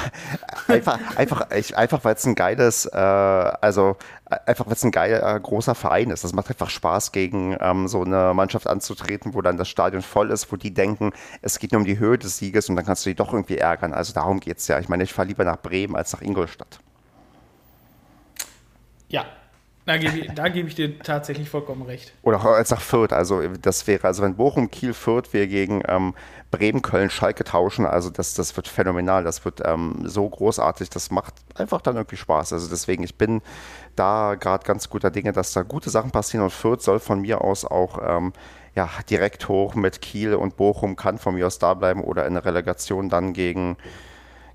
einfach, 0.68 0.98
einfach, 1.16 1.50
einfach, 1.50 2.04
weil 2.04 2.14
es 2.14 2.24
ein 2.24 2.34
geiles, 2.34 2.86
äh, 2.86 2.96
also 2.96 3.96
einfach 4.26 4.66
weil 4.66 4.74
es 4.74 4.84
ein 4.84 4.90
geiler 4.90 5.38
großer 5.40 5.74
Verein 5.74 6.10
ist. 6.10 6.24
Das 6.24 6.32
macht 6.32 6.48
einfach 6.48 6.70
Spaß, 6.70 7.12
gegen 7.12 7.56
ähm, 7.60 7.88
so 7.88 8.02
eine 8.02 8.32
Mannschaft 8.34 8.66
anzutreten, 8.66 9.34
wo 9.34 9.42
dann 9.42 9.56
das 9.56 9.68
Stadion 9.68 10.02
voll 10.02 10.30
ist, 10.30 10.50
wo 10.52 10.56
die 10.56 10.72
denken, 10.72 11.12
es 11.42 11.58
geht 11.58 11.72
nur 11.72 11.80
um 11.80 11.86
die 11.86 11.98
Höhe 11.98 12.18
des 12.18 12.38
Sieges 12.38 12.68
und 12.68 12.76
dann 12.76 12.84
kannst 12.84 13.04
du 13.06 13.10
die 13.10 13.16
doch 13.16 13.32
irgendwie 13.32 13.58
ärgern. 13.58 13.94
Also 13.94 14.12
darum 14.12 14.40
geht 14.40 14.58
es 14.58 14.68
ja. 14.68 14.78
Ich 14.78 14.88
meine, 14.88 15.04
ich 15.04 15.12
fahre 15.12 15.28
lieber 15.28 15.44
nach 15.44 15.60
Bremen 15.60 15.96
als 15.96 16.12
nach 16.12 16.22
Ingolstadt. 16.22 16.80
Ja, 19.08 19.24
Da 19.88 19.96
gebe 19.96 20.18
ich, 20.18 20.30
da 20.34 20.48
gebe 20.48 20.68
ich 20.68 20.74
dir 20.74 20.98
tatsächlich 20.98 21.48
vollkommen 21.48 21.80
recht. 21.80 22.12
Oder 22.20 22.44
als 22.44 22.70
nach 22.70 22.80
Fürth. 22.82 23.14
Also 23.14 23.40
das 23.62 23.86
wäre, 23.86 24.04
also 24.04 24.22
wenn 24.22 24.36
Bochum, 24.36 24.70
Kiel, 24.70 24.92
Fürth 24.92 25.32
wir 25.32 25.46
gegen 25.46 25.82
ähm, 25.88 26.12
Bremen, 26.50 26.82
Köln, 26.82 27.08
Schalke 27.08 27.42
tauschen, 27.42 27.86
also 27.86 28.10
das, 28.10 28.34
das 28.34 28.54
wird 28.54 28.68
phänomenal. 28.68 29.24
Das 29.24 29.46
wird 29.46 29.62
ähm, 29.64 30.02
so 30.04 30.28
großartig. 30.28 30.90
Das 30.90 31.10
macht 31.10 31.32
einfach 31.54 31.80
dann 31.80 31.96
irgendwie 31.96 32.18
Spaß. 32.18 32.52
Also 32.52 32.68
deswegen, 32.68 33.02
ich 33.02 33.14
bin 33.14 33.40
da 33.96 34.34
gerade 34.34 34.66
ganz 34.66 34.90
guter 34.90 35.10
Dinge, 35.10 35.32
dass 35.32 35.54
da 35.54 35.62
gute 35.62 35.88
Sachen 35.88 36.10
passieren 36.10 36.44
und 36.44 36.52
Fürth 36.52 36.82
soll 36.82 37.00
von 37.00 37.22
mir 37.22 37.40
aus 37.40 37.64
auch 37.64 37.98
ähm, 38.06 38.34
ja, 38.74 38.90
direkt 39.08 39.48
hoch 39.48 39.74
mit 39.74 40.02
Kiel 40.02 40.34
und 40.34 40.58
Bochum 40.58 40.96
kann 40.96 41.16
von 41.16 41.34
mir 41.34 41.46
aus 41.46 41.58
da 41.58 41.72
bleiben 41.72 42.04
oder 42.04 42.26
in 42.26 42.34
der 42.34 42.44
Relegation 42.44 43.08
dann 43.08 43.32
gegen 43.32 43.78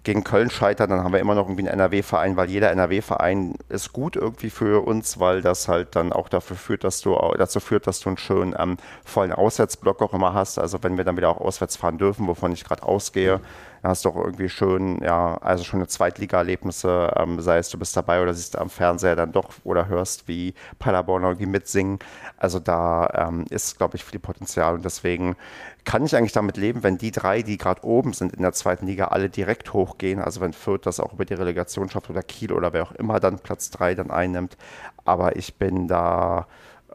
gegen 0.04 0.24
Köln 0.24 0.50
scheitern, 0.50 0.90
dann 0.90 1.04
haben 1.04 1.14
wir 1.14 1.20
immer 1.20 1.36
noch 1.36 1.48
irgendwie 1.48 1.68
einen 1.68 1.80
NRW-Verein, 1.80 2.36
weil 2.36 2.50
jeder 2.50 2.72
NRW-Verein 2.72 3.56
ist 3.70 3.94
gut 3.94 4.16
irgendwie 4.16 4.50
für 4.50 4.86
uns, 4.86 5.20
weil 5.20 5.42
das 5.42 5.68
halt 5.68 5.96
dann 5.96 6.12
auch 6.12 6.30
dafür 6.30 6.58
führt, 6.58 6.84
dass 6.84 7.02
du 7.02 7.18
dazu 7.38 7.60
führt, 7.60 7.88
dass 7.88 8.02
du 8.02 8.10
einen 8.10 8.18
schönen 8.18 8.56
ähm, 8.58 8.78
vollen 9.06 9.32
Auswärtsblock 9.32 10.02
auch 10.02 10.14
immer 10.14 10.34
hast. 10.34 10.60
Also 10.60 10.84
wenn 10.84 10.98
wir 10.98 11.06
dann 11.06 11.16
wieder 11.16 11.30
auch 11.30 11.40
auswärts 11.40 11.78
fahren 11.78 11.98
dürfen, 11.98 12.28
wovon 12.28 12.52
ich 12.52 12.66
gerade 12.66 12.84
ausgehe, 12.84 13.34
dann 13.34 13.42
hast 13.90 14.06
du 14.06 14.10
auch 14.10 14.16
irgendwie 14.16 14.48
schön, 14.48 15.02
ja, 15.04 15.38
also 15.42 15.64
schon 15.64 15.80
eine 15.80 15.88
Zweitliga-Erlebnisse, 15.88 17.14
ähm, 17.18 17.42
sei 17.42 17.58
es 17.58 17.70
du 17.70 17.78
bist 17.78 17.96
dabei 17.98 18.22
oder 18.22 18.34
siehst 18.34 18.58
am 18.58 18.70
Fernseher 18.70 19.16
dann 19.16 19.34
doch 19.34 19.50
oder 19.64 19.88
hörst, 19.88 20.28
wie 20.28 20.54
Paderborn 20.80 21.24
irgendwie 21.24 21.46
mitsingen. 21.46 22.00
Also 22.38 22.60
da 22.60 23.10
ähm, 23.14 23.46
ist, 23.50 23.78
glaube 23.78 23.98
ich, 23.98 24.04
viel 24.04 24.20
Potenzial 24.20 24.74
und 24.76 24.86
deswegen 24.86 25.36
kann 25.84 26.06
ich 26.06 26.16
eigentlich 26.16 26.32
damit 26.32 26.56
leben, 26.56 26.84
wenn 26.84 26.98
die 26.98 27.12
drei, 27.12 27.42
die 27.42 27.58
gerade 27.58 27.84
oben 27.84 28.14
sind 28.14 28.34
in 28.34 28.42
der 28.42 28.54
zweiten 28.54 28.88
Liga, 28.88 29.08
alle 29.08 29.30
direkt 29.30 29.74
hochgehen. 29.74 30.22
Also 30.22 30.40
wenn 30.40 30.54
Fürth 30.54 30.86
das 30.86 31.02
auch 31.02 31.14
über 31.14 31.26
die 31.26 31.34
Relegation 31.34 31.90
schafft 31.90 32.10
oder 32.10 32.24
Kiel 32.24 32.54
oder 32.54 32.72
wer 32.72 32.84
auch 32.84 32.94
immer 32.94 33.20
dann 33.20 33.40
Platz 33.40 33.70
drei 33.70 33.96
dann 33.96 34.12
einnimmt. 34.12 34.56
Aber 35.04 35.36
ich 35.36 35.56
bin 35.56 35.90
da, 35.90 36.48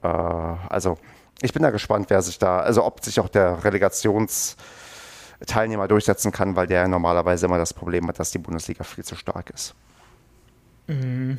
äh, 0.02 0.06
also 0.06 0.96
ich 1.42 1.52
bin 1.52 1.62
da 1.62 1.70
gespannt, 1.70 2.06
wer 2.08 2.22
sich 2.22 2.38
da, 2.38 2.60
also 2.60 2.84
ob 2.84 3.04
sich 3.04 3.20
auch 3.20 3.28
der 3.28 3.62
Relegationsteilnehmer 5.40 5.88
durchsetzen 5.88 6.32
kann, 6.32 6.56
weil 6.56 6.66
der 6.66 6.88
normalerweise 6.88 7.46
immer 7.46 7.58
das 7.58 7.72
Problem 7.72 8.06
hat, 8.08 8.18
dass 8.18 8.30
die 8.30 8.38
Bundesliga 8.38 8.84
viel 8.84 9.04
zu 9.04 9.16
stark 9.16 9.50
ist. 9.50 9.74
Mhm. 10.86 11.38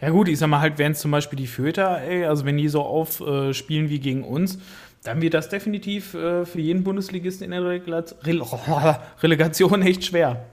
Ja 0.00 0.10
gut, 0.10 0.28
ich 0.28 0.38
sag 0.38 0.48
mal 0.48 0.60
halt, 0.60 0.78
wären 0.78 0.92
es 0.92 1.00
zum 1.00 1.10
Beispiel 1.10 1.36
die 1.36 1.46
Föter, 1.46 2.00
ey, 2.00 2.24
also 2.24 2.44
wenn 2.44 2.56
die 2.56 2.68
so 2.68 2.82
aufspielen 2.82 3.86
äh, 3.86 3.90
wie 3.90 3.98
gegen 3.98 4.22
uns, 4.24 4.58
dann 5.02 5.20
wird 5.20 5.34
das 5.34 5.48
definitiv 5.48 6.14
äh, 6.14 6.46
für 6.46 6.60
jeden 6.60 6.84
Bundesligisten 6.84 7.44
in 7.44 7.50
der 7.50 7.64
Relegation 9.22 9.82
echt 9.82 10.04
schwer. 10.04 10.44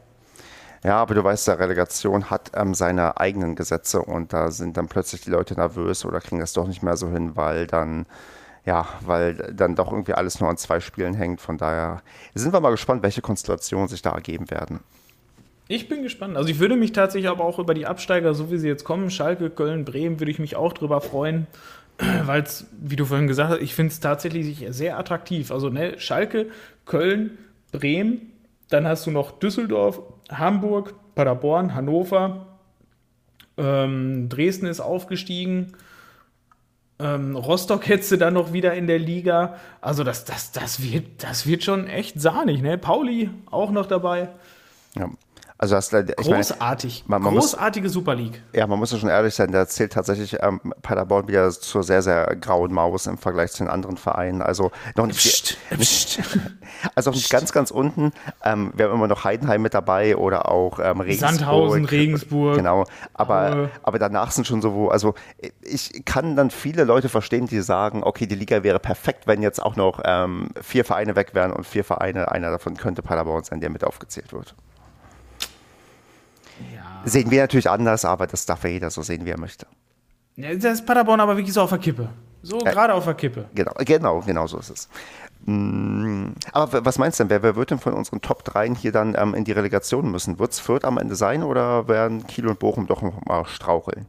Ja, 0.84 0.98
aber 0.98 1.14
du 1.14 1.24
weißt, 1.24 1.48
der 1.48 1.60
Relegation 1.60 2.32
hat 2.32 2.52
ähm, 2.56 2.74
seine 2.74 3.18
eigenen 3.20 3.56
Gesetze 3.56 4.02
und 4.02 4.34
da 4.34 4.50
sind 4.50 4.78
dann 4.78 4.88
plötzlich 4.88 5.22
die 5.22 5.30
Leute 5.30 5.54
nervös 5.54 6.04
oder 6.04 6.20
kriegen 6.20 6.42
das 6.42 6.54
doch 6.54 6.68
nicht 6.68 6.82
mehr 6.82 6.98
so 6.98 7.10
hin, 7.10 7.36
weil 7.36 7.68
dann, 7.68 8.08
ja, 8.66 8.88
weil 9.06 9.36
dann 9.54 9.76
doch 9.76 9.92
irgendwie 9.92 10.14
alles 10.14 10.40
nur 10.40 10.50
an 10.50 10.58
zwei 10.58 10.80
Spielen 10.80 11.14
hängt. 11.14 11.42
Von 11.42 11.58
daher 11.58 12.02
sind 12.34 12.54
wir 12.54 12.60
mal 12.60 12.72
gespannt, 12.72 13.04
welche 13.04 13.22
Konstellationen 13.22 13.88
sich 13.88 14.02
da 14.02 14.12
ergeben 14.12 14.52
werden. 14.52 14.80
Ich 15.68 15.88
bin 15.88 16.04
gespannt. 16.04 16.36
Also 16.36 16.50
ich 16.50 16.60
würde 16.60 16.76
mich 16.76 16.92
tatsächlich 16.92 17.32
aber 17.32 17.46
auch 17.46 17.58
über 17.58 17.74
die 17.74 17.86
Absteiger, 17.86 18.34
so 18.34 18.52
wie 18.52 18.58
sie 18.58 18.68
jetzt 18.68 18.84
kommen, 18.84 19.10
Schalke, 19.10 19.50
Köln, 19.50 19.86
Bremen, 19.86 20.20
würde 20.20 20.32
ich 20.32 20.40
mich 20.40 20.56
auch 20.56 20.74
drüber 20.74 21.02
freuen 21.02 21.48
weil 22.26 22.44
es, 22.44 22.68
wie 22.80 22.96
du 22.96 23.06
vorhin 23.06 23.28
gesagt 23.28 23.52
hast, 23.52 23.62
ich 23.62 23.76
finde 23.76 23.92
es 23.92 24.00
tatsächlich 24.00 24.66
sehr 24.70 24.98
attraktiv. 24.98 25.52
Also 25.52 25.70
ne, 25.70 26.00
Schalke, 26.00 26.48
Köln, 26.86 27.38
Bremen, 27.72 28.32
dann 28.70 28.88
hast 28.88 29.06
du 29.06 29.12
noch 29.12 29.32
Düsseldorf, 29.40 30.02
Hamburg, 30.30 30.94
Paderborn, 31.16 31.76
Hannover, 31.76 32.48
ähm, 33.58 34.30
Dresden 34.30 34.66
ist 34.66 34.80
aufgestiegen. 34.80 35.74
Ähm, 37.02 37.36
Rostock 37.36 37.88
hättest 37.88 38.12
du 38.12 38.18
dann 38.18 38.34
noch 38.34 38.54
wieder 38.54 38.74
in 38.74 38.88
der 38.88 39.00
Liga. 39.00 39.56
Also 39.82 40.04
das, 40.04 40.26
das, 40.26 40.52
das, 40.52 40.82
wird, 40.84 41.24
das 41.24 41.48
wird 41.48 41.64
schon 41.64 41.88
echt 41.88 42.22
sahnig. 42.22 42.62
Ne? 42.62 42.78
Pauli 42.78 43.30
auch 43.50 43.72
noch 43.72 43.86
dabei. 43.86 44.30
Ja. 44.96 45.10
Also 45.62 45.76
das, 45.76 45.94
ich 45.94 46.16
Großartig. 46.16 47.04
Meine, 47.06 47.24
man, 47.24 47.34
man 47.34 47.40
Großartige 47.40 47.86
muss, 47.86 47.94
Super 47.94 48.16
League. 48.16 48.42
Ja, 48.52 48.66
man 48.66 48.80
muss 48.80 48.92
ja 48.92 48.98
schon 48.98 49.10
ehrlich 49.10 49.36
sein, 49.36 49.52
da 49.52 49.68
zählt 49.68 49.94
tatsächlich 49.94 50.38
ähm, 50.42 50.60
Paderborn 50.82 51.28
wieder 51.28 51.52
zur 51.52 51.84
sehr, 51.84 52.02
sehr 52.02 52.36
grauen 52.36 52.74
Maus 52.74 53.06
im 53.06 53.20
Vergleich 53.20 53.52
zu 53.52 53.64
den 53.64 53.70
anderen 53.70 53.98
Vereinen. 53.98 54.42
Also 54.42 54.72
noch 54.96 55.06
nicht, 55.06 55.20
Psst, 55.20 55.58
nicht 55.78 56.20
also 56.96 57.12
nicht 57.12 57.30
ganz, 57.30 57.52
ganz 57.54 57.70
unten. 57.70 58.12
Ähm, 58.44 58.74
wir 58.76 58.86
haben 58.86 58.96
immer 58.96 59.08
noch 59.08 59.24
Heidenheim 59.24 59.62
mit 59.62 59.76
dabei 59.76 60.18
oder 60.18 60.50
auch 60.50 60.80
ähm, 60.80 61.00
Regensburg. 61.00 61.30
Sandhausen, 61.30 61.86
Regensburg. 61.86 62.58
Genau. 62.58 62.86
Aber, 63.14 63.70
aber 63.84 64.00
danach 64.00 64.32
sind 64.32 64.48
schon 64.48 64.64
so, 64.64 64.74
wo, 64.74 64.88
also 64.88 65.14
ich 65.62 66.04
kann 66.06 66.36
dann 66.36 66.50
viele 66.50 66.86
Leute 66.86 67.08
verstehen, 67.08 67.46
die 67.46 67.62
sagen, 67.62 68.02
okay, 68.04 68.26
die 68.26 68.34
Liga 68.34 68.64
wäre 68.64 68.80
perfekt, 68.80 69.28
wenn 69.28 69.44
jetzt 69.44 69.62
auch 69.62 69.76
noch 69.76 70.02
ähm, 70.06 70.50
vier 70.60 70.86
Vereine 70.86 71.16
weg 71.16 71.36
wären 71.36 71.54
und 71.54 71.68
vier 71.68 71.84
Vereine, 71.84 72.32
einer 72.32 72.50
davon 72.50 72.78
könnte 72.78 73.04
Paderborn 73.04 73.44
sein, 73.44 73.62
der 73.62 73.70
mit 73.70 73.84
aufgezählt 73.84 74.34
wird. 74.34 74.56
Sehen 77.06 77.32
wir 77.32 77.42
natürlich 77.42 77.70
anders, 77.70 78.06
aber 78.06 78.28
das 78.28 78.46
darf 78.46 78.64
ja 78.64 78.70
jeder 78.70 78.90
so 78.90 79.02
sehen, 79.02 79.26
wie 79.26 79.32
er 79.32 79.40
möchte. 79.40 79.66
Ja, 80.36 80.54
das 80.54 80.80
ist 80.80 80.86
Paderborn 80.86 81.20
aber 81.20 81.36
wirklich 81.38 81.54
so 81.54 81.62
auf 81.62 81.70
der 81.70 81.80
Kippe. 81.80 82.10
So 82.44 82.60
ja, 82.60 82.72
gerade 82.72 82.94
auf 82.94 83.06
der 83.06 83.14
Kippe. 83.14 83.46
Genau, 83.54 83.74
genau, 83.86 84.22
genau 84.22 84.48
so 84.48 84.58
ist 84.58 84.70
es. 84.70 84.90
Mm, 85.46 86.30
aber 86.52 86.86
was 86.86 86.98
meinst 86.98 87.20
du 87.20 87.24
denn, 87.24 87.30
wer, 87.30 87.44
wer 87.44 87.56
wird 87.56 87.72
denn 87.72 87.80
von 87.80 87.94
unseren 87.94 88.22
Top 88.22 88.44
3 88.44 88.76
hier 88.76 88.92
dann 88.92 89.16
ähm, 89.18 89.34
in 89.34 89.44
die 89.44 89.52
Relegation 89.52 90.10
müssen? 90.12 90.40
Wird 90.40 90.52
es 90.52 90.60
Fürth 90.60 90.86
am 90.86 90.98
Ende 90.98 91.16
sein 91.16 91.44
oder 91.44 91.88
werden 91.88 92.26
Kiel 92.28 92.48
und 92.48 92.60
Bochum 92.60 92.88
doch 92.88 93.02
noch 93.02 93.26
mal 93.26 93.46
straucheln? 93.46 94.06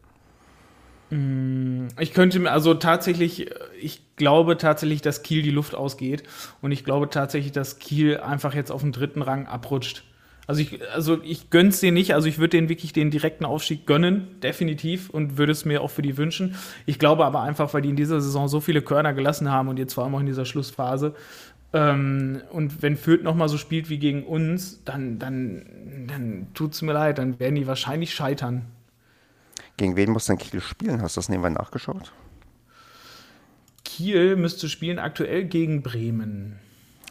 Mm, 1.10 1.88
ich 1.98 2.12
könnte 2.14 2.38
mir, 2.38 2.52
also 2.52 2.74
tatsächlich, 2.74 3.50
ich 3.80 4.02
glaube 4.16 4.56
tatsächlich, 4.56 5.02
dass 5.02 5.22
Kiel 5.22 5.42
die 5.42 5.50
Luft 5.50 5.74
ausgeht 5.74 6.22
und 6.60 6.72
ich 6.72 6.84
glaube 6.84 7.10
tatsächlich, 7.10 7.52
dass 7.52 7.78
Kiel 7.78 8.18
einfach 8.18 8.54
jetzt 8.54 8.70
auf 8.70 8.82
den 8.82 8.92
dritten 8.92 9.22
Rang 9.22 9.46
abrutscht. 9.46 10.04
Also 10.46 10.60
ich, 10.60 10.90
also 10.90 11.22
ich 11.22 11.50
gönn's 11.50 11.80
dir 11.80 11.92
nicht, 11.92 12.14
also 12.14 12.26
ich 12.26 12.38
würde 12.38 12.56
denen 12.56 12.68
wirklich 12.68 12.92
den 12.92 13.10
direkten 13.10 13.44
Aufstieg 13.44 13.86
gönnen, 13.86 14.40
definitiv, 14.42 15.08
und 15.08 15.38
würde 15.38 15.52
es 15.52 15.64
mir 15.64 15.82
auch 15.82 15.90
für 15.90 16.02
die 16.02 16.16
wünschen. 16.16 16.56
Ich 16.84 16.98
glaube 16.98 17.24
aber 17.24 17.42
einfach, 17.42 17.72
weil 17.74 17.82
die 17.82 17.90
in 17.90 17.96
dieser 17.96 18.20
Saison 18.20 18.48
so 18.48 18.60
viele 18.60 18.82
Körner 18.82 19.14
gelassen 19.14 19.50
haben 19.50 19.68
und 19.68 19.78
jetzt 19.78 19.94
vor 19.94 20.04
allem 20.04 20.14
auch 20.14 20.20
in 20.20 20.26
dieser 20.26 20.44
Schlussphase. 20.44 21.14
Ähm, 21.72 22.42
und 22.50 22.82
wenn 22.82 22.96
Fürth 22.96 23.22
nochmal 23.22 23.48
so 23.48 23.56
spielt 23.56 23.88
wie 23.88 23.98
gegen 23.98 24.24
uns, 24.24 24.82
dann, 24.84 25.18
dann, 25.18 26.06
dann 26.08 26.48
tut's 26.54 26.82
mir 26.82 26.92
leid, 26.92 27.18
dann 27.18 27.38
werden 27.38 27.54
die 27.54 27.66
wahrscheinlich 27.66 28.12
scheitern. 28.12 28.66
Gegen 29.76 29.96
wen 29.96 30.10
muss 30.10 30.26
denn 30.26 30.38
Kiel 30.38 30.60
spielen? 30.60 31.02
Hast 31.02 31.16
du 31.16 31.20
das 31.20 31.28
nebenbei 31.28 31.50
nachgeschaut? 31.50 32.12
Kiel 33.84 34.36
müsste 34.36 34.68
spielen 34.68 34.98
aktuell 34.98 35.44
gegen 35.44 35.82
Bremen. 35.82 36.58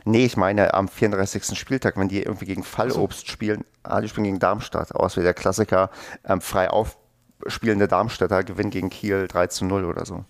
Nee, 0.04 0.26
ich 0.26 0.38
meine 0.38 0.74
am 0.74 0.88
34. 0.88 1.58
Spieltag, 1.58 1.98
wenn 1.98 2.08
die 2.08 2.24
irgendwie 2.24 2.46
gegen 2.46 2.64
Fallobst 2.64 3.28
so. 3.28 3.32
spielen. 3.32 3.64
Ah, 3.84 4.02
die 4.02 4.10
spielen 4.10 4.26
gegen 4.26 4.40
Darmstadt. 4.40 4.94
Aus 4.96 5.18
wie 5.18 5.22
der 5.22 5.34
Klassiker. 5.34 5.90
Ähm, 6.26 6.42
frei 6.42 6.70
aufspielende 6.70 7.88
Darmstädter 7.88 8.44
gewinnen 8.44 8.72
gegen 8.72 8.90
Kiel 8.90 9.28
3 9.28 9.48
zu 9.48 9.66
0 9.66 9.86
oder 9.86 10.06
so. 10.06 10.26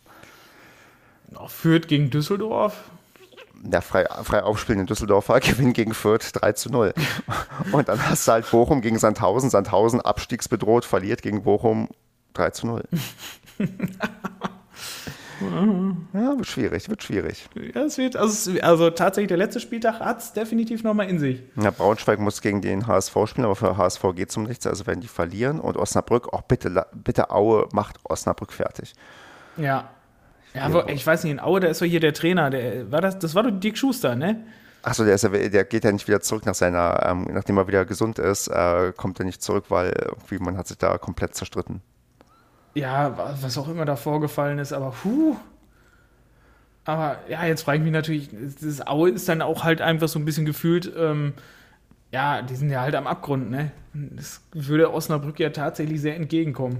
Fürth 1.48 1.88
gegen 1.88 2.10
Düsseldorf. 2.10 2.84
Der 3.64 3.82
frei, 3.82 4.06
frei 4.24 4.44
aufspielende 4.44 4.88
Düsseldorfer 4.88 5.40
gewinnt 5.42 5.76
gegen 5.76 5.94
Fürth 5.94 6.32
3 6.34 6.54
zu 6.54 6.70
0. 6.70 6.94
Und 7.72 7.88
dann 7.88 8.10
hast 8.10 8.28
du 8.28 8.32
halt 8.34 8.50
Bochum 8.50 8.82
gegen 8.82 9.00
Sandhausen. 9.00 9.50
Sandhausen 9.50 10.02
abstiegsbedroht, 10.02 10.84
verliert 10.84 11.22
gegen 11.22 11.44
Bochum 11.44 11.90
3 12.34 12.50
zu 12.50 12.68
0. 12.68 12.84
Ja, 16.14 16.38
wird 16.38 16.48
schwierig, 16.48 16.90
wird 16.90 17.04
schwierig. 17.04 17.50
Ja, 17.74 17.82
es 17.82 17.98
wird, 17.98 18.16
also, 18.16 18.52
also 18.62 18.90
tatsächlich, 18.92 19.30
der 19.30 19.38
letzte 19.38 19.60
Spieltag 19.60 20.00
hat 20.00 20.20
es 20.20 20.34
definitiv 20.34 20.84
nochmal 20.84 21.10
in 21.10 21.20
sich. 21.20 21.42
Ja, 21.56 21.72
Braunschweig 21.72 22.20
muss 22.20 22.42
gegen 22.42 22.62
den 22.62 22.88
HSV 22.88 23.16
spielen, 23.26 23.46
aber 23.46 23.56
für 23.56 23.78
HSV 23.78 24.04
geht 24.16 24.30
es 24.30 24.38
um 24.38 24.44
nichts, 24.44 24.68
also 24.68 24.86
werden 24.88 25.02
die 25.02 25.08
verlieren. 25.08 25.60
Und 25.60 25.78
Osnabrück, 25.78 26.32
auch 26.34 26.44
bitte, 26.44 26.86
bitte 26.94 27.32
Aue 27.32 27.68
macht 27.74 27.98
Osnabrück 28.04 28.54
fertig. 28.54 28.94
Ja. 29.58 29.90
Ja, 30.54 30.64
aber 30.64 30.90
ich 30.90 31.06
weiß 31.08 31.24
nicht, 31.24 31.32
in 31.32 31.40
Aue, 31.40 31.62
da 31.62 31.70
ist 31.70 31.82
doch 31.82 31.86
hier 31.86 32.02
der 32.02 32.14
Trainer, 32.14 32.50
der, 32.50 32.92
war 32.92 33.00
das, 33.00 33.18
das 33.18 33.36
war 33.36 33.44
doch 33.44 33.52
Dirk 33.52 33.78
Schuster, 33.78 34.16
ne? 34.16 34.44
Achso, 34.84 35.06
der, 35.06 35.18
der 35.18 35.64
geht 35.64 35.86
ja 35.86 35.92
nicht 35.92 36.08
wieder 36.08 36.22
zurück 36.22 36.46
nach 36.46 36.56
seiner, 36.56 37.06
ähm, 37.06 37.28
nachdem 37.32 37.58
er 37.58 37.68
wieder 37.68 37.86
gesund 37.86 38.20
ist, 38.20 38.48
äh, 38.48 38.92
kommt 38.98 39.20
er 39.20 39.26
nicht 39.26 39.42
zurück, 39.42 39.66
weil 39.70 39.94
irgendwie 39.96 40.40
man 40.40 40.58
hat 40.58 40.68
sich 40.68 40.78
da 40.78 40.98
komplett 40.98 41.36
zerstritten 41.36 41.82
ja, 42.74 43.36
was 43.41 43.57
auch 43.57 43.67
immer 43.67 43.86
da 43.86 43.95
vorgefallen 43.95 44.59
ist, 44.59 44.74
aber 44.74 44.91
puh. 44.91 45.36
Aber 46.86 47.19
ja, 47.30 47.45
jetzt 47.45 47.61
frage 47.61 47.78
ich 47.78 47.84
mich 47.84 47.93
natürlich, 47.93 48.30
das 48.61 48.86
Aue 48.88 49.11
ist 49.11 49.30
dann 49.30 49.41
auch 49.41 49.63
halt 49.63 49.82
einfach 49.82 50.07
so 50.07 50.17
ein 50.17 50.26
bisschen 50.26 50.45
gefühlt, 50.45 50.91
ähm, 50.97 51.34
ja, 52.11 52.41
die 52.41 52.55
sind 52.55 52.69
ja 52.69 52.82
halt 52.82 52.95
am 52.95 53.07
Abgrund, 53.07 53.51
ne? 53.51 53.72
Das 53.93 54.41
würde 54.51 54.93
Osnabrück 54.93 55.39
ja 55.39 55.49
tatsächlich 55.49 56.01
sehr 56.01 56.15
entgegenkommen. 56.15 56.80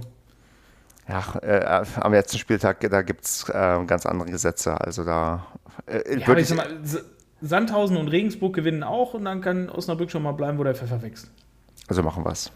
Ja, 1.08 1.24
äh, 1.42 1.84
am 2.00 2.12
letzten 2.12 2.38
Spieltag, 2.38 2.80
da 2.80 3.02
gibt 3.02 3.24
es 3.24 3.48
äh, 3.48 3.84
ganz 3.86 4.06
andere 4.06 4.30
Gesetze. 4.30 4.80
Also 4.80 5.04
da 5.04 5.46
äh, 5.86 6.18
ja, 6.18 6.26
würde 6.26 6.40
ich. 6.40 6.54
Mal, 6.54 6.66
Sandhausen 7.40 7.96
und 7.96 8.08
Regensburg 8.08 8.54
gewinnen 8.54 8.84
auch 8.84 9.14
und 9.14 9.24
dann 9.24 9.40
kann 9.40 9.68
Osnabrück 9.68 10.12
schon 10.12 10.22
mal 10.22 10.32
bleiben, 10.32 10.58
wo 10.58 10.64
der 10.64 10.76
Pfeffer 10.76 11.02
wächst. 11.02 11.28
Also 11.88 12.02
machen 12.02 12.24
wir 12.24 12.30
es. 12.30 12.52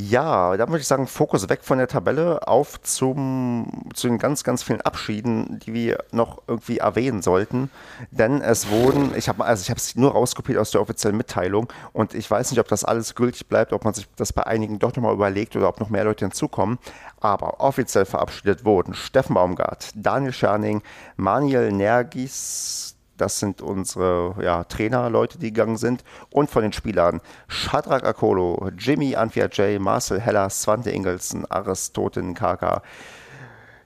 Ja, 0.00 0.56
da 0.56 0.68
würde 0.68 0.78
ich 0.78 0.86
sagen, 0.86 1.08
Fokus 1.08 1.48
weg 1.48 1.64
von 1.64 1.78
der 1.78 1.88
Tabelle 1.88 2.46
auf 2.46 2.80
zum, 2.82 3.90
zu 3.94 4.06
den 4.06 4.18
ganz, 4.18 4.44
ganz 4.44 4.62
vielen 4.62 4.80
Abschieden, 4.80 5.58
die 5.58 5.74
wir 5.74 6.04
noch 6.12 6.40
irgendwie 6.46 6.78
erwähnen 6.78 7.20
sollten. 7.20 7.68
Denn 8.12 8.40
es 8.40 8.70
wurden, 8.70 9.12
ich 9.16 9.28
habe 9.28 9.44
also 9.44 9.60
ich 9.60 9.76
es 9.76 9.96
nur 9.96 10.12
rauskopiert 10.12 10.56
aus 10.58 10.70
der 10.70 10.82
offiziellen 10.82 11.16
Mitteilung 11.16 11.66
und 11.92 12.14
ich 12.14 12.30
weiß 12.30 12.52
nicht, 12.52 12.60
ob 12.60 12.68
das 12.68 12.84
alles 12.84 13.16
gültig 13.16 13.48
bleibt, 13.48 13.72
ob 13.72 13.84
man 13.84 13.92
sich 13.92 14.06
das 14.14 14.32
bei 14.32 14.46
einigen 14.46 14.78
doch 14.78 14.94
nochmal 14.94 15.14
überlegt 15.14 15.56
oder 15.56 15.68
ob 15.68 15.80
noch 15.80 15.90
mehr 15.90 16.04
Leute 16.04 16.26
hinzukommen. 16.26 16.78
Aber 17.18 17.58
offiziell 17.58 18.04
verabschiedet 18.04 18.64
wurden 18.64 18.94
Steffen 18.94 19.34
Baumgart, 19.34 19.90
Daniel 19.96 20.32
Scherning, 20.32 20.80
Manuel 21.16 21.72
Nergis, 21.72 22.97
das 23.20 23.38
sind 23.38 23.60
unsere 23.60 24.34
ja, 24.42 24.64
Trainerleute, 24.64 25.38
die 25.38 25.52
gegangen 25.52 25.76
sind. 25.76 26.04
Und 26.30 26.50
von 26.50 26.62
den 26.62 26.72
Spielern 26.72 27.20
Shadrach 27.48 28.02
Akolo, 28.02 28.70
Jimmy 28.78 29.16
Anfia 29.16 29.46
J, 29.46 29.80
Marcel 29.80 30.20
Heller, 30.20 30.48
Svante 30.50 30.90
Ingelsen, 30.90 31.44
Aristoten 31.50 32.34
Kaka, 32.34 32.82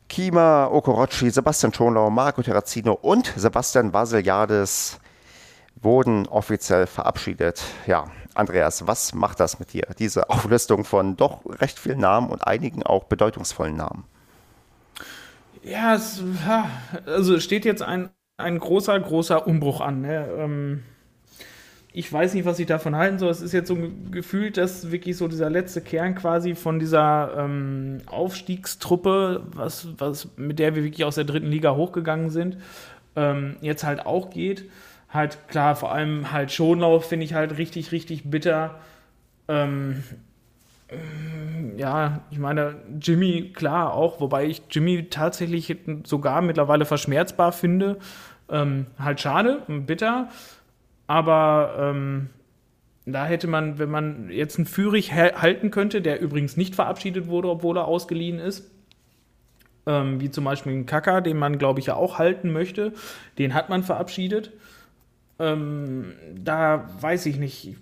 Kima 0.09 0.67
Okorochi, 0.67 1.31
Sebastian 1.31 1.73
Schonlau, 1.73 2.11
Marco 2.11 2.43
Terrazino 2.43 2.93
und 2.93 3.33
Sebastian 3.37 3.93
Vasiliades 3.93 4.99
wurden 5.81 6.27
offiziell 6.29 6.87
verabschiedet. 6.87 7.63
Ja, 7.87 8.05
Andreas, 8.35 8.87
was 8.87 9.15
macht 9.15 9.41
das 9.41 9.59
mit 9.59 9.73
dir? 9.73 9.87
Diese 9.99 10.31
Auflistung 10.31 10.85
von 10.85 11.17
doch 11.17 11.41
recht 11.47 11.79
vielen 11.79 12.01
Namen 12.01 12.31
und 12.31 12.47
einigen 12.47 12.83
auch 12.83 13.05
bedeutungsvollen 13.05 13.77
Namen. 13.77 14.05
Ja, 15.63 15.95
es, 15.95 16.23
also 17.07 17.39
steht 17.39 17.65
jetzt 17.65 17.83
ein 17.83 18.11
ein 18.37 18.59
großer, 18.59 18.99
großer 18.99 19.47
Umbruch 19.47 19.81
an. 19.81 20.03
Ne? 20.03 20.29
Ähm, 20.39 20.83
ich 21.93 22.11
weiß 22.11 22.35
nicht, 22.35 22.47
was 22.47 22.59
ich 22.59 22.67
davon 22.67 22.97
halten 22.97 23.19
soll. 23.19 23.31
Es 23.31 23.43
ist 23.43 23.53
jetzt 23.53 23.69
so 23.69 23.77
gefühlt, 24.11 24.57
dass 24.57 24.91
wirklich 24.91 25.17
so 25.17 25.29
dieser 25.29 25.51
letzte 25.51 25.83
Kern 25.83 26.15
quasi 26.15 26.55
von 26.55 26.79
dieser 26.79 27.35
ähm, 27.37 27.99
Aufstiegstruppe, 28.07 29.43
was, 29.55 29.89
was, 29.99 30.29
mit 30.37 30.59
der 30.59 30.75
wir 30.75 30.85
wirklich 30.85 31.05
aus 31.05 31.17
der 31.17 31.25
dritten 31.25 31.49
Liga 31.49 31.75
hochgegangen 31.75 32.31
sind, 32.31 32.57
ähm, 33.15 33.57
jetzt 33.61 33.85
halt 33.85 34.07
auch 34.07 34.31
geht. 34.31 34.71
Halt 35.11 35.49
klar, 35.49 35.77
vor 35.77 35.93
allem 35.93 36.33
halt 36.33 36.51
Schonlauf 36.51 37.07
finde 37.07 37.27
ich 37.27 37.35
halt 37.35 37.59
richtig, 37.59 37.93
richtig 37.93 38.31
bitter. 38.31 38.81
Ähm, 39.49 40.03
ja, 41.77 42.21
ich 42.31 42.39
meine, 42.39 42.77
Jimmy, 43.01 43.53
klar 43.55 43.95
auch, 43.95 44.21
wobei 44.21 44.47
ich 44.47 44.63
Jimmy 44.71 45.09
tatsächlich 45.09 45.77
sogar 46.05 46.43
mittlerweile 46.43 46.85
verschmerzbar 46.85 47.53
finde. 47.53 47.99
Ähm, 48.51 48.87
halt 48.99 49.21
schade 49.21 49.63
bitter, 49.67 50.29
aber 51.07 51.75
ähm, 51.79 52.31
da 53.07 53.25
hätte 53.25 53.49
man, 53.49 53.79
wenn 53.79 53.91
man 53.91 54.31
jetzt 54.31 54.59
einen 54.59 54.67
Führig 54.67 55.13
halten 55.13 55.71
könnte, 55.71 56.03
der 56.03 56.21
übrigens 56.21 56.57
nicht 56.57 56.75
verabschiedet 56.75 57.29
wurde, 57.29 57.49
obwohl 57.49 57.79
er 57.79 57.87
ausgeliehen 57.87 58.39
ist, 58.39 58.71
ähm, 59.87 60.21
wie 60.21 60.31
zum 60.31 60.45
Beispiel 60.45 60.73
einen 60.73 60.87
Kaka, 60.87 61.21
den 61.21 61.37
man, 61.37 61.59
glaube 61.59 61.81
ich, 61.81 61.87
ja 61.87 61.95
auch 61.95 62.19
halten 62.19 62.53
möchte, 62.53 62.93
den 63.39 63.55
hat 63.55 63.69
man 63.69 63.83
verabschiedet. 63.83 64.53
Ähm, 65.39 66.13
da 66.37 66.89
weiß 67.01 67.27
ich 67.27 67.39
nicht. 67.39 67.77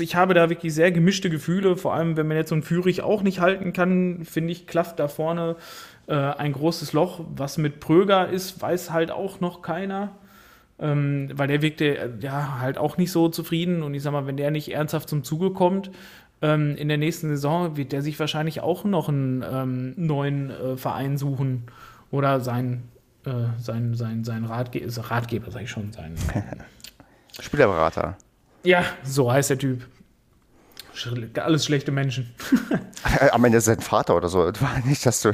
Ich 0.00 0.16
habe 0.16 0.34
da 0.34 0.50
wirklich 0.50 0.74
sehr 0.74 0.92
gemischte 0.92 1.30
Gefühle, 1.30 1.76
vor 1.76 1.94
allem 1.94 2.16
wenn 2.16 2.26
man 2.26 2.36
jetzt 2.36 2.50
so 2.50 2.54
einen 2.54 2.62
Führig 2.62 3.02
auch 3.02 3.22
nicht 3.22 3.40
halten 3.40 3.72
kann, 3.72 4.24
finde 4.24 4.52
ich, 4.52 4.66
klafft 4.66 4.98
da 4.98 5.08
vorne 5.08 5.56
äh, 6.08 6.14
ein 6.14 6.52
großes 6.52 6.92
Loch. 6.92 7.20
Was 7.34 7.58
mit 7.58 7.80
Pröger 7.80 8.28
ist, 8.28 8.60
weiß 8.60 8.90
halt 8.90 9.10
auch 9.10 9.40
noch 9.40 9.62
keiner. 9.62 10.12
Ähm, 10.78 11.28
weil 11.34 11.48
der 11.48 11.62
wirkte 11.62 11.98
äh, 11.98 12.10
ja 12.20 12.58
halt 12.60 12.78
auch 12.78 12.96
nicht 12.96 13.12
so 13.12 13.28
zufrieden 13.28 13.82
und 13.82 13.92
ich 13.92 14.02
sag 14.02 14.12
mal, 14.12 14.26
wenn 14.26 14.38
der 14.38 14.50
nicht 14.50 14.72
ernsthaft 14.72 15.10
zum 15.10 15.24
Zuge 15.24 15.50
kommt, 15.50 15.90
ähm, 16.42 16.74
in 16.76 16.88
der 16.88 16.96
nächsten 16.96 17.28
Saison 17.28 17.76
wird 17.76 17.92
der 17.92 18.00
sich 18.00 18.18
wahrscheinlich 18.18 18.60
auch 18.60 18.84
noch 18.84 19.10
einen 19.10 19.44
ähm, 19.50 19.92
neuen 19.96 20.50
äh, 20.50 20.76
Verein 20.78 21.18
suchen 21.18 21.64
oder 22.10 22.40
sein, 22.40 22.84
äh, 23.26 23.30
sein, 23.58 23.94
sein, 23.94 24.24
sein 24.24 24.44
Ratge 24.44 24.80
Ratgeber, 24.88 25.50
sag 25.50 25.62
ich 25.62 25.70
schon, 25.70 25.92
sein 25.92 26.14
Spielerberater. 27.38 28.16
Ja, 28.64 28.84
so 29.04 29.32
heißt 29.32 29.50
der 29.50 29.58
Typ. 29.58 29.86
Alles 31.36 31.64
schlechte 31.64 31.92
Menschen. 31.92 32.34
Am 33.32 33.44
Ende 33.44 33.58
ist 33.58 33.64
sein 33.64 33.80
Vater 33.80 34.16
oder 34.16 34.28
so. 34.28 34.38
War 34.38 34.80
nicht, 34.84 35.06
dass 35.06 35.22
du. 35.22 35.32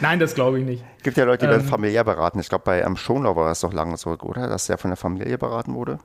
Nein, 0.00 0.18
das 0.18 0.34
glaube 0.34 0.60
ich 0.60 0.64
nicht. 0.64 0.84
Es 0.98 1.02
gibt 1.02 1.16
ja 1.16 1.24
Leute, 1.24 1.46
die 1.46 1.52
ähm, 1.52 1.58
werden 1.58 1.68
familiär 1.68 2.04
beraten. 2.04 2.38
Ich 2.38 2.48
glaube, 2.48 2.64
bei 2.64 2.84
am 2.84 2.96
Schonlau 2.96 3.36
war 3.36 3.50
es 3.50 3.60
doch 3.60 3.72
lange 3.72 3.96
so, 3.96 4.10
oder? 4.10 4.48
Dass 4.48 4.66
der 4.66 4.78
von 4.78 4.90
der 4.90 4.96
Familie 4.96 5.38
beraten 5.38 5.74
wurde. 5.74 5.98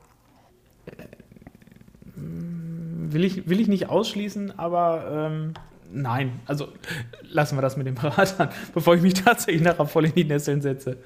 Will 2.16 3.24
ich, 3.24 3.48
will 3.48 3.60
ich 3.60 3.68
nicht 3.68 3.88
ausschließen, 3.88 4.58
aber 4.58 5.28
ähm, 5.30 5.54
nein. 5.92 6.40
Also 6.46 6.68
lassen 7.22 7.56
wir 7.56 7.62
das 7.62 7.76
mit 7.76 7.86
den 7.86 7.94
Beratern, 7.94 8.50
bevor 8.74 8.94
ich 8.94 9.02
mich 9.02 9.14
tatsächlich 9.14 9.62
nachher 9.62 9.86
voll 9.86 10.06
in 10.06 10.14
die 10.14 10.24
Nesseln 10.24 10.60
setze. 10.60 10.98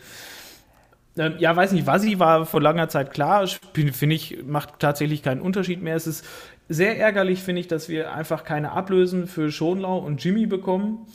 Ähm, 1.17 1.35
ja, 1.39 1.55
weiß 1.55 1.73
nicht, 1.73 1.87
Vasi 1.87 2.19
war 2.19 2.45
vor 2.45 2.61
langer 2.61 2.89
Zeit 2.89 3.13
klar, 3.13 3.47
finde 3.47 4.15
ich, 4.15 4.43
macht 4.45 4.81
tatsächlich 4.81 5.23
keinen 5.23 5.41
Unterschied 5.41 5.83
mehr. 5.83 5.95
Es 5.97 6.07
ist 6.07 6.25
sehr 6.69 6.99
ärgerlich, 6.99 7.43
finde 7.43 7.61
ich, 7.61 7.69
dass 7.69 7.89
wir 7.89 8.13
einfach 8.13 8.45
keine 8.45 8.73
Ablösen 8.73 9.27
für 9.27 9.51
Schonlau 9.51 9.99
und 9.99 10.25
Jimmy 10.25 10.47
bekommen. 10.47 11.07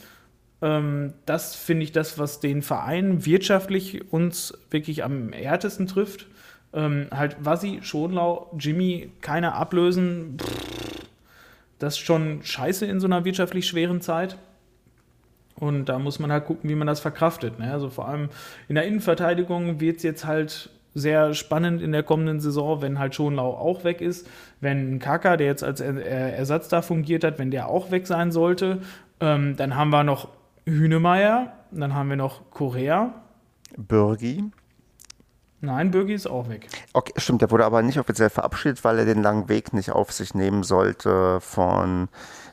Ähm, 0.62 1.14
das 1.26 1.56
finde 1.56 1.84
ich 1.84 1.92
das, 1.92 2.18
was 2.18 2.40
den 2.40 2.62
Verein 2.62 3.26
wirtschaftlich 3.26 4.12
uns 4.12 4.58
wirklich 4.70 5.04
am 5.04 5.34
härtesten 5.34 5.88
trifft. 5.88 6.28
Ähm, 6.72 7.08
halt 7.12 7.38
Vasi, 7.40 7.80
Schonlau, 7.82 8.52
Jimmy, 8.58 9.12
keine 9.22 9.54
Ablösen. 9.54 10.38
Das 11.80 11.96
ist 11.96 12.00
schon 12.00 12.44
scheiße 12.44 12.86
in 12.86 13.00
so 13.00 13.08
einer 13.08 13.26
wirtschaftlich 13.26 13.68
schweren 13.68 14.02
Zeit. 14.02 14.38
Und 15.60 15.86
da 15.86 16.00
muss 16.00 16.20
man 16.20 16.32
halt 16.32 16.46
gucken, 16.46 16.70
wie 16.70 16.76
man 16.76 16.88
das 16.88 17.00
verkraftet. 17.00 17.60
Ne? 17.60 17.72
Also 17.72 17.90
vor 17.90 18.08
allem 18.08 18.30
in 18.68 18.76
der 18.76 18.86
Innenverteidigung 18.86 19.80
wird 19.80 19.98
es 19.98 20.04
jetzt 20.04 20.26
halt 20.26 20.70
sehr 20.96 21.34
spannend 21.34 21.82
in 21.82 21.92
der 21.92 22.04
kommenden 22.04 22.40
Saison, 22.40 22.82
wenn 22.82 22.98
halt 22.98 23.14
Schonlau 23.14 23.52
auch 23.52 23.84
weg 23.84 24.02
ist. 24.02 24.28
Wenn 24.62 25.00
Kaka, 25.00 25.38
der 25.38 25.48
jetzt 25.48 25.64
als 25.64 25.82
Ersatz 25.82 26.68
da 26.70 26.82
fungiert 26.82 27.24
hat, 27.24 27.40
wenn 27.40 27.52
der 27.52 27.68
auch 27.68 27.92
weg 27.92 28.08
sein 28.08 28.32
sollte, 28.32 28.80
ähm, 29.20 29.56
dann 29.56 29.76
haben 29.76 29.92
wir 29.92 30.04
noch 30.04 30.30
Hünemeyer, 30.66 31.54
dann 31.72 31.94
haben 31.94 32.10
wir 32.10 32.18
noch 32.18 32.50
Korea. 32.52 33.14
Bürgi. 33.78 34.44
Nein, 35.62 35.92
Bürgi 35.92 36.14
ist 36.14 36.28
auch 36.28 36.48
weg. 36.48 36.68
Okay, 36.94 37.14
stimmt, 37.18 37.42
der 37.42 37.52
wurde 37.52 37.66
aber 37.66 37.82
nicht 37.82 38.00
offiziell 38.00 38.30
verabschiedet, 38.30 38.84
weil 38.84 39.00
er 39.00 39.06
den 39.06 39.22
langen 39.22 39.50
Weg 39.50 39.74
nicht 39.74 39.92
auf 39.92 40.12
sich 40.12 40.34
nehmen 40.34 40.64
sollte 40.64 41.40
von 41.42 42.08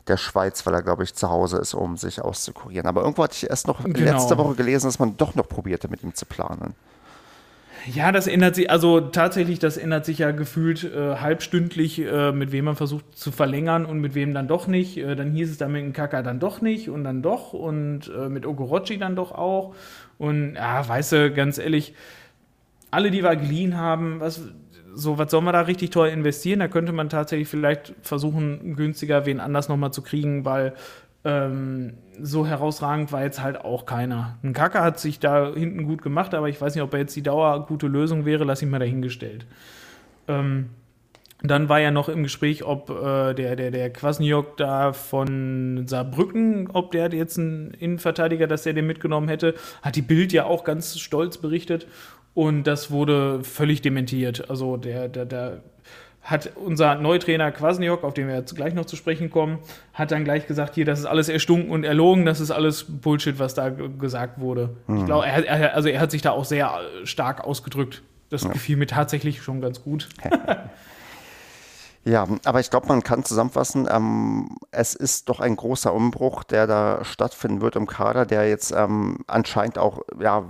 der 0.07 0.17
Schweiz, 0.17 0.65
weil 0.65 0.73
er, 0.73 0.81
glaube 0.81 1.03
ich, 1.03 1.13
zu 1.13 1.29
Hause 1.29 1.57
ist, 1.57 1.73
um 1.73 1.97
sich 1.97 2.21
auszukurieren. 2.21 2.87
Aber 2.87 3.01
irgendwo 3.01 3.23
hatte 3.23 3.35
ich 3.35 3.49
erst 3.49 3.67
noch 3.67 3.83
genau. 3.83 3.99
letzte 3.99 4.37
Woche 4.37 4.55
gelesen, 4.55 4.87
dass 4.87 4.99
man 4.99 5.15
doch 5.17 5.35
noch 5.35 5.47
probierte, 5.47 5.87
mit 5.87 6.03
ihm 6.03 6.15
zu 6.15 6.25
planen. 6.25 6.75
Ja, 7.93 8.11
das 8.11 8.27
ändert 8.27 8.55
sich, 8.55 8.69
also 8.69 8.99
tatsächlich, 8.99 9.59
das 9.59 9.77
ändert 9.77 10.05
sich 10.05 10.17
ja 10.17 10.31
gefühlt 10.31 10.83
äh, 10.83 11.15
halbstündlich, 11.17 11.99
äh, 11.99 12.33
mit 12.33 12.51
wem 12.51 12.65
man 12.65 12.75
versucht 12.75 13.17
zu 13.17 13.31
verlängern 13.31 13.85
und 13.85 13.99
mit 13.99 14.13
wem 14.13 14.33
dann 14.33 14.49
doch 14.49 14.67
nicht. 14.67 14.97
Äh, 14.97 15.15
dann 15.15 15.31
hieß 15.31 15.51
es 15.51 15.57
dann 15.57 15.71
mit 15.71 15.83
dem 15.83 15.93
Kaka 15.93 16.21
dann 16.21 16.41
doch 16.41 16.59
nicht 16.59 16.89
und 16.89 17.05
dann 17.05 17.21
doch 17.21 17.53
und 17.53 18.11
äh, 18.13 18.27
mit 18.27 18.45
Ogorochi 18.45 18.97
dann 18.97 19.15
doch 19.15 19.31
auch. 19.31 19.73
Und 20.17 20.55
ja, 20.55 20.87
weißt 20.87 21.11
du, 21.13 21.31
ganz 21.31 21.59
ehrlich, 21.59 21.93
alle, 22.91 23.11
die 23.11 23.23
wir 23.23 23.35
geliehen 23.35 23.77
haben, 23.77 24.19
was, 24.19 24.41
so, 24.93 25.17
was 25.17 25.31
soll 25.31 25.41
man 25.41 25.53
da 25.53 25.61
richtig 25.61 25.91
teuer 25.91 26.11
investieren? 26.11 26.59
Da 26.59 26.67
könnte 26.67 26.91
man 26.91 27.09
tatsächlich 27.09 27.47
vielleicht 27.47 27.93
versuchen, 28.01 28.75
günstiger 28.75 29.25
wen 29.25 29.39
anders 29.39 29.69
nochmal 29.69 29.91
zu 29.91 30.01
kriegen, 30.01 30.45
weil 30.45 30.73
ähm, 31.23 31.93
so 32.21 32.47
herausragend 32.47 33.11
war 33.11 33.23
jetzt 33.23 33.41
halt 33.41 33.63
auch 33.63 33.85
keiner. 33.85 34.37
Ein 34.43 34.53
Kaka 34.53 34.83
hat 34.83 34.99
sich 34.99 35.19
da 35.19 35.53
hinten 35.53 35.85
gut 35.85 36.01
gemacht, 36.01 36.33
aber 36.33 36.49
ich 36.49 36.59
weiß 36.59 36.73
nicht, 36.73 36.83
ob 36.83 36.93
er 36.93 36.99
jetzt 36.99 37.15
die 37.15 37.23
Dauer 37.23 37.65
gute 37.65 37.87
Lösung 37.87 38.25
wäre, 38.25 38.43
lass 38.43 38.61
ihn 38.61 38.69
mal 38.69 38.79
dahingestellt. 38.79 39.45
Ähm, 40.27 40.69
dann 41.43 41.69
war 41.69 41.79
ja 41.79 41.91
noch 41.91 42.09
im 42.09 42.23
Gespräch, 42.23 42.63
ob 42.63 42.89
äh, 42.89 43.35
der, 43.35 43.55
der, 43.55 43.69
der 43.69 43.91
Kwasniok 43.91 44.57
da 44.57 44.91
von 44.91 45.85
Saarbrücken, 45.85 46.69
ob 46.73 46.91
der 46.91 47.09
jetzt 47.09 47.37
einen 47.37 47.71
Innenverteidiger, 47.71 48.47
dass 48.47 48.65
er 48.65 48.73
den 48.73 48.87
mitgenommen 48.87 49.27
hätte, 49.27 49.53
hat 49.83 49.95
die 49.95 50.01
Bild 50.01 50.33
ja 50.33 50.45
auch 50.45 50.63
ganz 50.63 50.97
stolz 50.97 51.37
berichtet. 51.37 51.87
Und 52.37 52.65
das 52.65 52.91
wurde 52.91 53.43
völlig 53.43 53.81
dementiert. 53.81 54.47
Also 54.47 54.77
der, 54.77 55.07
der, 55.07 55.25
der 55.25 55.63
hat 56.21 56.51
unser 56.53 56.93
Neutrainer 56.93 57.51
Kwasniok, 57.51 58.03
auf 58.03 58.13
den 58.13 58.27
wir 58.27 58.35
jetzt 58.35 58.55
gleich 58.55 58.75
noch 58.75 58.85
zu 58.85 58.95
sprechen 58.95 59.31
kommen, 59.31 59.57
hat 59.91 60.11
dann 60.11 60.23
gleich 60.23 60.45
gesagt, 60.45 60.75
hier, 60.75 60.85
das 60.85 60.99
ist 60.99 61.05
alles 61.05 61.29
erstunken 61.29 61.71
und 61.71 61.83
erlogen, 61.83 62.27
das 62.27 62.39
ist 62.39 62.51
alles 62.51 62.85
Bullshit, 62.87 63.39
was 63.39 63.55
da 63.55 63.69
gesagt 63.69 64.39
wurde. 64.39 64.69
Mhm. 64.85 64.97
Ich 64.97 65.05
glaube, 65.07 65.25
er, 65.25 65.47
er, 65.47 65.73
also 65.73 65.89
er 65.89 65.99
hat 65.99 66.11
sich 66.11 66.21
da 66.21 66.29
auch 66.29 66.45
sehr 66.45 66.79
stark 67.05 67.43
ausgedrückt. 67.43 68.03
Das 68.29 68.43
ja. 68.43 68.51
gefiel 68.51 68.77
mir 68.77 68.85
tatsächlich 68.85 69.41
schon 69.41 69.59
ganz 69.59 69.81
gut. 69.81 70.07
Ja, 72.07 72.25
aber 72.45 72.61
ich 72.61 72.69
glaube, 72.69 72.87
man 72.87 73.03
kann 73.03 73.25
zusammenfassen, 73.25 73.85
ähm, 73.91 74.55
es 74.71 74.95
ist 74.95 75.27
doch 75.27 75.41
ein 75.41 75.57
großer 75.57 75.93
Umbruch, 75.93 76.45
der 76.45 76.65
da 76.65 77.03
stattfinden 77.03 77.59
wird 77.59 77.75
im 77.75 77.85
Kader, 77.85 78.25
der 78.25 78.47
jetzt 78.47 78.71
ähm, 78.71 79.25
anscheinend 79.27 79.77
auch, 79.77 80.03
ja, 80.17 80.45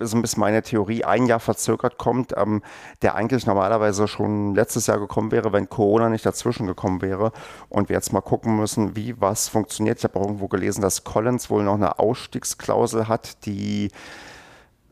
so 0.00 0.16
ein 0.16 0.22
bisschen 0.22 0.40
meine 0.40 0.62
Theorie, 0.62 1.04
ein 1.04 1.26
Jahr 1.26 1.40
verzögert 1.40 1.98
kommt, 1.98 2.32
ähm, 2.38 2.62
der 3.02 3.16
eigentlich 3.16 3.44
normalerweise 3.44 4.08
schon 4.08 4.54
letztes 4.54 4.86
Jahr 4.86 4.98
gekommen 4.98 5.30
wäre, 5.30 5.52
wenn 5.52 5.68
Corona 5.68 6.08
nicht 6.08 6.24
dazwischen 6.24 6.66
gekommen 6.66 7.02
wäre. 7.02 7.32
Und 7.68 7.90
wir 7.90 7.96
jetzt 7.96 8.14
mal 8.14 8.22
gucken 8.22 8.56
müssen, 8.56 8.96
wie 8.96 9.20
was 9.20 9.48
funktioniert. 9.48 9.98
Ich 9.98 10.04
habe 10.04 10.18
irgendwo 10.18 10.48
gelesen, 10.48 10.80
dass 10.80 11.04
Collins 11.04 11.50
wohl 11.50 11.64
noch 11.64 11.74
eine 11.74 11.98
Ausstiegsklausel 11.98 13.08
hat, 13.08 13.44
die 13.44 13.90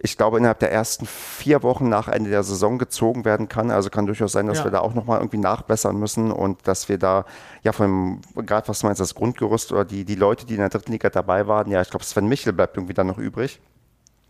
ich 0.05 0.17
glaube, 0.17 0.39
innerhalb 0.39 0.59
der 0.59 0.73
ersten 0.73 1.07
vier 1.07 1.63
Wochen 1.63 1.89
nach 1.89 2.09
Ende 2.09 2.29
der 2.29 2.43
Saison 2.43 2.79
gezogen 2.79 3.25
werden 3.25 3.49
kann. 3.49 3.71
Also 3.71 3.89
kann 3.89 4.07
durchaus 4.07 4.33
sein, 4.33 4.49
dass 4.49 4.59
ja. 4.59 4.65
wir 4.65 4.71
da 4.73 4.81
auch 4.81 4.95
nochmal 4.95 5.19
irgendwie 5.19 5.39
nachbessern 5.39 5.97
müssen 5.97 6.33
und 6.33 6.67
dass 6.67 6.89
wir 6.89 6.99
da, 6.99 7.25
ja, 7.63 7.71
von 7.71 8.21
gerade 8.35 8.67
was 8.67 8.81
du 8.81 8.87
meinst, 8.87 9.01
das 9.01 9.15
Grundgerüst 9.15 9.71
oder 9.71 9.85
die, 9.85 10.05
die 10.05 10.17
Leute, 10.17 10.45
die 10.45 10.55
in 10.55 10.61
der 10.61 10.71
dritten 10.71 10.91
Liga 10.91 11.09
dabei 11.09 11.47
waren, 11.47 11.71
ja, 11.71 11.81
ich 11.81 11.91
glaube, 11.91 12.05
Sven 12.05 12.27
Michel 12.27 12.53
bleibt 12.53 12.77
irgendwie 12.77 12.95
dann 12.95 13.07
noch 13.07 13.19
übrig. 13.19 13.61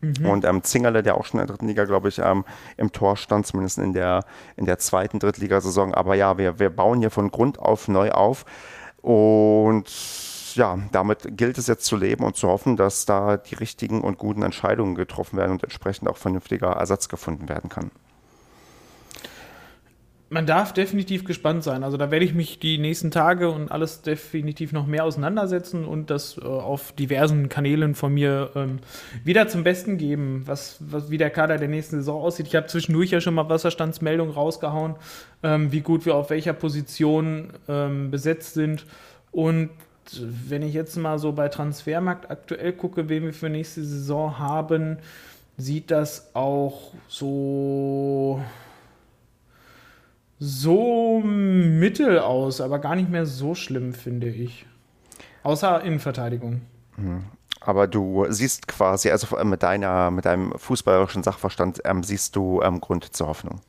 Mhm. 0.03 0.27
Und 0.27 0.45
ähm, 0.45 0.63
Zingerle, 0.63 1.03
der 1.03 1.17
auch 1.17 1.25
schon 1.25 1.41
in 1.41 1.47
der 1.47 1.55
dritten 1.55 1.69
Liga, 1.69 1.85
glaube 1.85 2.09
ich, 2.09 2.19
ähm, 2.19 2.45
im 2.77 2.93
Tor 2.93 3.17
stand, 3.17 3.47
zumindest 3.47 3.79
in 3.79 3.95
der, 3.95 4.25
in 4.57 4.67
der 4.67 4.79
zweiten 4.79 5.21
Drittligasaison. 5.21 5.95
Aber 5.95 6.15
ja, 6.17 6.37
wir, 6.37 6.59
wir 6.59 6.69
bauen 6.69 6.99
hier 6.99 7.11
von 7.11 7.31
Grund 7.31 7.59
auf 7.59 7.89
neu 7.89 8.11
auf. 8.11 8.45
Und 9.01 9.89
ja, 10.57 10.79
damit 10.93 11.37
gilt 11.37 11.59
es 11.59 11.67
jetzt 11.67 11.85
zu 11.85 11.97
leben 11.97 12.25
und 12.25 12.37
zu 12.37 12.49
hoffen, 12.49 12.77
dass 12.77 13.05
da 13.07 13.37
die 13.37 13.55
richtigen 13.55 14.01
und 14.01 14.19
guten 14.19 14.43
Entscheidungen 14.43 14.95
getroffen 14.95 15.37
werden 15.37 15.53
und 15.53 15.63
entsprechend 15.63 16.09
auch 16.09 16.17
vernünftiger 16.17 16.69
Ersatz 16.69 17.09
gefunden 17.09 17.49
werden 17.49 17.69
kann. 17.69 17.91
Man 20.33 20.47
darf 20.47 20.73
definitiv 20.73 21.27
gespannt 21.27 21.63
sein. 21.63 21.85
Also 21.85 21.99
da 21.99 22.11
werde 22.11 22.25
ich 22.25 22.33
mich 22.33 22.59
die 22.59 22.79
nächsten 22.79 23.11
Tage 23.11 23.51
und 23.51 23.71
alles 23.71 24.01
definitiv 24.01 24.73
noch 24.73 24.87
mehr 24.87 25.05
auseinandersetzen 25.05 25.85
und 25.85 26.09
das 26.09 26.39
äh, 26.39 26.47
auf 26.47 26.93
diversen 26.93 27.51
Kanälen 27.51 27.95
von 27.95 28.15
mir 28.15 28.51
ähm, 28.55 28.79
wieder 29.25 29.49
zum 29.49 29.63
Besten 29.63 29.99
geben, 29.99 30.45
was, 30.47 30.79
was, 30.81 31.11
wie 31.11 31.19
der 31.19 31.29
Kader 31.29 31.59
der 31.59 31.69
nächsten 31.69 31.97
Saison 31.97 32.23
aussieht. 32.23 32.47
Ich 32.47 32.57
habe 32.57 32.67
zwischendurch 32.67 33.11
ja 33.11 33.21
schon 33.21 33.35
mal 33.35 33.51
Wasserstandsmeldungen 33.51 34.33
rausgehauen, 34.33 34.95
ähm, 35.43 35.71
wie 35.71 35.83
gut 35.83 36.07
wir 36.07 36.15
auf 36.15 36.31
welcher 36.31 36.55
Position 36.55 37.53
ähm, 37.69 38.11
besetzt 38.11 38.55
sind. 38.55 38.87
Und 39.33 39.69
wenn 40.11 40.63
ich 40.63 40.75
jetzt 40.75 40.97
mal 40.97 41.19
so 41.19 41.33
bei 41.33 41.49
Transfermarkt 41.49 42.31
aktuell 42.31 42.73
gucke, 42.73 43.09
wen 43.09 43.25
wir 43.25 43.33
für 43.33 43.49
nächste 43.49 43.85
Saison 43.85 44.39
haben, 44.39 44.99
sieht 45.57 45.91
das 45.91 46.35
auch 46.35 46.93
so 47.09 48.41
so 50.45 51.21
mittel 51.21 52.19
aus, 52.19 52.61
aber 52.61 52.81
gar 52.81 52.97
nicht 52.97 53.09
mehr 53.09 53.27
so 53.27 53.55
schlimm, 53.55 53.95
finde 53.95 54.29
ich. 54.29 54.67
Außer 55.45 55.83
Innenverteidigung. 55.83 56.63
Mhm. 56.97 57.25
Aber 57.61 57.87
du 57.87 58.27
siehst 58.29 58.67
quasi, 58.67 59.11
also 59.11 59.37
mit, 59.45 59.63
deiner, 59.63 60.11
mit 60.11 60.25
deinem 60.25 60.53
fußballerischen 60.59 61.23
Sachverstand, 61.23 61.83
ähm, 61.85 62.03
siehst 62.03 62.35
du 62.35 62.61
ähm, 62.61 62.81
Grund 62.81 63.15
zur 63.15 63.29
Hoffnung. 63.29 63.61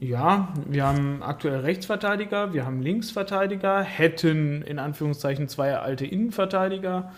Ja, 0.00 0.54
wir 0.64 0.86
haben 0.86 1.24
aktuell 1.24 1.58
Rechtsverteidiger, 1.60 2.52
wir 2.52 2.64
haben 2.64 2.80
Linksverteidiger, 2.80 3.82
hätten 3.82 4.62
in 4.62 4.78
Anführungszeichen 4.78 5.48
zwei 5.48 5.76
alte 5.76 6.06
Innenverteidiger, 6.06 7.12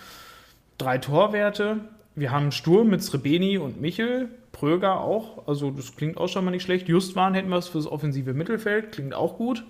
drei 0.78 0.96
Torwerte. 0.96 1.80
Wir 2.14 2.30
haben 2.30 2.52
Sturm 2.52 2.88
mit 2.88 3.02
Srebeni 3.02 3.58
und 3.58 3.82
Michel, 3.82 4.30
Pröger 4.52 5.00
auch, 5.00 5.46
also 5.46 5.70
das 5.70 5.94
klingt 5.94 6.16
auch 6.16 6.28
schon 6.28 6.42
mal 6.42 6.52
nicht 6.52 6.62
schlecht. 6.62 6.88
Justwan 6.88 7.34
hätten 7.34 7.50
wir 7.50 7.58
es 7.58 7.68
fürs 7.68 7.86
offensive 7.86 8.32
Mittelfeld, 8.32 8.92
klingt 8.92 9.12
auch 9.12 9.36
gut. 9.36 9.62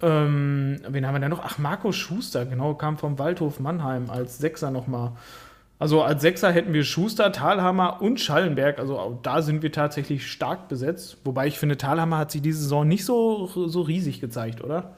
Ähm, 0.00 0.80
wen 0.88 1.06
haben 1.06 1.14
wir 1.14 1.20
denn 1.20 1.30
noch? 1.30 1.44
Ach, 1.44 1.58
Marco 1.58 1.92
Schuster, 1.92 2.46
genau, 2.46 2.72
kam 2.72 2.96
vom 2.96 3.18
Waldhof 3.18 3.60
Mannheim 3.60 4.08
als 4.08 4.38
Sechser 4.38 4.70
nochmal. 4.70 5.12
Also 5.80 6.02
als 6.02 6.20
Sechser 6.20 6.52
hätten 6.52 6.74
wir 6.74 6.84
Schuster, 6.84 7.32
Thalhammer 7.32 8.02
und 8.02 8.20
Schallenberg. 8.20 8.78
Also 8.78 9.18
da 9.22 9.40
sind 9.40 9.62
wir 9.62 9.72
tatsächlich 9.72 10.30
stark 10.30 10.68
besetzt. 10.68 11.16
Wobei 11.24 11.46
ich 11.46 11.58
finde, 11.58 11.78
Thalhammer 11.78 12.18
hat 12.18 12.30
sich 12.30 12.42
diese 12.42 12.60
Saison 12.60 12.86
nicht 12.86 13.06
so, 13.06 13.46
so 13.46 13.80
riesig 13.80 14.20
gezeigt, 14.20 14.62
oder? 14.62 14.92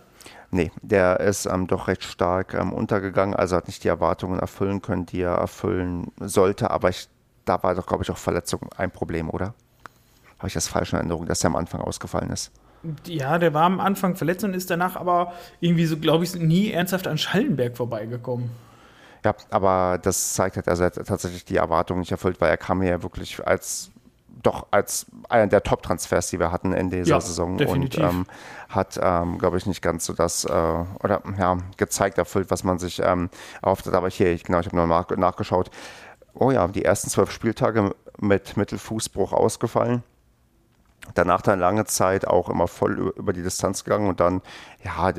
Nee, 0.51 0.73
der 0.83 1.21
ist 1.21 1.47
ähm, 1.47 1.69
doch 1.69 1.87
recht 1.87 2.03
stark 2.03 2.55
ähm, 2.55 2.73
untergegangen. 2.73 3.37
Also 3.37 3.55
hat 3.55 3.69
nicht 3.69 3.85
die 3.85 3.89
Erwartungen 3.89 4.41
erfüllen 4.41 4.83
können, 4.83 5.07
die 5.07 5.21
er 5.21 5.37
erfüllen 5.37 6.11
sollte. 6.19 6.73
Aber 6.73 6.89
ich, 6.89 7.09
da 7.45 7.63
war 7.63 7.77
doch, 7.77 7.87
glaube 7.87 8.03
ich, 8.03 8.11
auch 8.11 8.19
Verletzung 8.19 8.69
ein 8.77 8.91
Problem, 8.91 9.31
oder? 9.31 9.55
Habe 10.39 10.49
ich 10.49 10.55
das 10.55 10.67
falsch 10.67 10.93
in 10.93 10.99
Erinnerung, 10.99 11.27
dass 11.27 11.45
er 11.45 11.51
am 11.51 11.57
Anfang 11.57 11.81
ausgefallen 11.81 12.31
ist? 12.31 12.51
Ja, 13.07 13.39
der 13.39 13.55
war 13.55 13.63
am 13.63 13.79
Anfang 13.79 14.17
verletzt 14.17 14.43
und 14.43 14.53
ist 14.53 14.69
danach 14.69 14.97
aber 14.97 15.33
irgendwie 15.61 15.87
so, 15.87 15.97
glaube 15.97 16.25
ich, 16.25 16.35
nie 16.35 16.73
ernsthaft 16.73 17.07
an 17.07 17.19
Schallenberg 17.19 17.77
vorbeigekommen. 17.77 18.51
Ja, 19.25 19.35
aber 19.51 19.99
das 20.03 20.35
zeigt 20.35 20.57
halt, 20.57 20.67
dass 20.67 20.81
er 20.81 20.93
tatsächlich 20.93 21.45
die 21.45 21.57
Erwartungen 21.57 22.01
nicht 22.01 22.11
erfüllt, 22.11 22.41
weil 22.41 22.51
er 22.51 22.57
kam 22.57 22.83
ja 22.83 23.03
wirklich 23.03 23.47
als 23.47 23.91
doch 24.43 24.67
als 24.73 25.07
einer 25.29 25.47
der 25.47 25.63
Top-Transfers, 25.63 26.31
die 26.31 26.41
wir 26.41 26.51
hatten 26.51 26.73
in 26.73 26.91
dieser 26.91 27.11
ja, 27.11 27.21
Saison 27.21 27.57
definitiv. 27.59 28.03
und 28.03 28.09
ähm, 28.09 28.27
hat, 28.69 28.99
ähm, 29.01 29.39
glaube 29.39 29.59
ich, 29.59 29.67
nicht 29.67 29.83
ganz 29.83 30.05
so 30.05 30.15
das 30.15 30.45
äh, 30.45 30.49
oder 30.51 31.23
ja, 31.39 31.59
gezeigt, 31.77 32.19
erfüllt, 32.19 32.51
was 32.51 32.65
man 32.65 32.79
sich 32.81 33.01
ähm, 33.05 33.31
erhofft 33.63 33.87
hat. 33.87 33.95
Aber 33.95 34.09
hier, 34.09 34.33
ich, 34.33 34.43
genau, 34.43 34.59
ich 34.59 34.67
habe 34.67 34.77
noch 34.77 34.87
nach, 34.89 35.09
nachgeschaut. 35.17 35.71
Oh 36.35 36.51
ja, 36.51 36.67
die 36.67 36.85
ersten 36.85 37.09
zwölf 37.09 37.31
Spieltage 37.31 37.95
mit 38.19 38.57
Mittelfußbruch 38.57 39.33
ausgefallen 39.33 40.03
danach 41.15 41.43
dann 41.43 41.59
lange 41.59 41.85
Zeit 41.85 42.27
auch 42.27 42.49
immer 42.49 42.69
voll 42.69 43.13
über 43.17 43.33
die 43.33 43.43
Distanz 43.43 43.85
gegangen 43.85 44.09
und 44.09 44.21
dann, 44.21 44.41
ja, 44.85 45.13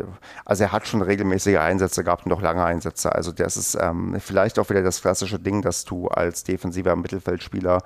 also 0.45 0.63
er 0.63 0.71
hat 0.71 0.87
schon 0.87 1.01
regelmäßige 1.01 1.57
Einsätze 1.57 2.03
gehabt 2.03 2.25
und 2.25 2.33
auch 2.33 2.41
lange 2.41 2.63
Einsätze. 2.63 3.13
Also 3.13 3.31
das 3.31 3.57
ist 3.57 3.77
ähm, 3.79 4.15
vielleicht 4.19 4.59
auch 4.59 4.69
wieder 4.69 4.81
das 4.81 5.01
klassische 5.01 5.39
Ding, 5.39 5.61
dass 5.61 5.85
du 5.85 6.07
als 6.07 6.43
defensiver 6.43 6.95
Mittelfeldspieler 6.95 7.83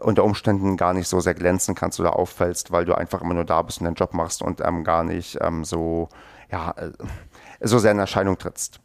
unter 0.00 0.24
Umständen 0.24 0.76
gar 0.76 0.94
nicht 0.94 1.08
so 1.08 1.20
sehr 1.20 1.34
glänzen 1.34 1.74
kannst 1.74 1.98
oder 1.98 2.16
auffällst, 2.16 2.70
weil 2.70 2.84
du 2.84 2.94
einfach 2.94 3.20
immer 3.20 3.34
nur 3.34 3.44
da 3.44 3.62
bist 3.62 3.80
und 3.80 3.84
deinen 3.84 3.94
Job 3.94 4.14
machst 4.14 4.42
und 4.42 4.60
ähm, 4.60 4.84
gar 4.84 5.02
nicht 5.02 5.38
ähm, 5.40 5.64
so, 5.64 6.08
ja, 6.50 6.70
äh, 6.76 6.90
so 7.60 7.78
sehr 7.78 7.92
in 7.92 7.98
Erscheinung 7.98 8.38
trittst. 8.38 8.80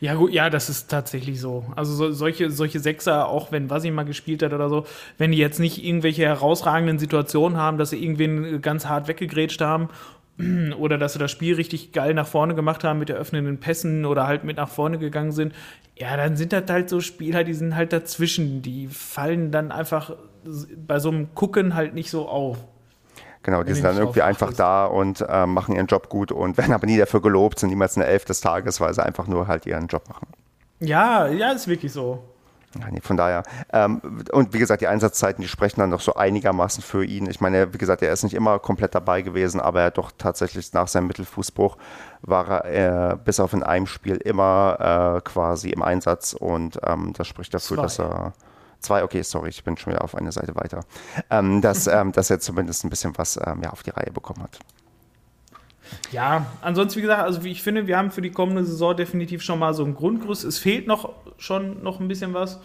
Ja, 0.00 0.14
gut, 0.14 0.32
ja, 0.32 0.50
das 0.50 0.68
ist 0.68 0.90
tatsächlich 0.90 1.40
so. 1.40 1.64
Also 1.76 1.94
so, 1.94 2.10
solche, 2.10 2.50
solche 2.50 2.80
Sechser, 2.80 3.28
auch 3.28 3.52
wenn 3.52 3.70
Wasi 3.70 3.90
mal 3.90 4.04
gespielt 4.04 4.42
hat 4.42 4.52
oder 4.52 4.68
so, 4.68 4.86
wenn 5.18 5.30
die 5.32 5.38
jetzt 5.38 5.60
nicht 5.60 5.84
irgendwelche 5.84 6.22
herausragenden 6.22 6.98
Situationen 6.98 7.58
haben, 7.58 7.78
dass 7.78 7.90
sie 7.90 8.02
irgendwen 8.02 8.60
ganz 8.60 8.86
hart 8.86 9.06
weggegrätscht 9.08 9.60
haben 9.60 9.88
oder 10.78 10.98
dass 10.98 11.12
sie 11.12 11.18
das 11.18 11.30
Spiel 11.30 11.54
richtig 11.54 11.92
geil 11.92 12.14
nach 12.14 12.26
vorne 12.26 12.54
gemacht 12.54 12.82
haben 12.84 12.98
mit 12.98 13.10
eröffnenden 13.10 13.58
Pässen 13.58 14.04
oder 14.04 14.26
halt 14.26 14.44
mit 14.44 14.56
nach 14.56 14.68
vorne 14.68 14.98
gegangen 14.98 15.32
sind, 15.32 15.54
ja, 15.96 16.16
dann 16.16 16.36
sind 16.36 16.52
das 16.52 16.64
halt 16.68 16.88
so 16.88 17.00
Spieler, 17.00 17.44
die 17.44 17.54
sind 17.54 17.74
halt 17.74 17.92
dazwischen. 17.92 18.62
Die 18.62 18.86
fallen 18.86 19.50
dann 19.50 19.72
einfach 19.72 20.12
bei 20.76 20.98
so 21.00 21.10
einem 21.10 21.34
Gucken 21.34 21.74
halt 21.74 21.94
nicht 21.94 22.10
so 22.10 22.28
auf. 22.28 22.58
Genau, 23.42 23.62
die 23.62 23.72
sind 23.72 23.84
dann 23.84 23.96
irgendwie 23.96 24.22
einfach 24.22 24.52
da 24.52 24.86
und 24.86 25.24
äh, 25.26 25.46
machen 25.46 25.74
ihren 25.74 25.86
Job 25.86 26.08
gut 26.08 26.32
und 26.32 26.58
werden 26.58 26.72
aber 26.72 26.86
nie 26.86 26.98
dafür 26.98 27.22
gelobt, 27.22 27.58
sind 27.58 27.70
niemals 27.70 27.96
eine 27.96 28.06
Elf 28.06 28.24
des 28.24 28.40
Tages, 28.40 28.80
weil 28.80 28.92
sie 28.92 29.04
einfach 29.04 29.26
nur 29.26 29.46
halt 29.46 29.64
ihren 29.64 29.86
Job 29.86 30.08
machen. 30.08 30.26
Ja, 30.80 31.26
ja, 31.28 31.52
ist 31.52 31.68
wirklich 31.68 31.92
so. 31.92 32.22
Von 33.02 33.16
daher. 33.16 33.44
Ähm, 33.72 34.00
und 34.30 34.52
wie 34.52 34.58
gesagt, 34.58 34.82
die 34.82 34.86
Einsatzzeiten, 34.86 35.40
die 35.40 35.48
sprechen 35.48 35.80
dann 35.80 35.90
doch 35.90 36.00
so 36.00 36.14
einigermaßen 36.14 36.82
für 36.82 37.02
ihn. 37.02 37.28
Ich 37.28 37.40
meine, 37.40 37.72
wie 37.72 37.78
gesagt, 37.78 38.02
er 38.02 38.12
ist 38.12 38.24
nicht 38.24 38.34
immer 38.34 38.58
komplett 38.58 38.94
dabei 38.94 39.22
gewesen, 39.22 39.60
aber 39.60 39.80
er 39.80 39.86
hat 39.86 39.98
doch 39.98 40.12
tatsächlich 40.16 40.72
nach 40.74 40.86
seinem 40.86 41.06
Mittelfußbruch 41.06 41.76
war 42.22 42.64
er 42.66 43.12
äh, 43.12 43.16
bis 43.16 43.40
auf 43.40 43.54
in 43.54 43.62
einem 43.62 43.86
Spiel 43.86 44.16
immer 44.16 45.16
äh, 45.16 45.20
quasi 45.22 45.70
im 45.70 45.82
Einsatz 45.82 46.34
und 46.34 46.78
ähm, 46.84 47.14
das 47.16 47.26
spricht 47.26 47.54
dafür, 47.54 47.76
Zwei. 47.76 47.82
dass 47.82 47.98
er 48.00 48.32
Zwei, 48.80 49.02
okay, 49.02 49.22
sorry, 49.22 49.48
ich 49.48 49.64
bin 49.64 49.76
schon 49.76 49.92
wieder 49.92 50.04
auf 50.04 50.14
eine 50.14 50.32
Seite 50.32 50.54
weiter. 50.54 50.84
Ähm, 51.30 51.60
dass, 51.60 51.86
ähm, 51.88 52.12
dass 52.12 52.30
er 52.30 52.40
zumindest 52.40 52.84
ein 52.84 52.90
bisschen 52.90 53.16
was 53.16 53.38
ähm, 53.44 53.60
ja, 53.62 53.70
auf 53.70 53.82
die 53.82 53.90
Reihe 53.90 54.10
bekommen 54.12 54.42
hat. 54.42 54.58
Ja, 56.12 56.46
ansonsten, 56.60 56.98
wie 56.98 57.02
gesagt, 57.02 57.22
also 57.22 57.40
ich 57.42 57.62
finde, 57.62 57.86
wir 57.86 57.96
haben 57.96 58.10
für 58.10 58.20
die 58.20 58.30
kommende 58.30 58.64
Saison 58.64 58.94
definitiv 58.94 59.42
schon 59.42 59.58
mal 59.58 59.74
so 59.74 59.84
ein 59.84 59.94
Grundgerüst. 59.94 60.44
Es 60.44 60.58
fehlt 60.58 60.86
noch 60.86 61.14
schon 61.38 61.82
noch 61.82 62.00
ein 62.00 62.08
bisschen 62.08 62.34
was. 62.34 62.60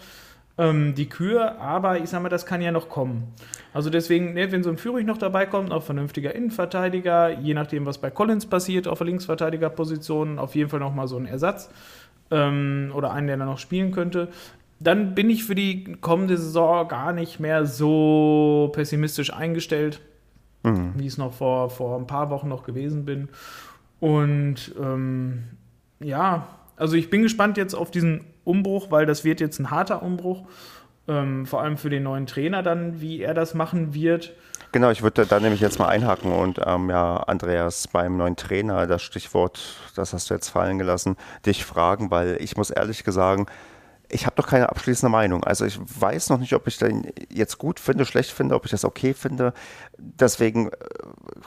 Ähm, 0.56 0.94
die 0.94 1.08
Kühe, 1.08 1.58
aber 1.58 1.98
ich 1.98 2.10
sag 2.10 2.22
mal, 2.22 2.28
das 2.28 2.46
kann 2.46 2.62
ja 2.62 2.70
noch 2.70 2.88
kommen. 2.88 3.32
Also 3.72 3.90
deswegen, 3.90 4.34
ne, 4.34 4.52
wenn 4.52 4.62
so 4.62 4.70
ein 4.70 4.76
Führig 4.76 5.04
noch 5.04 5.18
dabei 5.18 5.46
kommt, 5.46 5.72
auch 5.72 5.82
vernünftiger 5.82 6.32
Innenverteidiger, 6.32 7.40
je 7.40 7.54
nachdem, 7.54 7.86
was 7.86 7.98
bei 7.98 8.10
Collins 8.10 8.46
passiert, 8.46 8.86
auf 8.86 8.98
der 8.98 9.08
Linksverteidigerposition, 9.08 10.38
auf 10.38 10.54
jeden 10.54 10.70
Fall 10.70 10.78
noch 10.78 10.94
mal 10.94 11.08
so 11.08 11.16
ein 11.16 11.26
Ersatz 11.26 11.70
ähm, 12.30 12.92
oder 12.94 13.10
einen, 13.12 13.26
der 13.26 13.36
dann 13.36 13.48
noch 13.48 13.58
spielen 13.58 13.90
könnte 13.90 14.28
dann 14.86 15.14
bin 15.14 15.30
ich 15.30 15.44
für 15.44 15.54
die 15.54 15.96
kommende 16.00 16.36
Saison 16.36 16.86
gar 16.88 17.12
nicht 17.12 17.40
mehr 17.40 17.66
so 17.66 18.70
pessimistisch 18.74 19.32
eingestellt, 19.32 20.00
mhm. 20.62 20.92
wie 20.96 21.06
es 21.06 21.18
noch 21.18 21.32
vor, 21.32 21.70
vor 21.70 21.98
ein 21.98 22.06
paar 22.06 22.30
Wochen 22.30 22.48
noch 22.48 22.64
gewesen 22.64 23.04
bin. 23.04 23.28
Und 24.00 24.74
ähm, 24.78 25.44
ja, 26.00 26.46
also 26.76 26.96
ich 26.96 27.10
bin 27.10 27.22
gespannt 27.22 27.56
jetzt 27.56 27.74
auf 27.74 27.90
diesen 27.90 28.24
Umbruch, 28.44 28.90
weil 28.90 29.06
das 29.06 29.24
wird 29.24 29.40
jetzt 29.40 29.58
ein 29.58 29.70
harter 29.70 30.02
Umbruch. 30.02 30.44
Ähm, 31.06 31.44
vor 31.44 31.60
allem 31.60 31.76
für 31.76 31.90
den 31.90 32.02
neuen 32.02 32.26
Trainer 32.26 32.62
dann, 32.62 33.00
wie 33.00 33.20
er 33.20 33.34
das 33.34 33.54
machen 33.54 33.92
wird. 33.92 34.32
Genau, 34.72 34.90
ich 34.90 35.02
würde 35.02 35.24
da 35.26 35.38
nämlich 35.38 35.60
jetzt 35.60 35.78
mal 35.78 35.86
einhaken 35.86 36.32
und 36.32 36.58
ähm, 36.64 36.90
ja, 36.90 37.18
Andreas, 37.18 37.86
beim 37.86 38.16
neuen 38.16 38.36
Trainer, 38.36 38.86
das 38.86 39.02
Stichwort, 39.02 39.60
das 39.94 40.12
hast 40.12 40.30
du 40.30 40.34
jetzt 40.34 40.48
fallen 40.48 40.78
gelassen, 40.78 41.16
dich 41.46 41.64
fragen, 41.64 42.10
weil 42.10 42.38
ich 42.40 42.56
muss 42.56 42.70
ehrlich 42.70 43.04
sagen, 43.06 43.46
ich 44.08 44.26
habe 44.26 44.36
doch 44.36 44.46
keine 44.46 44.68
abschließende 44.68 45.10
Meinung. 45.10 45.44
Also 45.44 45.64
ich 45.64 45.78
weiß 45.78 46.30
noch 46.30 46.38
nicht, 46.38 46.54
ob 46.54 46.66
ich 46.66 46.78
den 46.78 47.06
jetzt 47.30 47.58
gut 47.58 47.80
finde, 47.80 48.04
schlecht 48.04 48.30
finde, 48.30 48.54
ob 48.54 48.64
ich 48.64 48.70
das 48.70 48.84
okay 48.84 49.14
finde. 49.14 49.52
Deswegen 49.98 50.68
äh, 50.68 50.72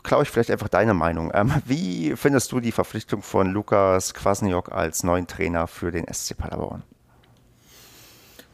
klaue 0.04 0.24
ich 0.24 0.30
vielleicht 0.30 0.52
einfach 0.52 0.68
deine 0.68 0.94
Meinung. 0.94 1.32
Ähm, 1.34 1.54
wie 1.66 2.16
findest 2.16 2.52
du 2.52 2.60
die 2.60 2.72
Verpflichtung 2.72 3.22
von 3.22 3.52
Lukas 3.52 4.14
Kwasniok 4.14 4.72
als 4.72 5.04
neuen 5.04 5.28
Trainer 5.28 5.68
für 5.68 5.92
den 5.92 6.06
SC 6.12 6.38
Paderborn? 6.38 6.84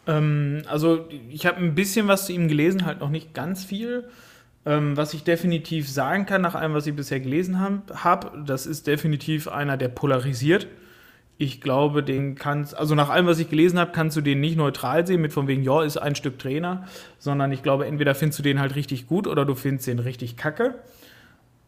Ähm, 0.07 0.63
also 0.67 1.07
ich 1.29 1.45
habe 1.45 1.57
ein 1.57 1.75
bisschen 1.75 2.07
was 2.07 2.25
zu 2.25 2.33
ihm 2.33 2.47
gelesen, 2.47 2.85
halt 2.85 2.99
noch 2.99 3.09
nicht 3.09 3.33
ganz 3.33 3.63
viel. 3.63 4.09
Ähm, 4.65 4.95
was 4.95 5.13
ich 5.13 5.23
definitiv 5.23 5.89
sagen 5.89 6.25
kann, 6.25 6.41
nach 6.41 6.55
allem, 6.55 6.73
was 6.73 6.87
ich 6.87 6.95
bisher 6.95 7.19
gelesen 7.19 7.59
habe, 7.59 7.81
hab, 8.03 8.45
das 8.45 8.65
ist 8.65 8.87
definitiv 8.87 9.49
einer, 9.49 9.75
der 9.75 9.89
polarisiert. 9.89 10.67
Ich 11.37 11.61
glaube, 11.61 12.03
den 12.03 12.35
kannst, 12.35 12.77
also 12.77 12.95
nach 12.95 13.09
allem, 13.09 13.25
was 13.25 13.39
ich 13.39 13.49
gelesen 13.49 13.79
habe, 13.79 13.91
kannst 13.91 14.15
du 14.15 14.21
den 14.21 14.39
nicht 14.39 14.55
neutral 14.55 15.05
sehen, 15.07 15.21
mit 15.21 15.33
von 15.33 15.47
wegen, 15.47 15.63
ja, 15.63 15.83
ist 15.83 15.97
ein 15.97 16.15
Stück 16.15 16.37
Trainer, 16.39 16.87
sondern 17.17 17.51
ich 17.51 17.63
glaube, 17.63 17.87
entweder 17.87 18.15
findest 18.15 18.39
du 18.39 18.43
den 18.43 18.59
halt 18.59 18.75
richtig 18.75 19.07
gut 19.07 19.27
oder 19.27 19.43
du 19.45 19.55
findest 19.55 19.87
den 19.87 19.99
richtig 19.99 20.37
kacke. 20.37 20.75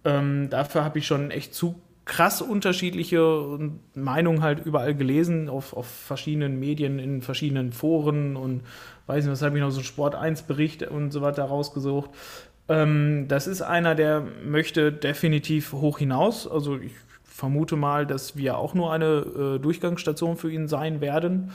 Ähm, 0.04 0.50
dafür 0.50 0.84
habe 0.84 1.00
ich 1.00 1.08
schon 1.08 1.32
echt 1.32 1.54
zu 1.54 1.76
krass 2.06 2.42
unterschiedliche 2.42 3.72
Meinungen 3.96 4.44
halt 4.44 4.64
überall 4.64 4.96
gelesen, 4.96 5.50
auf, 5.50 5.74
auf 5.74 5.88
verschiedenen 5.88 6.60
Medien, 6.60 7.00
in 7.00 7.24
verschiedenen 7.24 7.72
Foren 7.72 8.36
und 8.36 8.62
weiß 9.08 9.26
nicht, 9.26 9.32
was 9.32 9.42
habe 9.42 9.58
ich 9.58 9.64
noch 9.64 9.72
so 9.72 9.82
Sport 9.82 10.14
1 10.14 10.44
Bericht 10.44 10.84
und 10.84 11.12
so 11.12 11.22
weiter 11.22 11.44
rausgesucht. 11.46 12.12
Ähm, 12.70 13.26
das 13.28 13.48
ist 13.48 13.64
einer, 13.64 13.96
der 13.96 14.22
möchte 14.46 14.92
definitiv 14.92 15.74
hoch 15.74 15.98
hinaus. 15.98 16.48
Also 16.48 16.78
ich 16.78 16.94
vermute 17.36 17.76
mal, 17.76 18.08
dass 18.08 18.38
wir 18.38 18.58
auch 18.58 18.74
nur 18.74 18.94
eine 18.94 19.06
äh, 19.06 19.60
Durchgangsstation 19.60 20.38
für 20.38 20.50
ihn 20.50 20.70
sein 20.70 21.02
werden. 21.02 21.52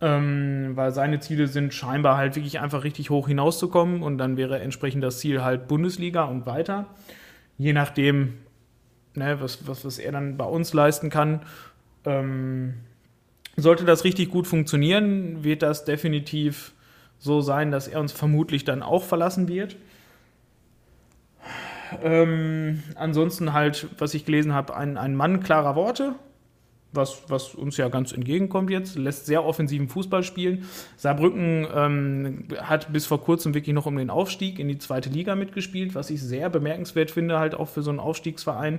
Ähm, 0.00 0.72
weil 0.74 0.90
seine 0.90 1.20
Ziele 1.20 1.46
sind 1.46 1.72
scheinbar 1.72 2.16
halt 2.16 2.34
wirklich 2.34 2.58
einfach 2.58 2.82
richtig 2.82 3.10
hoch 3.10 3.28
hinauszukommen 3.28 4.02
und 4.02 4.18
dann 4.18 4.36
wäre 4.36 4.58
entsprechend 4.58 5.04
das 5.04 5.20
Ziel 5.20 5.44
halt 5.44 5.68
Bundesliga 5.68 6.24
und 6.24 6.46
weiter. 6.46 6.86
Je 7.58 7.72
nachdem, 7.72 8.34
ne, 9.14 9.40
was, 9.40 9.68
was, 9.68 9.84
was 9.84 10.00
er 10.00 10.10
dann 10.10 10.36
bei 10.36 10.46
uns 10.46 10.74
leisten 10.74 11.10
kann. 11.10 11.42
Ähm, 12.04 12.74
sollte 13.56 13.84
das 13.84 14.02
richtig 14.02 14.30
gut 14.30 14.48
funktionieren, 14.48 15.44
wird 15.44 15.62
das 15.62 15.84
definitiv 15.84 16.72
so 17.20 17.40
sein, 17.40 17.70
dass 17.70 17.86
er 17.86 18.00
uns 18.00 18.10
vermutlich 18.10 18.64
dann 18.64 18.82
auch 18.82 19.04
verlassen 19.04 19.46
wird. 19.46 19.76
Ähm, 22.02 22.82
ansonsten 22.96 23.52
halt, 23.52 23.88
was 23.98 24.14
ich 24.14 24.24
gelesen 24.24 24.52
habe, 24.52 24.76
ein, 24.76 24.96
ein 24.96 25.14
Mann 25.14 25.40
klarer 25.40 25.76
Worte, 25.76 26.14
was, 26.94 27.22
was 27.28 27.54
uns 27.54 27.76
ja 27.76 27.88
ganz 27.88 28.12
entgegenkommt 28.12 28.70
jetzt, 28.70 28.96
lässt 28.96 29.26
sehr 29.26 29.44
offensiven 29.44 29.88
Fußball 29.88 30.22
spielen. 30.22 30.66
Saarbrücken 30.96 31.66
ähm, 31.74 32.48
hat 32.58 32.92
bis 32.92 33.06
vor 33.06 33.20
kurzem 33.20 33.54
wirklich 33.54 33.74
noch 33.74 33.86
um 33.86 33.96
den 33.96 34.10
Aufstieg 34.10 34.58
in 34.58 34.68
die 34.68 34.78
zweite 34.78 35.10
Liga 35.10 35.34
mitgespielt, 35.34 35.94
was 35.94 36.10
ich 36.10 36.22
sehr 36.22 36.50
bemerkenswert 36.50 37.10
finde, 37.10 37.38
halt 37.38 37.54
auch 37.54 37.68
für 37.68 37.82
so 37.82 37.90
einen 37.90 38.00
Aufstiegsverein. 38.00 38.78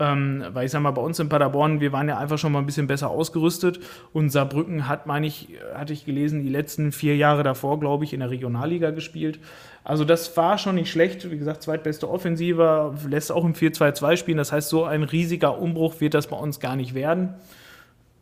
Ähm, 0.00 0.44
weil 0.54 0.64
ich 0.64 0.72
sag 0.72 0.80
mal, 0.80 0.92
bei 0.92 1.02
uns 1.02 1.18
in 1.18 1.28
Paderborn, 1.28 1.80
wir 1.80 1.92
waren 1.92 2.08
ja 2.08 2.16
einfach 2.16 2.38
schon 2.38 2.52
mal 2.52 2.60
ein 2.60 2.66
bisschen 2.66 2.86
besser 2.86 3.10
ausgerüstet 3.10 3.80
und 4.14 4.30
Saarbrücken 4.30 4.88
hat, 4.88 5.06
meine 5.06 5.26
ich, 5.26 5.50
hatte 5.74 5.92
ich 5.92 6.06
gelesen, 6.06 6.42
die 6.42 6.48
letzten 6.48 6.90
vier 6.90 7.16
Jahre 7.16 7.42
davor, 7.42 7.78
glaube 7.78 8.04
ich, 8.04 8.14
in 8.14 8.20
der 8.20 8.30
Regionalliga 8.30 8.92
gespielt. 8.92 9.38
Also 9.84 10.06
das 10.06 10.34
war 10.38 10.56
schon 10.56 10.76
nicht 10.76 10.90
schlecht. 10.90 11.30
Wie 11.30 11.36
gesagt, 11.36 11.62
zweitbeste 11.62 12.08
Offensive, 12.08 12.94
lässt 13.08 13.30
auch 13.30 13.44
im 13.44 13.52
4-2-2 13.52 14.16
spielen. 14.16 14.38
Das 14.38 14.52
heißt, 14.52 14.70
so 14.70 14.84
ein 14.84 15.02
riesiger 15.02 15.58
Umbruch 15.58 16.00
wird 16.00 16.14
das 16.14 16.28
bei 16.28 16.36
uns 16.36 16.60
gar 16.60 16.76
nicht 16.76 16.94
werden. 16.94 17.34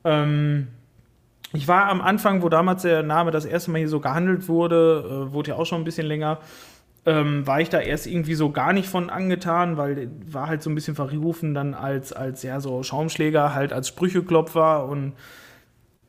Ähm, 0.02 0.66
ich 1.52 1.68
war 1.68 1.86
am 1.86 2.00
Anfang, 2.00 2.42
wo 2.42 2.48
damals 2.48 2.82
der 2.82 3.04
Name 3.04 3.30
das 3.30 3.44
erste 3.44 3.70
Mal 3.70 3.78
hier 3.78 3.88
so 3.88 4.00
gehandelt 4.00 4.48
wurde, 4.48 5.28
äh, 5.28 5.32
wurde 5.32 5.50
ja 5.50 5.56
auch 5.56 5.64
schon 5.64 5.80
ein 5.80 5.84
bisschen 5.84 6.06
länger, 6.06 6.38
ähm, 7.08 7.46
war 7.46 7.60
ich 7.62 7.70
da 7.70 7.80
erst 7.80 8.06
irgendwie 8.06 8.34
so 8.34 8.50
gar 8.50 8.74
nicht 8.74 8.88
von 8.88 9.08
angetan, 9.08 9.78
weil 9.78 10.10
war 10.30 10.46
halt 10.46 10.62
so 10.62 10.68
ein 10.68 10.74
bisschen 10.74 10.94
verrufen 10.94 11.54
dann 11.54 11.72
als, 11.72 12.12
als 12.12 12.42
ja, 12.42 12.60
so 12.60 12.82
Schaumschläger, 12.82 13.54
halt 13.54 13.72
als 13.72 13.88
Sprücheklopfer 13.88 14.84
und 14.84 15.14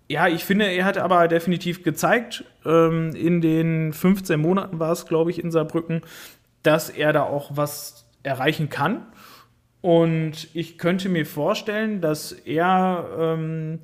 ja, 0.10 0.28
ich 0.28 0.43
finde, 0.43 0.66
er 0.66 0.86
hat 0.86 0.97
aber 0.97 1.28
definitiv 1.28 1.84
gezeigt, 1.84 2.43
ähm, 2.66 3.16
in 3.16 3.41
den 3.41 3.93
15 3.93 4.39
Monaten 4.39 4.80
war 4.80 4.91
es, 4.91 5.06
glaube 5.06 5.30
ich, 5.30 5.41
in 5.41 5.52
Saarbrücken, 5.52 6.02
dass 6.64 6.89
er 6.89 7.14
da 7.14 7.24
auch 7.24 7.52
was 7.56 8.08
erreichen 8.24 8.70
kann. 8.70 9.06
Und 9.82 10.50
ich 10.56 10.80
könnte 10.80 11.10
mir 11.10 11.28
vorstellen, 11.28 12.02
dass 12.02 12.32
er 12.32 13.08
ähm, 13.20 13.80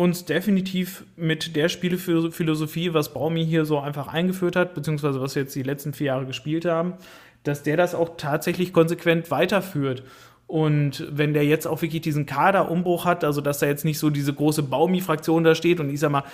uns 0.00 0.24
definitiv 0.24 1.04
mit 1.16 1.56
der 1.56 1.68
Spielephilosophie, 1.68 2.94
was 2.94 3.12
Baumi 3.12 3.44
hier 3.44 3.66
so 3.66 3.78
einfach 3.78 4.08
eingeführt 4.08 4.56
hat, 4.56 4.74
beziehungsweise 4.74 5.20
was 5.20 5.34
wir 5.34 5.42
jetzt 5.42 5.54
die 5.54 5.62
letzten 5.62 5.92
vier 5.92 6.06
Jahre 6.06 6.24
gespielt 6.24 6.64
haben, 6.64 6.94
dass 7.42 7.62
der 7.62 7.76
das 7.76 7.94
auch 7.94 8.16
tatsächlich 8.16 8.72
konsequent 8.72 9.30
weiterführt. 9.30 10.02
Und 10.46 11.06
wenn 11.10 11.34
der 11.34 11.44
jetzt 11.44 11.66
auch 11.66 11.82
wirklich 11.82 12.00
diesen 12.00 12.24
Kaderumbruch 12.24 13.04
hat, 13.04 13.24
also 13.24 13.42
dass 13.42 13.58
da 13.58 13.66
jetzt 13.66 13.84
nicht 13.84 13.98
so 13.98 14.08
diese 14.08 14.32
große 14.32 14.62
Baumi-Fraktion 14.62 15.44
da 15.44 15.54
steht 15.54 15.80
und 15.80 15.90
ich 15.90 16.00
sag 16.00 16.10
mal, 16.10 16.24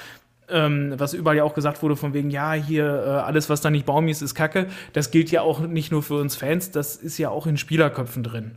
ähm, 0.48 0.94
was 0.96 1.12
überall 1.12 1.36
ja 1.36 1.42
auch 1.42 1.54
gesagt 1.54 1.82
wurde, 1.82 1.96
von 1.96 2.14
wegen, 2.14 2.30
ja, 2.30 2.52
hier 2.52 2.84
äh, 2.84 3.08
alles, 3.26 3.50
was 3.50 3.62
da 3.62 3.70
nicht 3.70 3.84
Baumi 3.84 4.12
ist, 4.12 4.22
ist 4.22 4.36
Kacke. 4.36 4.68
Das 4.92 5.10
gilt 5.10 5.32
ja 5.32 5.42
auch 5.42 5.58
nicht 5.58 5.90
nur 5.90 6.04
für 6.04 6.20
uns 6.20 6.36
Fans, 6.36 6.70
das 6.70 6.94
ist 6.94 7.18
ja 7.18 7.30
auch 7.30 7.48
in 7.48 7.56
Spielerköpfen 7.56 8.22
drin. 8.22 8.52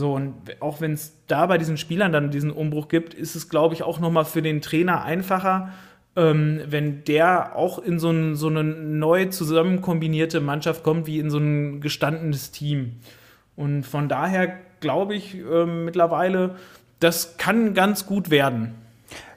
So, 0.00 0.14
und 0.14 0.34
auch 0.60 0.80
wenn 0.80 0.94
es 0.94 1.14
da 1.26 1.44
bei 1.44 1.58
diesen 1.58 1.76
Spielern 1.76 2.10
dann 2.10 2.30
diesen 2.30 2.50
Umbruch 2.50 2.88
gibt, 2.88 3.12
ist 3.12 3.36
es, 3.36 3.50
glaube 3.50 3.74
ich, 3.74 3.82
auch 3.82 4.00
nochmal 4.00 4.24
für 4.24 4.40
den 4.40 4.62
Trainer 4.62 5.04
einfacher, 5.04 5.74
ähm, 6.16 6.62
wenn 6.66 7.04
der 7.04 7.54
auch 7.54 7.78
in 7.78 7.98
so, 7.98 8.10
ein, 8.10 8.34
so 8.34 8.48
eine 8.48 8.64
neu 8.64 9.26
zusammen 9.26 9.82
kombinierte 9.82 10.40
Mannschaft 10.40 10.82
kommt, 10.84 11.06
wie 11.06 11.18
in 11.18 11.28
so 11.28 11.36
ein 11.36 11.82
gestandenes 11.82 12.50
Team. 12.50 12.96
Und 13.56 13.84
von 13.84 14.08
daher 14.08 14.56
glaube 14.80 15.14
ich 15.14 15.36
äh, 15.36 15.66
mittlerweile, 15.66 16.56
das 16.98 17.36
kann 17.36 17.74
ganz 17.74 18.06
gut 18.06 18.30
werden. 18.30 18.76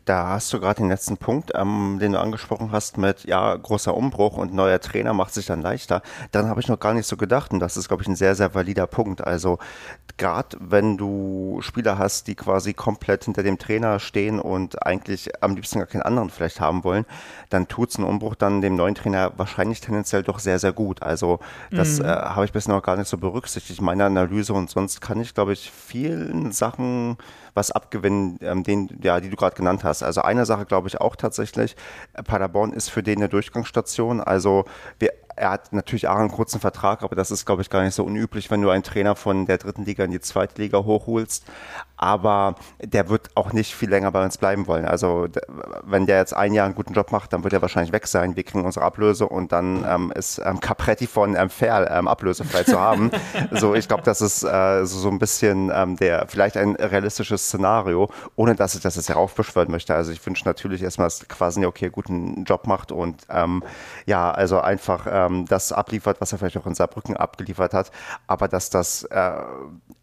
Da 0.06 0.28
hast 0.28 0.52
du 0.52 0.60
gerade 0.60 0.82
den 0.82 0.90
letzten 0.90 1.18
Punkt, 1.18 1.52
ähm, 1.56 1.98
den 2.00 2.12
du 2.12 2.20
angesprochen 2.20 2.72
hast 2.72 2.98
mit, 2.98 3.24
ja, 3.24 3.56
großer 3.56 3.96
Umbruch 3.96 4.38
und 4.38 4.54
neuer 4.54 4.82
Trainer 4.82 5.14
macht 5.14 5.34
sich 5.34 5.46
dann 5.46 5.62
leichter. 5.62 6.02
Daran 6.32 6.50
habe 6.50 6.60
ich 6.60 6.68
noch 6.68 6.80
gar 6.80 6.94
nicht 6.94 7.08
so 7.08 7.16
gedacht 7.16 7.52
und 7.52 7.60
das 7.60 7.78
ist, 7.78 7.88
glaube 7.88 8.04
ich, 8.04 8.10
ein 8.10 8.16
sehr, 8.16 8.36
sehr 8.36 8.54
valider 8.54 8.86
Punkt. 8.86 9.26
Also 9.26 9.60
gerade 10.18 10.58
wenn 10.60 10.98
du 10.98 11.60
Spieler 11.62 11.98
hast, 11.98 12.28
die 12.28 12.36
quasi 12.36 12.74
komplett 12.74 13.24
hinter 13.24 13.44
dem 13.44 13.58
Trainer 13.58 14.00
stehen 14.00 14.40
und 14.40 14.86
eigentlich 14.86 15.42
am 15.42 15.56
liebsten 15.56 15.80
gar 15.80 15.88
keinen 15.88 16.04
anderen 16.04 16.30
vielleicht 16.30 16.60
haben 16.60 16.84
wollen, 16.84 17.06
dann 17.50 17.68
tut 17.68 17.90
es 17.90 17.96
einen 17.96 18.08
Umbruch 18.08 18.36
dann 18.36 18.62
dem 18.62 18.76
neuen 18.76 18.96
Trainer 18.96 19.32
wahrscheinlich 19.38 19.80
tendenziell 19.80 20.24
doch 20.24 20.40
sehr, 20.40 20.60
sehr 20.60 20.74
gut. 20.74 21.02
Also 21.02 21.40
das 21.72 22.00
mhm. 22.00 22.06
äh, 22.06 22.10
habe 22.10 22.46
ich 22.46 22.52
bisher 22.52 22.76
noch 22.76 22.84
gar 22.84 22.98
nicht 22.98 23.08
so 23.08 23.18
berücksichtigt. 23.18 23.82
Meine 23.82 24.06
Analyse 24.06 24.54
und 24.54 24.70
sonst 24.70 25.00
kann 25.00 25.22
ich, 25.22 25.34
glaube 25.34 25.54
ich, 25.54 25.72
vielen 25.72 26.52
Sachen 26.52 27.18
was 27.54 27.72
abgewinnen, 27.72 28.38
ähm, 28.42 28.64
den, 28.64 28.90
ja, 29.02 29.20
die 29.20 29.30
du 29.30 29.36
gerade 29.36 29.56
genannt 29.56 29.84
hast. 29.84 30.04
Also 30.04 30.22
eine 30.22 30.46
Sache 30.46 30.66
glaube 30.66 30.88
ich 30.88 31.00
auch 31.00 31.16
tatsächlich, 31.16 31.76
Paderborn 32.26 32.74
ist 32.74 32.90
für 32.90 33.04
den 33.04 33.20
eine 33.20 33.30
Durchgangsstation. 33.30 34.22
Also 34.22 34.66
wir 35.00 35.14
er 35.36 35.52
hat 35.52 35.74
natürlich 35.74 36.08
auch 36.08 36.18
einen 36.18 36.32
kurzen 36.32 36.60
Vertrag, 36.60 37.04
aber 37.04 37.16
das 37.16 37.32
ist, 37.32 37.46
glaube 37.46 37.62
ich, 37.62 37.70
gar 37.70 37.84
nicht 37.84 37.96
so 37.96 38.04
unüblich, 38.04 38.52
wenn 38.52 38.62
du 38.62 38.70
einen 38.70 38.84
Trainer 38.84 39.16
von 39.16 39.46
der 39.46 39.58
dritten 39.58 39.86
Liga 39.86 40.04
in 40.04 40.12
die 40.12 40.20
zweite 40.20 40.62
Liga 40.62 40.80
hochholst 40.84 41.46
aber 42.04 42.56
der 42.82 43.08
wird 43.08 43.30
auch 43.36 43.54
nicht 43.54 43.74
viel 43.74 43.90
länger 43.90 44.12
bei 44.12 44.24
uns 44.26 44.38
bleiben 44.38 44.68
wollen. 44.68 44.86
Also 44.86 45.28
wenn 45.84 46.06
der 46.06 46.18
jetzt 46.18 46.36
ein 46.36 46.54
Jahr 46.54 46.66
einen 46.66 46.76
guten 46.76 46.94
Job 46.94 47.14
macht, 47.14 47.32
dann 47.32 47.46
wird 47.46 47.54
er 47.54 47.62
wahrscheinlich 47.62 47.94
weg 47.94 48.08
sein. 48.08 48.36
Wir 48.36 48.44
kriegen 48.44 48.66
unsere 48.66 48.84
Ablöse 48.84 49.26
und 49.28 49.54
dann 49.54 49.86
ähm, 49.88 50.12
ist 50.14 50.42
ähm, 50.44 50.60
Capretti 50.60 51.08
von 51.08 51.36
ähm, 51.36 51.50
Fair 51.50 51.90
ähm, 51.90 52.10
ablösefrei 52.10 52.64
zu 52.64 52.78
haben. 52.78 53.10
so, 53.52 53.74
ich 53.74 53.88
glaube, 53.88 54.04
das 54.04 54.20
ist 54.20 54.44
äh, 54.44 54.86
so, 54.86 55.00
so 55.00 55.10
ein 55.10 55.18
bisschen 55.18 55.72
ähm, 55.74 55.96
der 55.96 56.28
vielleicht 56.28 56.58
ein 56.58 56.76
realistisches 56.76 57.48
Szenario, 57.48 58.10
ohne 58.36 58.56
dass 58.56 58.76
ich 58.76 58.82
das 58.82 58.98
jetzt 58.98 59.08
heraufbeschwören 59.08 59.72
möchte. 59.72 59.96
Also 59.96 60.12
ich 60.12 60.26
wünsche 60.26 60.44
natürlich 60.46 60.84
erstmal, 60.84 61.08
dass 61.08 61.26
quasi 61.30 61.66
okay 61.66 61.90
guten 61.90 62.44
Job 62.44 62.68
macht 62.68 62.92
und 62.92 63.22
ähm, 63.30 63.64
ja, 64.06 64.30
also 64.30 64.60
einfach 64.60 65.06
ähm, 65.26 65.46
das 65.46 65.72
abliefert, 65.72 66.20
was 66.20 66.32
er 66.32 66.38
vielleicht 66.38 66.58
auch 66.58 66.66
in 66.66 66.76
Saarbrücken 66.76 67.18
abgeliefert 67.18 67.74
hat, 67.74 67.92
aber 68.28 68.48
dass 68.48 68.70
das 68.70 69.04
äh, 69.04 69.32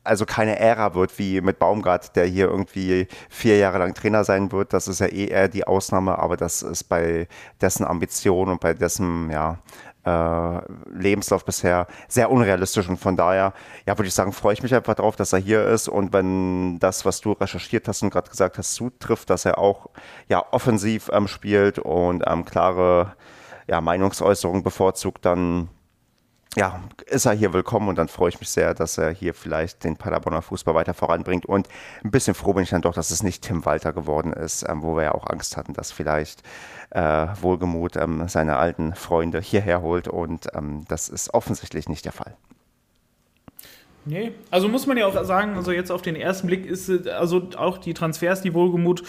also 0.05 0.25
keine 0.25 0.59
Ära 0.59 0.95
wird 0.95 1.19
wie 1.19 1.41
mit 1.41 1.59
Baumgart, 1.59 2.17
der 2.17 2.27
hier 2.27 2.47
irgendwie 2.47 3.07
vier 3.29 3.59
Jahre 3.59 3.79
lang 3.79 3.95
Trainer 3.95 4.25
sein 4.25 4.51
wird. 4.53 4.73
Das 4.73 4.89
ist 4.89 5.01
ja 5.01 5.07
eh 5.07 5.27
eher 5.27 5.49
die 5.49 5.67
Ausnahme, 5.67 6.19
aber 6.19 6.37
das 6.37 6.63
ist 6.63 6.85
bei 6.85 7.29
dessen 7.61 7.85
Ambition 7.85 8.49
und 8.49 8.61
bei 8.61 8.75
dessen, 8.75 9.31
ja, 9.31 9.59
äh, 10.05 10.61
Lebenslauf 10.91 11.45
bisher 11.45 11.87
sehr 12.09 12.31
unrealistisch. 12.31 12.89
Und 12.89 12.99
von 12.99 13.17
daher, 13.17 13.53
ja, 13.87 13.99
würde 13.99 14.09
ich 14.09 14.15
sagen, 14.15 14.33
freue 14.33 14.55
ich 14.55 14.63
mich 14.63 14.75
einfach 14.75 14.95
darauf, 14.95 15.17
dass 15.17 15.33
er 15.33 15.39
hier 15.39 15.67
ist. 15.67 15.89
Und 15.89 16.13
wenn 16.13 16.79
das, 16.79 17.05
was 17.05 17.21
du 17.21 17.33
recherchiert 17.33 17.87
hast 17.89 18.03
und 18.03 18.11
gerade 18.11 18.31
gesagt 18.31 18.59
hast, 18.59 18.75
zutrifft, 18.75 19.31
dass 19.31 19.45
er 19.45 19.59
auch 19.59 19.91
ja 20.29 20.45
offensiv 20.53 21.11
ähm, 21.13 21.29
spielt 21.29 21.79
und 21.79 22.25
ähm, 22.27 22.45
klare 22.45 23.15
ja, 23.71 23.81
Meinungsäußerungen 23.81 24.65
bevorzugt, 24.65 25.25
dann 25.25 25.69
ja, 26.57 26.81
ist 27.07 27.27
er 27.27 27.33
hier 27.35 27.53
willkommen 27.53 27.89
und 27.89 27.97
dann 27.97 28.09
freue 28.09 28.31
ich 28.31 28.41
mich 28.41 28.51
sehr, 28.51 28.75
dass 28.75 28.99
er 28.99 29.11
hier 29.11 29.33
vielleicht 29.33 29.85
den 29.85 29.97
Paderborner 29.97 30.43
Fußball 30.43 30.75
weiter 30.75 30.93
voranbringt. 30.93 31.47
Und 31.47 31.69
ein 32.03 32.11
bisschen 32.11 32.35
froh 32.35 32.53
bin 32.53 32.65
ich 32.65 32.71
dann 32.71 32.83
doch, 32.83 32.95
dass 32.95 33.13
es 33.13 33.23
nicht 33.23 33.45
Tim 33.45 33.65
Walter 33.65 33.93
geworden 33.93 34.33
ist, 34.33 34.69
ähm, 34.69 34.83
wo 34.83 34.97
wir 34.97 35.05
ja 35.05 35.13
auch 35.13 35.29
Angst 35.29 35.57
hatten, 35.57 35.75
dass 35.75 35.93
vielleicht 35.93 36.43
äh, 36.91 37.29
Wohlgemut 37.41 37.97
ähm, 37.97 38.27
seine 38.27 38.57
alten 38.57 38.97
Freunde 38.97 39.41
hierher 39.41 39.83
holt. 39.83 40.09
Und 40.09 40.49
ähm, 40.55 40.85
das 40.89 41.09
ist 41.09 41.33
offensichtlich 41.33 41.89
nicht 41.89 42.05
der 42.05 42.13
Fall. 42.13 42.35
Nee, 44.07 44.33
also 44.51 44.69
muss 44.69 44.87
man 44.87 44.97
ja 44.97 45.07
auch 45.07 45.25
sagen, 45.25 45.57
also 45.57 45.73
jetzt 45.73 45.93
auf 45.93 46.01
den 46.01 46.17
ersten 46.17 46.47
Blick 46.47 46.65
ist 46.65 47.07
also 47.07 47.49
auch 47.57 47.77
die 47.77 47.93
Transfers, 47.93 48.41
die 48.41 48.55
Wohlgemut 48.55 49.03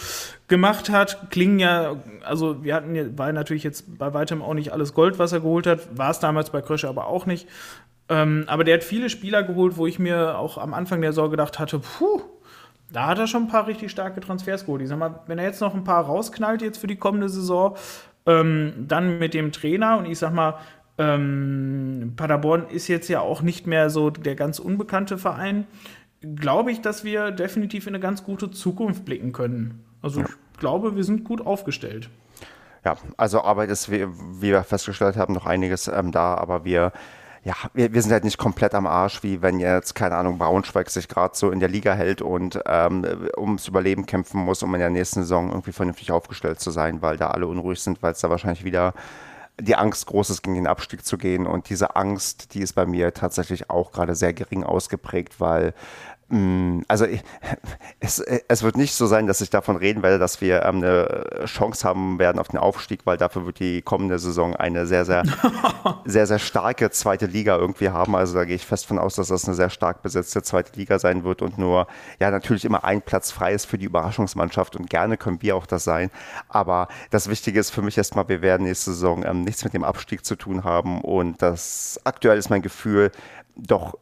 gemacht 0.48 0.90
hat, 0.90 1.30
klingen 1.30 1.58
ja, 1.58 1.96
also 2.24 2.62
wir 2.62 2.74
hatten 2.74 2.94
ja, 2.94 3.04
war 3.16 3.32
natürlich 3.32 3.62
jetzt 3.62 3.98
bei 3.98 4.12
weitem 4.12 4.42
auch 4.42 4.52
nicht 4.52 4.72
alles 4.72 4.92
Gold, 4.92 5.18
was 5.18 5.32
er 5.32 5.40
geholt 5.40 5.66
hat, 5.66 5.96
war 5.96 6.10
es 6.10 6.18
damals 6.18 6.50
bei 6.50 6.60
Krösche 6.60 6.88
aber 6.88 7.06
auch 7.06 7.24
nicht. 7.24 7.48
Ähm, 8.10 8.44
aber 8.48 8.64
der 8.64 8.74
hat 8.74 8.84
viele 8.84 9.08
Spieler 9.08 9.42
geholt, 9.42 9.78
wo 9.78 9.86
ich 9.86 9.98
mir 9.98 10.38
auch 10.38 10.58
am 10.58 10.74
Anfang 10.74 11.00
der 11.00 11.12
Saison 11.12 11.30
gedacht 11.30 11.58
hatte, 11.58 11.78
puh, 11.78 12.20
da 12.92 13.06
hat 13.06 13.18
er 13.18 13.26
schon 13.26 13.44
ein 13.44 13.48
paar 13.48 13.66
richtig 13.66 13.90
starke 13.90 14.20
Transfers 14.20 14.66
geholt. 14.66 14.82
Ich 14.82 14.88
sag 14.88 14.98
mal, 14.98 15.20
wenn 15.26 15.38
er 15.38 15.46
jetzt 15.46 15.62
noch 15.62 15.74
ein 15.74 15.84
paar 15.84 16.04
rausknallt 16.04 16.60
jetzt 16.60 16.78
für 16.78 16.86
die 16.86 16.96
kommende 16.96 17.30
Saison, 17.30 17.76
ähm, 18.26 18.84
dann 18.86 19.18
mit 19.18 19.32
dem 19.32 19.52
Trainer 19.52 19.96
und 19.96 20.04
ich 20.04 20.18
sag 20.18 20.34
mal, 20.34 20.58
ähm, 20.98 22.12
Paderborn 22.16 22.66
ist 22.68 22.88
jetzt 22.88 23.08
ja 23.08 23.20
auch 23.20 23.42
nicht 23.42 23.66
mehr 23.66 23.90
so 23.90 24.10
der 24.10 24.34
ganz 24.34 24.58
unbekannte 24.58 25.18
Verein. 25.18 25.66
Glaube 26.36 26.70
ich, 26.70 26.80
dass 26.80 27.04
wir 27.04 27.30
definitiv 27.30 27.86
in 27.86 27.94
eine 27.94 28.02
ganz 28.02 28.24
gute 28.24 28.50
Zukunft 28.50 29.04
blicken 29.04 29.32
können. 29.32 29.84
Also 30.02 30.20
ja. 30.20 30.26
ich 30.26 30.60
glaube, 30.60 30.96
wir 30.96 31.04
sind 31.04 31.24
gut 31.24 31.44
aufgestellt. 31.44 32.10
Ja, 32.84 32.96
also 33.16 33.42
Arbeit 33.42 33.70
ist, 33.70 33.90
wie, 33.90 34.06
wie 34.08 34.50
wir 34.50 34.64
festgestellt 34.64 35.16
haben, 35.16 35.34
noch 35.34 35.46
einiges 35.46 35.88
ähm, 35.88 36.10
da, 36.12 36.34
aber 36.34 36.64
wir 36.64 36.92
ja, 37.44 37.54
wir, 37.74 37.92
wir 37.92 38.02
sind 38.02 38.12
halt 38.12 38.24
nicht 38.24 38.38
komplett 38.38 38.74
am 38.74 38.86
Arsch, 38.86 39.22
wie 39.24 39.42
wenn 39.42 39.58
jetzt, 39.58 39.94
keine 39.94 40.14
Ahnung, 40.14 40.38
Braunschweig 40.38 40.88
sich 40.90 41.08
gerade 41.08 41.36
so 41.36 41.50
in 41.50 41.58
der 41.58 41.68
Liga 41.68 41.92
hält 41.92 42.22
und 42.22 42.60
ähm, 42.66 43.04
ums 43.36 43.66
Überleben 43.66 44.06
kämpfen 44.06 44.40
muss, 44.40 44.62
um 44.62 44.72
in 44.74 44.80
der 44.80 44.90
nächsten 44.90 45.22
Saison 45.22 45.48
irgendwie 45.48 45.72
vernünftig 45.72 46.12
aufgestellt 46.12 46.60
zu 46.60 46.70
sein, 46.70 47.02
weil 47.02 47.16
da 47.16 47.28
alle 47.28 47.48
unruhig 47.48 47.80
sind, 47.80 48.00
weil 48.00 48.12
es 48.12 48.20
da 48.20 48.30
wahrscheinlich 48.30 48.64
wieder 48.64 48.94
die 49.62 49.76
Angst 49.76 50.06
groß 50.06 50.30
ist, 50.30 50.42
gegen 50.42 50.56
den 50.56 50.66
Abstieg 50.66 51.04
zu 51.04 51.16
gehen. 51.18 51.46
Und 51.46 51.68
diese 51.70 51.96
Angst, 51.96 52.54
die 52.54 52.60
ist 52.60 52.74
bei 52.74 52.86
mir 52.86 53.14
tatsächlich 53.14 53.70
auch 53.70 53.92
gerade 53.92 54.14
sehr 54.14 54.32
gering 54.32 54.64
ausgeprägt, 54.64 55.40
weil 55.40 55.74
also 56.88 57.06
es, 58.00 58.20
es, 58.20 58.62
wird 58.62 58.76
nicht 58.78 58.94
so 58.94 59.06
sein, 59.06 59.26
dass 59.26 59.42
ich 59.42 59.50
davon 59.50 59.76
reden 59.76 60.02
werde, 60.02 60.18
dass 60.18 60.40
wir 60.40 60.62
ähm, 60.62 60.76
eine 60.76 61.44
Chance 61.44 61.86
haben 61.86 62.18
werden 62.18 62.38
auf 62.38 62.48
den 62.48 62.58
Aufstieg, 62.58 63.00
weil 63.04 63.18
dafür 63.18 63.44
wird 63.44 63.58
die 63.58 63.82
kommende 63.82 64.18
Saison 64.18 64.56
eine 64.56 64.86
sehr, 64.86 65.04
sehr, 65.04 65.24
sehr, 66.06 66.26
sehr 66.26 66.38
starke 66.38 66.90
zweite 66.90 67.26
Liga 67.26 67.58
irgendwie 67.58 67.90
haben. 67.90 68.16
Also 68.16 68.34
da 68.34 68.46
gehe 68.46 68.56
ich 68.56 68.64
fest 68.64 68.86
von 68.86 68.98
aus, 68.98 69.16
dass 69.16 69.28
das 69.28 69.44
eine 69.44 69.54
sehr 69.54 69.68
stark 69.68 70.02
besetzte 70.02 70.42
zweite 70.42 70.74
Liga 70.78 70.98
sein 70.98 71.22
wird 71.22 71.42
und 71.42 71.58
nur, 71.58 71.86
ja, 72.18 72.30
natürlich 72.30 72.64
immer 72.64 72.82
ein 72.82 73.02
Platz 73.02 73.30
frei 73.30 73.52
ist 73.52 73.66
für 73.66 73.76
die 73.76 73.84
Überraschungsmannschaft 73.84 74.74
und 74.74 74.88
gerne 74.88 75.18
können 75.18 75.42
wir 75.42 75.54
auch 75.54 75.66
das 75.66 75.84
sein. 75.84 76.10
Aber 76.48 76.88
das 77.10 77.28
Wichtige 77.28 77.60
ist 77.60 77.72
für 77.72 77.82
mich 77.82 77.98
erstmal, 77.98 78.26
wir 78.28 78.40
werden 78.40 78.64
nächste 78.64 78.92
Saison 78.92 79.22
ähm, 79.22 79.44
nichts 79.44 79.64
mit 79.64 79.74
dem 79.74 79.84
Abstieg 79.84 80.24
zu 80.24 80.36
tun 80.36 80.64
haben 80.64 81.02
und 81.02 81.42
das 81.42 82.00
aktuell 82.04 82.38
ist 82.38 82.48
mein 82.48 82.62
Gefühl, 82.62 83.12
doch 83.54 83.98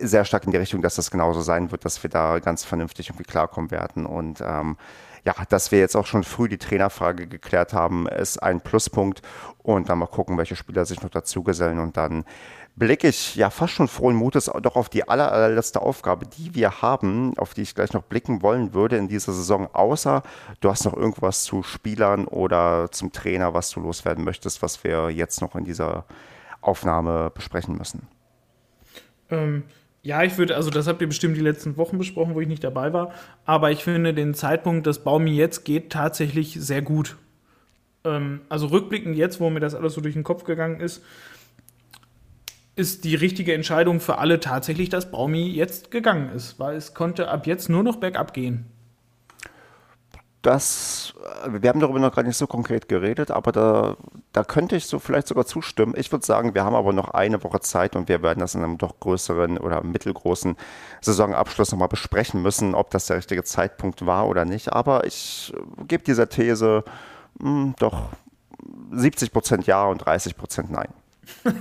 sehr 0.00 0.24
stark 0.24 0.44
in 0.44 0.52
die 0.52 0.58
Richtung, 0.58 0.82
dass 0.82 0.96
das 0.96 1.10
genauso 1.10 1.40
sein 1.40 1.70
wird, 1.70 1.84
dass 1.84 2.02
wir 2.02 2.10
da 2.10 2.38
ganz 2.38 2.64
vernünftig 2.64 3.08
irgendwie 3.08 3.24
klarkommen 3.24 3.70
werden. 3.70 4.06
Und 4.06 4.40
ähm, 4.40 4.76
ja, 5.24 5.34
dass 5.48 5.70
wir 5.70 5.78
jetzt 5.78 5.96
auch 5.96 6.06
schon 6.06 6.24
früh 6.24 6.48
die 6.48 6.58
Trainerfrage 6.58 7.26
geklärt 7.26 7.72
haben, 7.72 8.08
ist 8.08 8.42
ein 8.42 8.60
Pluspunkt. 8.60 9.22
Und 9.62 9.88
dann 9.88 9.98
mal 9.98 10.06
gucken, 10.06 10.38
welche 10.38 10.56
Spieler 10.56 10.84
sich 10.86 11.02
noch 11.02 11.10
dazugesellen. 11.10 11.78
Und 11.78 11.96
dann 11.96 12.24
blicke 12.76 13.08
ich 13.08 13.36
ja 13.36 13.50
fast 13.50 13.74
schon 13.74 13.88
frohen 13.88 14.16
Mutes 14.16 14.50
doch 14.62 14.76
auf 14.76 14.88
die 14.88 15.06
aller, 15.06 15.30
allerletzte 15.30 15.82
Aufgabe, 15.82 16.26
die 16.26 16.54
wir 16.54 16.80
haben, 16.80 17.36
auf 17.36 17.52
die 17.52 17.62
ich 17.62 17.74
gleich 17.74 17.92
noch 17.92 18.02
blicken 18.02 18.42
wollen 18.42 18.72
würde 18.72 18.96
in 18.96 19.08
dieser 19.08 19.32
Saison. 19.32 19.68
Außer 19.72 20.22
du 20.60 20.70
hast 20.70 20.84
noch 20.84 20.96
irgendwas 20.96 21.44
zu 21.44 21.62
Spielern 21.62 22.24
oder 22.26 22.90
zum 22.90 23.12
Trainer, 23.12 23.52
was 23.52 23.70
du 23.70 23.80
loswerden 23.80 24.24
möchtest, 24.24 24.62
was 24.62 24.82
wir 24.82 25.10
jetzt 25.10 25.42
noch 25.42 25.54
in 25.56 25.64
dieser 25.64 26.06
Aufnahme 26.62 27.30
besprechen 27.30 27.76
müssen. 27.76 28.08
Ähm, 29.30 29.64
ja, 30.02 30.22
ich 30.22 30.38
würde, 30.38 30.56
also 30.56 30.70
das 30.70 30.86
habt 30.86 31.00
ihr 31.02 31.08
bestimmt 31.08 31.36
die 31.36 31.42
letzten 31.42 31.76
Wochen 31.76 31.98
besprochen, 31.98 32.34
wo 32.34 32.40
ich 32.40 32.48
nicht 32.48 32.64
dabei 32.64 32.92
war. 32.92 33.12
Aber 33.44 33.70
ich 33.70 33.84
finde 33.84 34.14
den 34.14 34.34
Zeitpunkt, 34.34 34.86
dass 34.86 35.04
Baumi 35.04 35.32
jetzt 35.32 35.64
geht, 35.64 35.90
tatsächlich 35.90 36.54
sehr 36.54 36.82
gut. 36.82 37.16
Ähm, 38.04 38.40
also 38.48 38.66
rückblickend 38.68 39.16
jetzt, 39.16 39.40
wo 39.40 39.50
mir 39.50 39.60
das 39.60 39.74
alles 39.74 39.94
so 39.94 40.00
durch 40.00 40.14
den 40.14 40.24
Kopf 40.24 40.44
gegangen 40.44 40.80
ist, 40.80 41.02
ist 42.76 43.04
die 43.04 43.14
richtige 43.14 43.52
Entscheidung 43.52 44.00
für 44.00 44.18
alle 44.18 44.40
tatsächlich, 44.40 44.88
dass 44.88 45.10
Baumi 45.10 45.48
jetzt 45.48 45.90
gegangen 45.90 46.30
ist. 46.34 46.58
Weil 46.58 46.76
es 46.76 46.94
konnte 46.94 47.28
ab 47.28 47.46
jetzt 47.46 47.68
nur 47.68 47.82
noch 47.82 47.96
bergab 47.96 48.32
gehen 48.32 48.66
das, 50.42 51.12
wir 51.46 51.68
haben 51.68 51.80
darüber 51.80 51.98
noch 51.98 52.14
gar 52.14 52.22
nicht 52.22 52.36
so 52.36 52.46
konkret 52.46 52.88
geredet, 52.88 53.30
aber 53.30 53.52
da, 53.52 53.96
da 54.32 54.42
könnte 54.42 54.74
ich 54.74 54.86
so 54.86 54.98
vielleicht 54.98 55.28
sogar 55.28 55.44
zustimmen. 55.44 55.94
Ich 55.96 56.10
würde 56.12 56.24
sagen, 56.24 56.54
wir 56.54 56.64
haben 56.64 56.74
aber 56.74 56.94
noch 56.94 57.10
eine 57.10 57.42
Woche 57.44 57.60
Zeit 57.60 57.94
und 57.94 58.08
wir 58.08 58.22
werden 58.22 58.40
das 58.40 58.54
in 58.54 58.64
einem 58.64 58.78
doch 58.78 59.00
größeren 59.00 59.58
oder 59.58 59.82
mittelgroßen 59.82 60.56
Saisonabschluss 61.02 61.72
nochmal 61.72 61.88
besprechen 61.88 62.40
müssen, 62.40 62.74
ob 62.74 62.90
das 62.90 63.06
der 63.06 63.18
richtige 63.18 63.44
Zeitpunkt 63.44 64.06
war 64.06 64.28
oder 64.28 64.46
nicht. 64.46 64.72
Aber 64.72 65.06
ich 65.06 65.52
gebe 65.86 66.04
dieser 66.04 66.30
These 66.30 66.84
mh, 67.38 67.50
hm, 67.50 67.74
doch 67.78 68.04
70 68.92 69.32
Prozent 69.32 69.66
Ja 69.66 69.84
und 69.84 69.98
30 69.98 70.38
Prozent 70.38 70.70
Nein. 70.70 70.88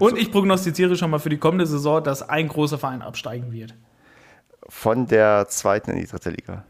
und 0.00 0.18
ich 0.18 0.30
prognostiziere 0.30 0.96
schon 0.96 1.10
mal 1.10 1.18
für 1.18 1.30
die 1.30 1.38
kommende 1.38 1.66
Saison, 1.66 2.04
dass 2.04 2.28
ein 2.28 2.48
großer 2.48 2.76
Verein 2.76 3.00
absteigen 3.00 3.52
wird. 3.52 3.74
Von 4.68 5.06
der 5.06 5.48
zweiten 5.48 5.92
in 5.92 6.00
die 6.00 6.06
dritte 6.06 6.30
Liga. 6.30 6.64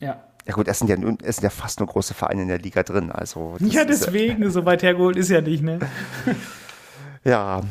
Ja. 0.00 0.22
Ja 0.46 0.54
gut, 0.54 0.68
es 0.68 0.78
sind 0.78 0.88
ja, 0.88 0.96
es 1.24 1.36
sind 1.36 1.44
ja 1.44 1.50
fast 1.50 1.80
nur 1.80 1.88
große 1.88 2.14
Vereine 2.14 2.42
in 2.42 2.48
der 2.48 2.58
Liga 2.58 2.84
drin. 2.84 3.10
Also 3.10 3.56
ja, 3.58 3.84
deswegen, 3.84 4.44
ja, 4.44 4.50
so 4.50 4.64
weit 4.64 4.82
hergeholt 4.84 5.16
ist 5.16 5.28
ja 5.28 5.40
nicht, 5.40 5.62
ne? 5.62 5.80
ja. 7.24 7.62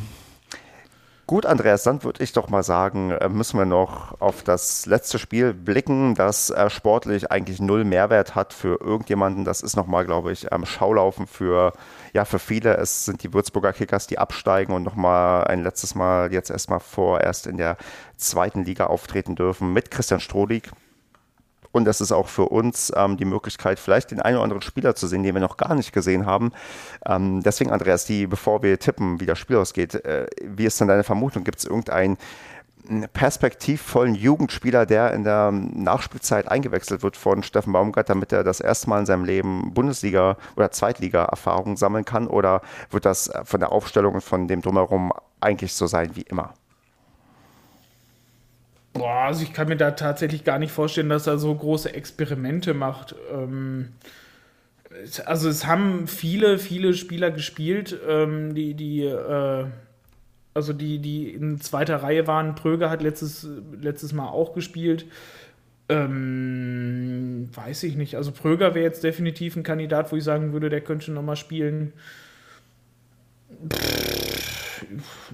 Gut, 1.27 1.47
Andreas, 1.47 1.81
dann 1.81 2.03
würde 2.03 2.23
ich 2.23 2.33
doch 2.33 2.49
mal 2.49 2.61
sagen, 2.61 3.09
äh, 3.09 3.29
müssen 3.29 3.57
wir 3.57 3.65
noch 3.65 4.21
auf 4.21 4.43
das 4.43 4.85
letzte 4.85 5.17
Spiel 5.17 5.53
blicken, 5.55 6.13
das 6.13 6.51
äh, 6.51 6.69
sportlich 6.69 7.31
eigentlich 7.31 7.59
null 7.59 7.83
Mehrwert 7.83 8.35
hat 8.35 8.53
für 8.53 8.79
irgendjemanden. 8.79 9.43
Das 9.43 9.61
ist 9.61 9.75
nochmal, 9.75 10.05
glaube 10.05 10.31
ich, 10.33 10.47
Schaulaufen 10.65 11.25
für, 11.25 11.73
ja, 12.13 12.25
für 12.25 12.37
viele. 12.37 12.77
Es 12.77 13.05
sind 13.05 13.23
die 13.23 13.33
Würzburger 13.33 13.73
Kickers, 13.73 14.05
die 14.05 14.19
absteigen 14.19 14.71
und 14.73 14.83
nochmal 14.83 15.45
ein 15.45 15.63
letztes 15.63 15.95
Mal 15.95 16.31
jetzt 16.31 16.51
erstmal 16.51 16.79
vorerst 16.79 17.47
in 17.47 17.57
der 17.57 17.77
zweiten 18.17 18.63
Liga 18.63 18.85
auftreten 18.85 19.35
dürfen 19.35 19.73
mit 19.73 19.89
Christian 19.89 20.19
Strohlig, 20.19 20.69
und 21.75 21.83
das 21.83 21.99
ist 21.99 22.13
auch 22.13 22.29
für 22.29 22.45
uns 22.45 22.89
ähm, 22.95 23.17
die 23.17 23.25
Möglichkeit, 23.25 23.79
vielleicht 23.79 24.11
den 24.11 24.21
einen 24.21 24.37
oder 24.37 24.45
anderen 24.45 24.61
Spieler 24.61 24.95
zu 24.95 25.07
sehen, 25.07 25.23
den 25.23 25.35
wir 25.35 25.41
noch 25.41 25.57
gar 25.57 25.75
nicht 25.75 25.91
gesehen 25.91 26.25
haben. 26.25 26.53
Ähm, 27.05 27.43
deswegen, 27.43 27.69
Andreas, 27.69 28.05
die, 28.05 28.27
bevor 28.27 28.63
wir 28.63 28.79
tippen, 28.79 29.19
wie 29.19 29.25
das 29.25 29.37
Spiel 29.37 29.57
ausgeht, 29.57 29.93
äh, 30.05 30.25
wie 30.41 30.65
ist 30.65 30.79
denn 30.79 30.87
deine 30.87 31.03
Vermutung? 31.03 31.43
Gibt 31.43 31.59
es 31.59 31.65
irgendeinen 31.65 32.17
perspektivvollen 33.11 34.15
Jugendspieler, 34.15 34.85
der 34.85 35.13
in 35.13 35.25
der 35.25 35.51
Nachspielzeit 35.51 36.47
eingewechselt 36.47 37.03
wird 37.03 37.17
von 37.17 37.43
Steffen 37.43 37.73
Baumgart, 37.73 38.09
damit 38.09 38.31
er 38.31 38.45
das 38.45 38.61
erste 38.61 38.89
Mal 38.89 39.01
in 39.01 39.05
seinem 39.05 39.25
Leben 39.25 39.73
Bundesliga- 39.73 40.37
oder 40.55 40.71
Zweitliga-Erfahrung 40.71 41.75
sammeln 41.75 42.05
kann? 42.05 42.27
Oder 42.27 42.61
wird 42.89 43.03
das 43.03 43.29
von 43.43 43.59
der 43.59 43.73
Aufstellung 43.73 44.13
und 44.13 44.21
von 44.21 44.47
dem 44.47 44.61
Drumherum 44.61 45.11
eigentlich 45.41 45.73
so 45.73 45.87
sein 45.87 46.15
wie 46.15 46.21
immer? 46.21 46.53
Boah, 48.95 49.25
also 49.25 49.43
ich 49.43 49.51
kann 49.51 49.67
mir 49.67 49.75
da 49.75 49.91
tatsächlich 49.91 50.45
gar 50.45 50.57
nicht 50.57 50.71
vorstellen, 50.71 51.09
dass 51.09 51.27
er 51.27 51.37
so 51.37 51.53
große 51.53 51.93
Experimente 51.93 52.73
macht. 52.73 53.13
Ähm, 53.29 53.89
also 55.25 55.49
es 55.49 55.67
haben 55.67 56.07
viele, 56.07 56.57
viele 56.57 56.93
Spieler 56.93 57.29
gespielt, 57.29 57.99
ähm, 58.07 58.55
die, 58.55 58.73
die, 58.73 59.03
äh, 59.03 59.65
also 60.53 60.71
die, 60.71 60.99
die 60.99 61.29
in 61.29 61.59
zweiter 61.59 61.97
Reihe 61.97 62.25
waren. 62.25 62.55
Pröger 62.55 62.89
hat 62.89 63.01
letztes, 63.01 63.45
letztes 63.81 64.13
Mal 64.13 64.29
auch 64.29 64.53
gespielt. 64.53 65.05
Ähm, 65.89 67.49
weiß 67.53 67.83
ich 67.83 67.97
nicht. 67.97 68.15
Also 68.15 68.31
Pröger 68.31 68.75
wäre 68.75 68.85
jetzt 68.85 69.03
definitiv 69.03 69.57
ein 69.57 69.63
Kandidat, 69.63 70.13
wo 70.13 70.15
ich 70.15 70.23
sagen 70.23 70.53
würde, 70.53 70.69
der 70.69 70.79
könnte 70.79 71.05
schon 71.05 71.15
nochmal 71.15 71.35
spielen. 71.35 71.91
Pff 73.69 74.34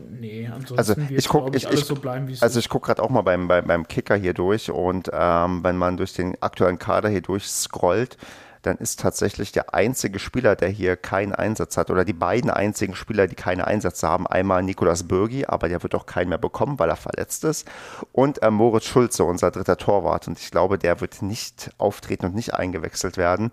nee, 0.10 0.48
ansonsten 0.48 0.78
also 0.78 0.96
ich 1.10 1.28
guck, 1.28 1.56
ich, 1.56 1.68
alles 1.68 1.82
ich, 1.82 1.86
so 1.86 1.96
bleiben, 1.96 2.28
wie 2.28 2.34
es 2.34 2.44
Also 2.44 2.60
ich 2.60 2.70
gucke 2.70 2.88
gerade 2.88 3.02
auch 3.02 3.10
mal 3.10 3.22
beim, 3.22 3.48
beim, 3.48 3.66
beim 3.66 3.88
Kicker 3.88 4.16
hier 4.16 4.34
durch 4.34 4.72
und 4.72 5.10
ähm, 5.14 5.64
wenn 5.64 5.78
man 5.78 5.98
durch 5.98 6.14
den 6.14 6.42
aktuellen 6.42 6.80
Kader 6.80 7.10
hier 7.10 7.22
durchscrollt, 7.22 8.18
dann 8.62 8.78
ist 8.78 9.00
tatsächlich 9.00 9.52
der 9.52 9.74
einzige 9.74 10.20
Spieler, 10.20 10.56
der 10.56 10.70
hier 10.70 10.96
keinen 10.96 11.34
Einsatz 11.34 11.78
hat, 11.78 11.90
oder 11.90 12.06
die 12.06 12.14
beiden 12.14 12.50
einzigen 12.50 12.96
Spieler, 12.96 13.28
die 13.28 13.36
keine 13.36 13.66
Einsätze 13.68 14.08
haben, 14.08 14.28
einmal 14.28 14.62
Nikolas 14.64 15.08
Bürgi, 15.08 15.46
aber 15.46 15.68
der 15.68 15.82
wird 15.84 15.96
auch 15.96 16.06
keinen 16.06 16.30
mehr 16.30 16.38
bekommen, 16.38 16.78
weil 16.80 16.90
er 16.90 16.96
verletzt 16.96 17.44
ist, 17.44 17.68
und 18.12 18.42
äh, 18.44 18.52
Moritz 18.52 18.86
Schulze, 18.86 19.24
unser 19.24 19.52
dritter 19.52 19.78
Torwart. 19.78 20.28
Und 20.28 20.40
ich 20.40 20.52
glaube, 20.52 20.78
der 20.78 21.02
wird 21.02 21.22
nicht 21.22 21.72
auftreten 21.78 22.26
und 22.28 22.36
nicht 22.36 22.54
eingewechselt 22.54 23.18
werden. 23.18 23.52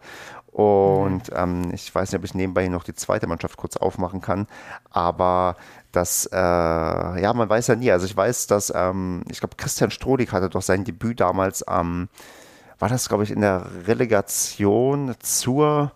Und 0.53 1.31
ähm, 1.37 1.71
ich 1.73 1.95
weiß 1.95 2.11
nicht, 2.11 2.19
ob 2.19 2.25
ich 2.25 2.35
nebenbei 2.35 2.67
noch 2.69 2.83
die 2.83 2.95
zweite 2.95 3.27
Mannschaft 3.27 3.57
kurz 3.57 3.77
aufmachen 3.77 4.21
kann. 4.21 4.49
Aber 4.91 5.57
das, 5.93 6.29
äh, 6.33 6.37
ja, 6.37 7.33
man 7.35 7.49
weiß 7.49 7.69
ja 7.69 7.77
nie. 7.77 7.91
Also 7.91 8.07
ich 8.07 8.17
weiß, 8.17 8.47
dass, 8.47 8.73
ähm, 8.75 9.23
ich 9.31 9.41
glaube, 9.41 9.57
Christian 9.57 9.91
Strodig 9.91 10.33
hatte 10.33 10.49
doch 10.51 10.63
sein 10.63 10.85
Debüt 10.85 11.21
damals 11.21 11.63
am, 11.63 12.09
war 12.79 12.89
das, 12.89 13.09
glaube 13.09 13.25
ich, 13.25 13.31
in 13.31 13.41
der 13.41 13.67
Relegation 13.87 15.15
zur 15.21 15.93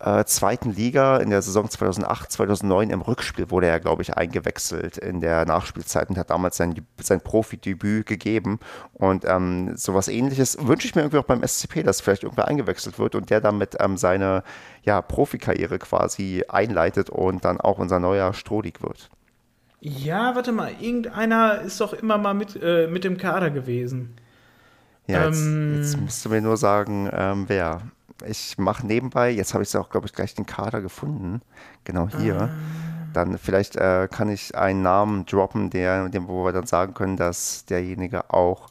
äh, 0.00 0.24
zweiten 0.24 0.72
Liga 0.72 1.16
in 1.16 1.30
der 1.30 1.42
Saison 1.42 1.68
2008, 1.68 2.30
2009 2.30 2.90
im 2.90 3.00
Rückspiel 3.00 3.50
wurde 3.50 3.66
er, 3.66 3.80
glaube 3.80 4.02
ich, 4.02 4.14
eingewechselt 4.14 4.96
in 4.96 5.20
der 5.20 5.44
Nachspielzeit 5.44 6.08
und 6.08 6.18
hat 6.18 6.30
damals 6.30 6.56
sein, 6.56 6.74
sein 7.00 7.20
Profidebüt 7.20 8.06
gegeben. 8.06 8.60
Und 8.92 9.24
ähm, 9.24 9.76
sowas 9.76 10.08
ähnliches 10.08 10.56
wünsche 10.60 10.86
ich 10.86 10.94
mir 10.94 11.02
irgendwie 11.02 11.18
auch 11.18 11.24
beim 11.24 11.42
SCP, 11.42 11.82
dass 11.82 12.00
vielleicht 12.00 12.22
irgendwer 12.22 12.46
eingewechselt 12.46 12.98
wird 12.98 13.16
und 13.16 13.30
der 13.30 13.40
damit 13.40 13.76
ähm, 13.80 13.96
seine 13.96 14.44
ja, 14.82 15.02
Profikarriere 15.02 15.78
quasi 15.78 16.44
einleitet 16.48 17.10
und 17.10 17.44
dann 17.44 17.60
auch 17.60 17.78
unser 17.78 17.98
neuer 17.98 18.34
Strodig 18.34 18.82
wird. 18.82 19.10
Ja, 19.80 20.34
warte 20.34 20.52
mal, 20.52 20.72
irgendeiner 20.80 21.60
ist 21.60 21.80
doch 21.80 21.92
immer 21.92 22.18
mal 22.18 22.34
mit, 22.34 22.60
äh, 22.60 22.86
mit 22.88 23.04
dem 23.04 23.16
Kader 23.16 23.50
gewesen. 23.50 24.16
Ja, 25.08 25.26
jetzt, 25.26 25.40
ähm, 25.40 25.76
jetzt 25.76 25.96
musst 26.00 26.24
du 26.24 26.28
mir 26.28 26.40
nur 26.40 26.56
sagen, 26.56 27.08
ähm, 27.12 27.44
wer 27.48 27.82
ich 28.26 28.58
mache 28.58 28.86
nebenbei, 28.86 29.30
jetzt 29.30 29.54
habe 29.54 29.62
ich 29.62 29.76
auch, 29.76 29.90
glaube 29.90 30.06
ich, 30.06 30.12
gleich 30.12 30.34
den 30.34 30.46
Kader 30.46 30.80
gefunden. 30.80 31.40
Genau 31.84 32.08
hier. 32.08 32.40
Ah. 32.42 32.48
Dann 33.12 33.38
vielleicht 33.38 33.76
äh, 33.76 34.08
kann 34.10 34.28
ich 34.28 34.54
einen 34.54 34.82
Namen 34.82 35.24
droppen, 35.26 35.70
der, 35.70 36.08
dem, 36.08 36.28
wo 36.28 36.44
wir 36.44 36.52
dann 36.52 36.66
sagen 36.66 36.94
können, 36.94 37.16
dass 37.16 37.64
derjenige 37.64 38.30
auch 38.30 38.68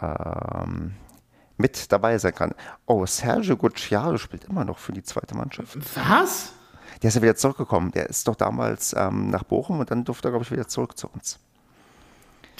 ähm, 0.00 0.94
mit 1.56 1.92
dabei 1.92 2.16
sein 2.18 2.34
kann. 2.34 2.54
Oh, 2.86 3.04
Sergio 3.06 3.56
Gucciaro 3.56 4.16
spielt 4.16 4.44
immer 4.44 4.64
noch 4.64 4.78
für 4.78 4.92
die 4.92 5.02
zweite 5.02 5.36
Mannschaft. 5.36 5.76
Was? 5.96 6.52
Der 7.02 7.08
ist 7.08 7.14
ja 7.14 7.22
wieder 7.22 7.36
zurückgekommen. 7.36 7.92
Der 7.92 8.08
ist 8.08 8.26
doch 8.26 8.36
damals 8.36 8.94
ähm, 8.96 9.30
nach 9.30 9.44
Bochum 9.44 9.80
und 9.80 9.90
dann 9.90 10.04
durfte 10.04 10.28
er, 10.28 10.32
glaube 10.32 10.44
ich, 10.44 10.50
wieder 10.50 10.68
zurück 10.68 10.96
zu 10.96 11.08
uns. 11.08 11.38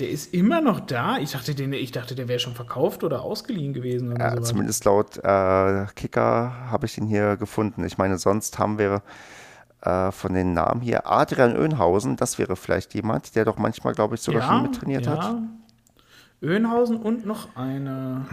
Der 0.01 0.09
ist 0.09 0.33
immer 0.33 0.63
noch 0.63 0.81
da? 0.81 1.19
Ich 1.19 1.33
dachte, 1.33 1.55
den, 1.55 1.75
ich 1.75 1.93
dachte 1.93 2.15
der 2.15 2.27
wäre 2.27 2.39
schon 2.39 2.55
verkauft 2.55 3.05
oder 3.05 3.21
ausgeliehen 3.21 3.75
gewesen. 3.75 4.13
Oder 4.13 4.35
ja, 4.37 4.43
zumindest 4.43 4.87
laut 4.87 5.19
äh, 5.19 5.87
Kicker 5.95 6.71
habe 6.71 6.87
ich 6.87 6.97
ihn 6.97 7.07
hier 7.07 7.37
gefunden. 7.37 7.85
Ich 7.85 7.99
meine, 7.99 8.17
sonst 8.17 8.59
haben 8.59 8.79
wir 8.79 9.03
äh, 9.83 10.11
von 10.11 10.33
den 10.33 10.55
Namen 10.55 10.81
hier 10.81 11.07
Adrian 11.07 11.55
Oehnhausen. 11.55 12.17
Das 12.17 12.39
wäre 12.39 12.57
vielleicht 12.57 12.95
jemand, 12.95 13.35
der 13.37 13.45
doch 13.45 13.59
manchmal, 13.59 13.93
glaube 13.93 14.15
ich, 14.15 14.23
sogar 14.23 14.41
ja, 14.41 14.49
schon 14.49 14.63
mittrainiert 14.63 15.05
ja. 15.05 15.13
hat. 15.13 15.37
Oehnhausen 16.43 16.97
und 16.97 17.27
noch 17.27 17.55
eine. 17.55 18.25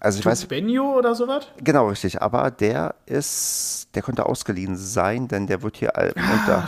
Also 0.00 0.18
ich 0.18 0.26
weiß. 0.26 0.44
Benio 0.44 0.98
oder 0.98 1.14
sowas? 1.14 1.46
Genau, 1.56 1.88
richtig. 1.88 2.20
Aber 2.20 2.50
der 2.50 2.96
ist, 3.06 3.88
der 3.94 4.02
könnte 4.02 4.26
ausgeliehen 4.26 4.76
sein, 4.76 5.26
denn 5.26 5.46
der 5.46 5.62
wird 5.62 5.78
hier 5.78 5.96
ah, 5.96 6.10
unter, 6.32 6.66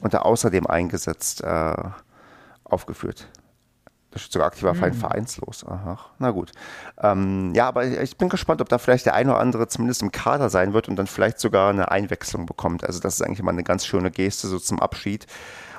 unter 0.00 0.24
außerdem 0.24 0.66
eingesetzt 0.66 1.42
äh, 1.42 1.74
aufgeführt. 2.64 3.28
Sogar 4.16 4.48
aktiver 4.48 4.74
Verein, 4.74 4.92
mhm. 4.92 4.98
vereinslos. 4.98 5.64
Aha, 5.66 5.98
na 6.18 6.30
gut. 6.30 6.52
Ähm, 7.00 7.52
ja, 7.54 7.68
aber 7.68 7.84
ich 7.84 8.16
bin 8.16 8.28
gespannt, 8.28 8.60
ob 8.60 8.68
da 8.68 8.78
vielleicht 8.78 9.06
der 9.06 9.14
eine 9.14 9.30
oder 9.30 9.40
andere 9.40 9.68
zumindest 9.68 10.02
im 10.02 10.12
Kader 10.12 10.50
sein 10.50 10.72
wird 10.72 10.88
und 10.88 10.96
dann 10.96 11.06
vielleicht 11.06 11.40
sogar 11.40 11.70
eine 11.70 11.90
Einwechslung 11.90 12.46
bekommt. 12.46 12.84
Also 12.84 13.00
das 13.00 13.14
ist 13.14 13.22
eigentlich 13.22 13.40
immer 13.40 13.50
eine 13.50 13.64
ganz 13.64 13.86
schöne 13.86 14.10
Geste 14.10 14.48
so 14.48 14.58
zum 14.58 14.80
Abschied. 14.80 15.26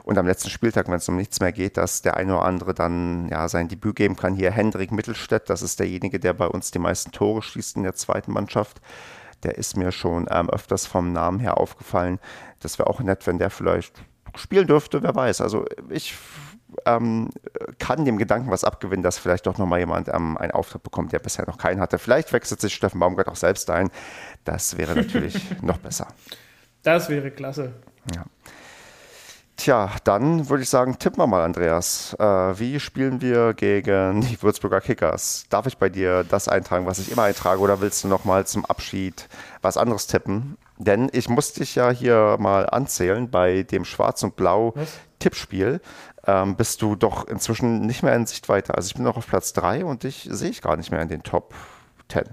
Und 0.04 0.20
am 0.20 0.28
letzten 0.28 0.52
Spieltag, 0.52 0.88
wenn 0.88 0.96
es 0.96 1.10
um 1.10 1.16
nichts 1.16 1.40
mehr 1.40 1.52
geht, 1.52 1.78
dass 1.78 2.04
der 2.04 2.16
eine 2.16 2.36
oder 2.36 2.46
andere 2.46 2.76
dann 2.76 3.28
ja 3.30 3.50
sein 3.50 3.68
Debüt 3.68 3.96
geben 3.96 4.16
kann. 4.16 4.36
Hier 4.36 4.52
Hendrik 4.52 4.92
Mittelstädt, 4.92 5.50
das 5.50 5.64
ist 5.64 5.80
derjenige, 5.80 6.20
der 6.20 6.34
bei 6.34 6.46
uns 6.46 6.70
die 6.70 6.78
meisten 6.78 7.12
Tore 7.12 7.42
schießt 7.42 7.78
in 7.78 7.84
der 7.84 7.96
zweiten 7.96 8.32
Mannschaft. 8.32 8.82
Der 9.42 9.58
ist 9.58 9.76
mir 9.76 9.92
schon 9.92 10.28
ähm, 10.30 10.50
öfters 10.50 10.86
vom 10.86 11.12
Namen 11.12 11.40
her 11.40 11.58
aufgefallen. 11.58 12.20
Das 12.60 12.78
wäre 12.78 12.88
auch 12.88 13.00
nett, 13.00 13.26
wenn 13.26 13.40
der 13.40 13.50
vielleicht 13.50 13.94
spielen 14.36 14.68
dürfte, 14.68 15.02
wer 15.02 15.16
weiß. 15.16 15.42
Also 15.42 15.66
ich 15.90 16.16
ähm, 16.86 17.30
kann 17.80 18.06
dem 18.06 18.18
Gedanken 18.18 18.52
was 18.52 18.64
abgewinnen, 18.64 19.04
dass 19.04 19.18
vielleicht 19.18 19.46
doch 19.46 19.58
nochmal 19.58 19.80
jemand 19.80 20.08
ähm, 20.10 20.38
einen 20.38 20.52
Auftritt 20.52 20.84
bekommt, 20.84 21.12
der 21.12 21.20
bisher 21.20 21.46
noch 21.48 21.58
keinen 21.58 21.80
hatte. 21.80 22.00
Vielleicht 22.00 22.34
wechselt 22.34 22.62
sich 22.62 22.74
Steffen 22.74 23.00
Baumgart 23.00 23.28
auch 23.28 23.36
selbst 23.36 23.70
ein. 23.70 23.90
Das 24.44 24.78
wäre 24.78 24.96
natürlich 24.96 25.62
noch 25.62 25.78
besser. 25.78 26.08
Das 26.84 27.10
wäre 27.10 27.32
klasse. 27.32 27.74
Ja. 28.14 28.26
Tja, 29.58 29.90
dann 30.04 30.50
würde 30.50 30.64
ich 30.64 30.70
sagen, 30.70 31.00
tippen 31.00 31.18
wir 31.18 31.28
mal, 31.28 31.44
Andreas. 31.44 32.14
Äh, 32.20 32.24
wie 32.24 32.80
spielen 32.80 33.22
wir 33.22 33.54
gegen 33.54 34.22
die 34.22 34.42
Würzburger 34.42 34.82
Kickers? 34.82 35.46
Darf 35.50 35.66
ich 35.66 35.78
bei 35.78 35.88
dir 35.90 36.26
das 36.26 36.50
eintragen, 36.50 36.86
was 36.86 37.00
ich 37.00 37.12
immer 37.12 37.24
eintrage, 37.24 37.62
oder 37.62 37.80
willst 37.80 38.04
du 38.04 38.10
nochmal 38.10 38.46
zum 38.46 38.66
Abschied 38.66 39.30
was 39.62 39.78
anderes 39.78 40.08
tippen? 40.08 40.58
Denn 40.78 41.10
ich 41.14 41.30
muss 41.30 41.54
dich 41.54 41.74
ja 41.76 41.90
hier 41.90 42.36
mal 42.38 42.70
anzählen 42.70 43.30
bei 43.30 43.64
dem 43.64 43.86
Schwarz 43.86 44.24
und 44.24 44.36
Blau 44.36 44.74
was? 44.76 45.00
Tippspiel 45.20 45.80
ähm, 46.28 46.56
bist 46.56 46.82
du 46.82 46.96
doch 46.96 47.28
inzwischen 47.28 47.82
nicht 47.86 48.04
mehr 48.04 48.16
in 48.16 48.26
Sichtweite. 48.26 48.76
Also 48.76 48.88
ich 48.88 48.96
bin 48.96 49.04
noch 49.04 49.18
auf 49.18 49.28
Platz 49.28 49.54
3 49.54 49.86
und 49.86 50.04
dich 50.04 50.28
sehe 50.32 50.50
ich 50.50 50.62
gar 50.62 50.78
nicht 50.78 50.92
mehr 50.92 51.02
in 51.02 51.10
den 51.10 51.24
Top 51.24 51.54
10. 52.10 52.24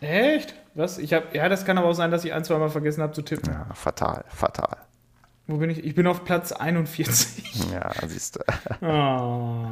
Echt? 0.00 0.54
Was? 0.74 0.98
Ich 0.98 1.12
hab, 1.12 1.34
ja, 1.34 1.48
das 1.48 1.64
kann 1.64 1.76
aber 1.78 1.88
auch 1.88 1.94
sein, 1.94 2.10
dass 2.10 2.24
ich 2.24 2.32
ein, 2.32 2.44
zwei 2.44 2.58
Mal 2.58 2.68
vergessen 2.68 3.02
habe 3.02 3.12
zu 3.12 3.22
tippen. 3.22 3.52
Ja, 3.52 3.66
fatal, 3.74 4.24
fatal. 4.28 4.76
Wo 5.48 5.56
bin 5.56 5.70
ich? 5.70 5.82
Ich 5.82 5.94
bin 5.94 6.06
auf 6.06 6.24
Platz 6.24 6.52
41. 6.52 7.44
Ja, 7.72 7.90
siehst 8.06 8.36
du. 8.36 8.86
Oh. 8.86 9.66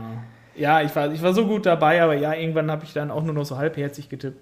Ja, 0.55 0.81
ich 0.81 0.95
war, 0.97 1.13
ich 1.13 1.23
war 1.23 1.35
so 1.35 1.47
gut 1.47 1.67
dabei, 1.67 2.03
aber 2.03 2.15
ja, 2.15 2.33
irgendwann 2.33 2.71
habe 2.71 2.85
ich 2.85 2.93
dann 2.93 3.11
auch 3.11 3.23
nur 3.23 3.35
noch 3.35 3.45
so 3.45 3.59
halbherzig 3.59 4.09
getippt. 4.09 4.41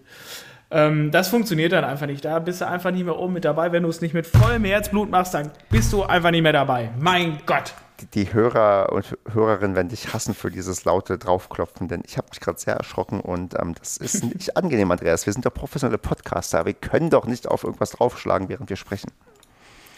Ähm, 0.71 1.11
das 1.11 1.29
funktioniert 1.29 1.73
dann 1.73 1.85
einfach 1.85 2.07
nicht. 2.07 2.25
Da 2.25 2.39
bist 2.39 2.61
du 2.61 2.67
einfach 2.67 2.91
nicht 2.91 3.05
mehr 3.05 3.19
oben 3.19 3.35
mit 3.35 3.45
dabei. 3.45 3.73
Wenn 3.73 3.83
du 3.83 3.89
es 3.89 4.01
nicht 4.01 4.15
mit 4.15 4.27
vollem 4.27 4.65
Herzblut 4.65 5.11
machst, 5.11 5.35
dann 5.35 5.51
bist 5.71 5.93
du 5.93 6.05
einfach 6.05 6.31
nicht 6.31 6.43
mehr 6.43 6.53
dabei. 6.53 6.91
Mein 6.99 7.41
Gott 7.47 7.75
die 8.15 8.33
Hörer 8.33 8.93
und 8.93 9.17
Hörerinnen 9.33 9.77
werden 9.77 9.89
dich 9.89 10.13
hassen 10.13 10.35
für 10.35 10.51
dieses 10.51 10.85
laute 10.85 11.17
Draufklopfen, 11.17 11.89
denn 11.89 12.03
ich 12.05 12.19
habe 12.19 12.29
mich 12.31 12.41
gerade 12.41 12.59
sehr 12.59 12.75
erschrocken 12.75 13.21
und 13.21 13.55
ähm, 13.59 13.75
das 13.79 13.97
ist 13.97 14.25
nicht 14.35 14.57
angenehm, 14.57 14.91
Andreas. 14.91 15.27
Wir 15.27 15.33
sind 15.33 15.47
doch 15.47 15.55
professionelle 15.55 15.99
Podcaster. 15.99 16.67
Wir 16.67 16.75
können 16.75 17.11
doch 17.11 17.27
nicht 17.27 17.49
auf 17.49 17.65
irgendwas 17.65 17.91
draufschlagen, 17.91 18.49
während 18.49 18.69
wir 18.69 18.77
sprechen. 18.77 19.11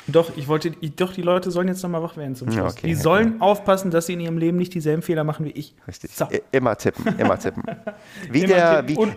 Doch, 0.09 0.36
ich 0.36 0.47
wollte, 0.47 0.70
doch, 0.70 1.12
die 1.12 1.22
Leute 1.22 1.51
sollen 1.51 1.66
jetzt 1.66 1.82
nochmal 1.82 2.03
wach 2.03 2.16
werden 2.16 2.36
zum 2.36 2.53
Schluss. 2.53 2.74
Okay, 2.74 2.86
die 2.86 2.94
sollen 2.94 3.34
okay. 3.34 3.40
aufpassen, 3.40 3.90
dass 3.90 4.07
sie 4.07 4.12
in 4.12 4.20
ihrem 4.20 4.38
Leben 4.38 4.57
nicht 4.57 4.72
dieselben 4.72 5.03
Fehler 5.03 5.24
machen 5.24 5.44
wie 5.44 5.51
ich. 5.51 5.74
Richtig. 5.88 6.14
So. 6.14 6.28
Immer 6.53 6.76
tippen, 6.76 7.18
immer 7.18 7.38
tippen. 7.38 7.64
Wie, 8.30 8.42
immer 8.42 8.55
der, 8.55 8.86
tippen. 8.86 9.11
Wie, 9.11 9.16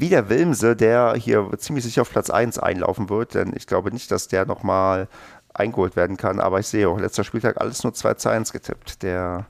wie 0.00 0.08
der 0.10 0.28
Wilmse, 0.28 0.76
der 0.76 1.14
hier 1.16 1.50
ziemlich 1.58 1.84
sicher 1.84 2.02
auf 2.02 2.10
Platz 2.10 2.30
1 2.30 2.60
einlaufen 2.60 3.08
wird, 3.08 3.34
denn 3.34 3.52
ich 3.56 3.66
glaube 3.66 3.90
nicht, 3.90 4.12
dass 4.12 4.28
der 4.28 4.46
nochmal 4.46 5.08
eingeholt 5.58 5.96
werden 5.96 6.16
kann. 6.16 6.40
Aber 6.40 6.60
ich 6.60 6.66
sehe 6.66 6.88
auch, 6.88 6.98
letzter 6.98 7.24
Spieltag 7.24 7.60
alles 7.60 7.82
nur 7.84 7.94
2 7.94 8.14
zu 8.14 8.28
1 8.28 8.52
getippt. 8.52 9.02
Der, 9.02 9.46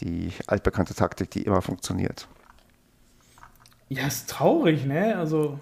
die 0.00 0.32
altbekannte 0.46 0.94
Taktik, 0.94 1.30
die 1.30 1.42
immer 1.42 1.62
funktioniert. 1.62 2.28
Ja, 3.88 4.06
ist 4.06 4.28
traurig, 4.30 4.84
ne? 4.84 5.16
Also. 5.16 5.58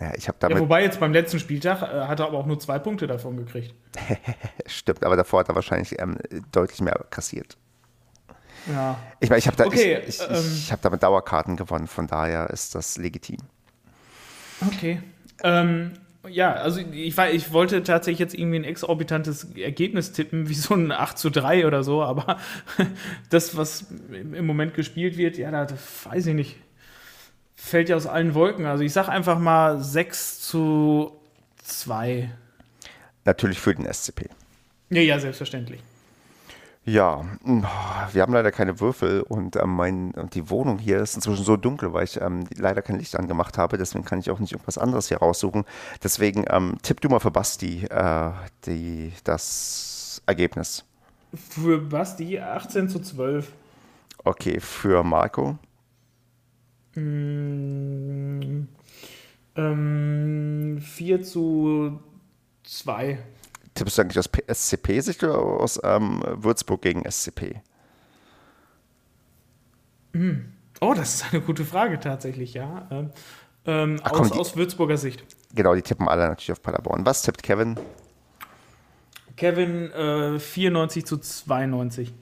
Ja, 0.00 0.12
ich 0.14 0.30
damit 0.38 0.56
ja, 0.56 0.62
wobei 0.62 0.82
jetzt 0.82 0.98
beim 0.98 1.12
letzten 1.12 1.38
Spieltag 1.38 1.82
äh, 1.82 2.06
hat 2.06 2.20
er 2.20 2.26
aber 2.26 2.38
auch 2.38 2.46
nur 2.46 2.58
zwei 2.58 2.78
Punkte 2.78 3.06
davon 3.06 3.36
gekriegt. 3.36 3.74
Stimmt, 4.66 5.04
aber 5.04 5.14
davor 5.14 5.40
hat 5.40 5.50
er 5.50 5.54
wahrscheinlich 5.54 6.00
ähm, 6.00 6.16
deutlich 6.52 6.80
mehr 6.80 7.04
kassiert. 7.10 7.58
Ja. 8.66 8.98
Ich 9.20 9.28
meine, 9.28 9.38
ich 9.38 9.46
habe 9.46 9.56
da, 9.56 9.66
okay, 9.66 9.98
ich, 10.06 10.20
ich, 10.20 10.28
ähm, 10.28 10.52
ich 10.54 10.72
hab 10.72 10.80
damit 10.82 11.02
Dauerkarten 11.02 11.56
gewonnen, 11.56 11.86
von 11.86 12.06
daher 12.06 12.48
ist 12.50 12.74
das 12.74 12.96
legitim. 12.96 13.38
Okay. 14.66 15.02
Ähm, 15.42 15.92
ja, 16.28 16.52
also 16.52 16.80
ich, 16.80 17.16
war, 17.16 17.30
ich 17.30 17.52
wollte 17.52 17.82
tatsächlich 17.82 18.18
jetzt 18.18 18.34
irgendwie 18.34 18.58
ein 18.58 18.64
exorbitantes 18.64 19.56
Ergebnis 19.56 20.12
tippen, 20.12 20.48
wie 20.48 20.54
so 20.54 20.74
ein 20.74 20.92
8 20.92 21.18
zu 21.18 21.30
3 21.30 21.66
oder 21.66 21.82
so, 21.82 22.02
aber 22.02 22.38
das, 23.30 23.56
was 23.56 23.86
im 24.10 24.46
Moment 24.46 24.74
gespielt 24.74 25.16
wird, 25.16 25.38
ja, 25.38 25.50
da 25.50 25.66
weiß 26.04 26.26
ich 26.26 26.34
nicht. 26.34 26.56
Fällt 27.54 27.88
ja 27.88 27.96
aus 27.96 28.06
allen 28.06 28.34
Wolken. 28.34 28.66
Also 28.66 28.84
ich 28.84 28.92
sag 28.92 29.08
einfach 29.08 29.38
mal 29.38 29.82
6 29.82 30.40
zu 30.40 31.12
2. 31.62 32.30
Natürlich 33.24 33.58
für 33.58 33.74
den 33.74 33.90
SCP. 33.90 34.28
Ja, 34.90 35.02
ja, 35.02 35.18
selbstverständlich. 35.20 35.80
Ja, 36.84 37.24
hm, 37.44 37.66
wir 38.12 38.22
haben 38.22 38.32
leider 38.32 38.50
keine 38.50 38.80
Würfel 38.80 39.20
und 39.20 39.56
ähm, 39.56 39.70
mein, 39.76 40.12
die 40.32 40.48
Wohnung 40.48 40.78
hier 40.78 40.98
ist 41.00 41.14
inzwischen 41.14 41.44
so 41.44 41.56
dunkel, 41.58 41.92
weil 41.92 42.04
ich 42.04 42.18
ähm, 42.20 42.44
leider 42.56 42.80
kein 42.80 42.98
Licht 42.98 43.16
angemacht 43.16 43.58
habe. 43.58 43.76
Deswegen 43.76 44.04
kann 44.04 44.18
ich 44.18 44.30
auch 44.30 44.38
nicht 44.38 44.52
irgendwas 44.52 44.78
anderes 44.78 45.08
hier 45.08 45.18
raussuchen. 45.18 45.64
Deswegen 46.02 46.44
ähm, 46.48 46.78
tipp 46.82 47.02
du 47.02 47.10
mal 47.10 47.20
für 47.20 47.30
Basti 47.30 47.84
äh, 47.84 48.30
die, 48.64 49.12
das 49.24 50.22
Ergebnis. 50.24 50.84
Für 51.34 51.78
Basti 51.78 52.40
18 52.40 52.88
zu 52.88 53.00
12. 53.00 53.52
Okay, 54.24 54.58
für 54.58 55.04
Marco? 55.04 55.58
Mm, 56.94 58.66
ähm, 59.54 60.78
4 60.80 61.22
zu 61.22 62.00
2 62.64 63.18
tippst 63.80 63.98
du 63.98 64.02
eigentlich 64.02 64.18
aus 64.18 64.30
SCP-Sicht 64.46 65.24
oder 65.24 65.38
aus 65.38 65.80
ähm, 65.82 66.22
Würzburg 66.36 66.82
gegen 66.82 67.10
SCP? 67.10 67.60
Hm. 70.12 70.52
Oh, 70.80 70.94
das 70.94 71.14
ist 71.16 71.24
eine 71.32 71.42
gute 71.42 71.64
Frage 71.64 71.98
tatsächlich, 72.00 72.54
ja. 72.54 72.86
Ähm, 72.90 73.10
Ähm, 73.66 74.00
Ach, 74.02 74.12
aus, 74.12 74.30
die, 74.30 74.38
aus 74.38 74.56
Würzburger 74.56 74.96
Sicht. 74.96 75.24
Genau, 75.54 75.74
die 75.74 75.82
tippen 75.82 76.08
alle 76.08 76.28
natürlich 76.28 76.52
auf 76.52 76.62
Paderborn. 76.62 77.04
Was 77.04 77.22
tippt 77.22 77.42
Kevin? 77.42 77.78
Kevin 79.36 79.90
äh, 79.92 80.38
94 80.38 81.04
zu 81.04 81.18
92. 81.18 82.12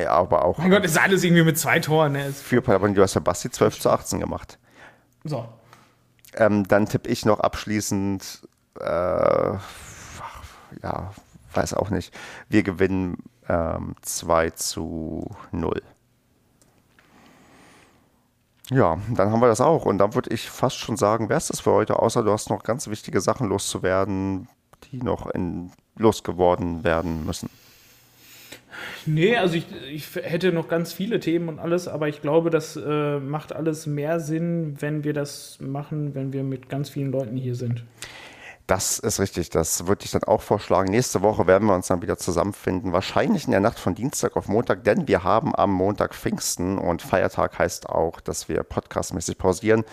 Ja, 0.00 0.10
aber 0.10 0.44
auch. 0.44 0.58
Mein 0.58 0.70
Gott, 0.70 0.84
ist 0.84 0.98
alles 0.98 1.22
irgendwie 1.22 1.44
mit 1.44 1.58
zwei 1.58 1.78
Toren. 1.78 2.12
Ne? 2.12 2.32
Für 2.32 2.62
Paderborn, 2.62 2.94
du 2.94 3.02
hast 3.02 3.12
für 3.12 3.20
Basti 3.20 3.50
12 3.50 3.78
zu 3.78 3.90
18 3.90 4.18
gemacht. 4.20 4.58
So. 5.24 5.48
Ähm, 6.34 6.66
dann 6.66 6.86
tippe 6.86 7.08
ich 7.08 7.24
noch 7.24 7.38
abschließend, 7.38 8.48
äh, 8.80 9.52
ja, 10.82 11.12
weiß 11.54 11.74
auch 11.74 11.90
nicht. 11.90 12.14
Wir 12.48 12.62
gewinnen 12.62 13.18
ähm, 13.48 13.94
2 14.02 14.50
zu 14.50 15.30
0. 15.50 15.82
Ja, 18.70 18.98
dann 19.14 19.30
haben 19.30 19.40
wir 19.40 19.48
das 19.48 19.60
auch. 19.60 19.84
Und 19.84 19.98
dann 19.98 20.14
würde 20.14 20.32
ich 20.32 20.48
fast 20.48 20.78
schon 20.78 20.96
sagen, 20.96 21.28
wäre 21.28 21.38
es 21.38 21.48
das 21.48 21.60
für 21.60 21.72
heute, 21.72 21.98
außer 21.98 22.22
du 22.22 22.30
hast 22.30 22.48
noch 22.48 22.62
ganz 22.62 22.88
wichtige 22.88 23.20
Sachen 23.20 23.48
loszuwerden, 23.48 24.48
die 24.90 25.02
noch 25.02 25.26
in, 25.26 25.72
losgeworden 25.96 26.84
werden 26.84 27.26
müssen. 27.26 27.50
Nee, 29.04 29.36
also 29.36 29.56
ich, 29.56 29.66
ich 29.90 30.14
hätte 30.14 30.52
noch 30.52 30.68
ganz 30.68 30.92
viele 30.92 31.20
Themen 31.20 31.48
und 31.48 31.58
alles, 31.58 31.88
aber 31.88 32.08
ich 32.08 32.22
glaube, 32.22 32.50
das 32.50 32.76
äh, 32.76 33.18
macht 33.18 33.52
alles 33.52 33.86
mehr 33.86 34.20
Sinn, 34.20 34.76
wenn 34.80 35.04
wir 35.04 35.12
das 35.12 35.58
machen, 35.60 36.14
wenn 36.14 36.32
wir 36.32 36.42
mit 36.42 36.68
ganz 36.68 36.88
vielen 36.88 37.12
Leuten 37.12 37.36
hier 37.36 37.54
sind. 37.54 37.84
Das 38.72 38.98
ist 38.98 39.20
richtig, 39.20 39.50
das 39.50 39.86
würde 39.86 40.06
ich 40.06 40.12
dann 40.12 40.24
auch 40.24 40.40
vorschlagen. 40.40 40.90
Nächste 40.90 41.20
Woche 41.20 41.46
werden 41.46 41.68
wir 41.68 41.74
uns 41.74 41.88
dann 41.88 42.00
wieder 42.00 42.16
zusammenfinden, 42.16 42.94
wahrscheinlich 42.94 43.44
in 43.44 43.50
der 43.50 43.60
Nacht 43.60 43.78
von 43.78 43.94
Dienstag 43.94 44.34
auf 44.34 44.48
Montag, 44.48 44.82
denn 44.84 45.06
wir 45.06 45.24
haben 45.24 45.54
am 45.54 45.70
Montag 45.70 46.14
Pfingsten 46.14 46.78
und 46.78 47.02
Feiertag 47.02 47.58
heißt 47.58 47.90
auch, 47.90 48.18
dass 48.22 48.48
wir 48.48 48.62
podcastmäßig 48.62 49.36
pausieren. 49.36 49.84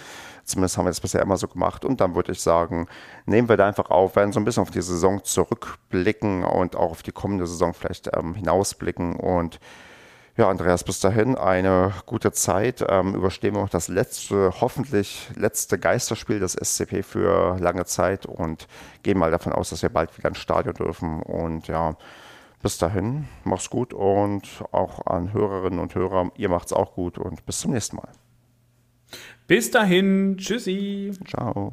Zumindest 0.45 0.77
haben 0.77 0.86
wir 0.86 0.91
das 0.91 1.01
bisher 1.01 1.21
immer 1.21 1.36
so 1.36 1.49
gemacht. 1.49 1.84
Und 1.84 1.99
dann 1.99 2.15
würde 2.15 2.32
ich 2.32 2.41
sagen, 2.41 2.88
nehmen 3.25 3.49
wir 3.49 3.57
da 3.57 3.67
einfach 3.67 3.89
auf, 3.89 4.15
werden 4.15 4.32
so 4.32 4.39
ein 4.39 4.45
bisschen 4.45 4.63
auf 4.63 4.71
die 4.71 4.82
Saison 4.82 5.25
zurückblicken 5.25 6.45
und 6.45 6.77
auch 6.77 6.91
auf 6.91 7.03
die 7.03 7.11
kommende 7.11 7.47
Saison 7.47 7.73
vielleicht 7.73 8.09
ähm, 8.15 8.34
hinausblicken 8.34 9.17
und 9.17 9.59
ja, 10.39 10.49
Andreas, 10.49 10.85
bis 10.85 11.01
dahin 11.01 11.35
eine 11.35 11.93
gute 12.05 12.31
Zeit. 12.31 12.81
Ähm, 12.87 13.13
überstehen 13.13 13.55
wir 13.55 13.61
noch 13.61 13.69
das 13.69 13.89
letzte, 13.89 14.53
hoffentlich 14.61 15.29
letzte 15.35 15.77
Geisterspiel 15.77 16.39
des 16.39 16.53
SCP 16.53 17.03
für 17.03 17.57
lange 17.59 17.83
Zeit 17.83 18.25
und 18.25 18.69
gehen 19.03 19.17
mal 19.17 19.31
davon 19.31 19.51
aus, 19.51 19.71
dass 19.71 19.81
wir 19.81 19.89
bald 19.89 20.17
wieder 20.17 20.29
ins 20.29 20.37
Stadion 20.37 20.75
dürfen. 20.75 21.21
Und 21.23 21.67
ja, 21.67 21.97
bis 22.63 22.77
dahin, 22.77 23.27
mach's 23.43 23.69
gut 23.69 23.93
und 23.93 24.63
auch 24.71 25.05
an 25.07 25.33
Hörerinnen 25.33 25.79
und 25.79 25.93
Hörer, 25.93 26.31
ihr 26.37 26.47
macht's 26.47 26.71
auch 26.71 26.93
gut 26.93 27.17
und 27.17 27.45
bis 27.45 27.59
zum 27.59 27.73
nächsten 27.73 27.97
Mal. 27.97 28.09
Bis 29.45 29.71
dahin, 29.71 30.37
tschüssi. 30.37 31.11
Ciao. 31.27 31.71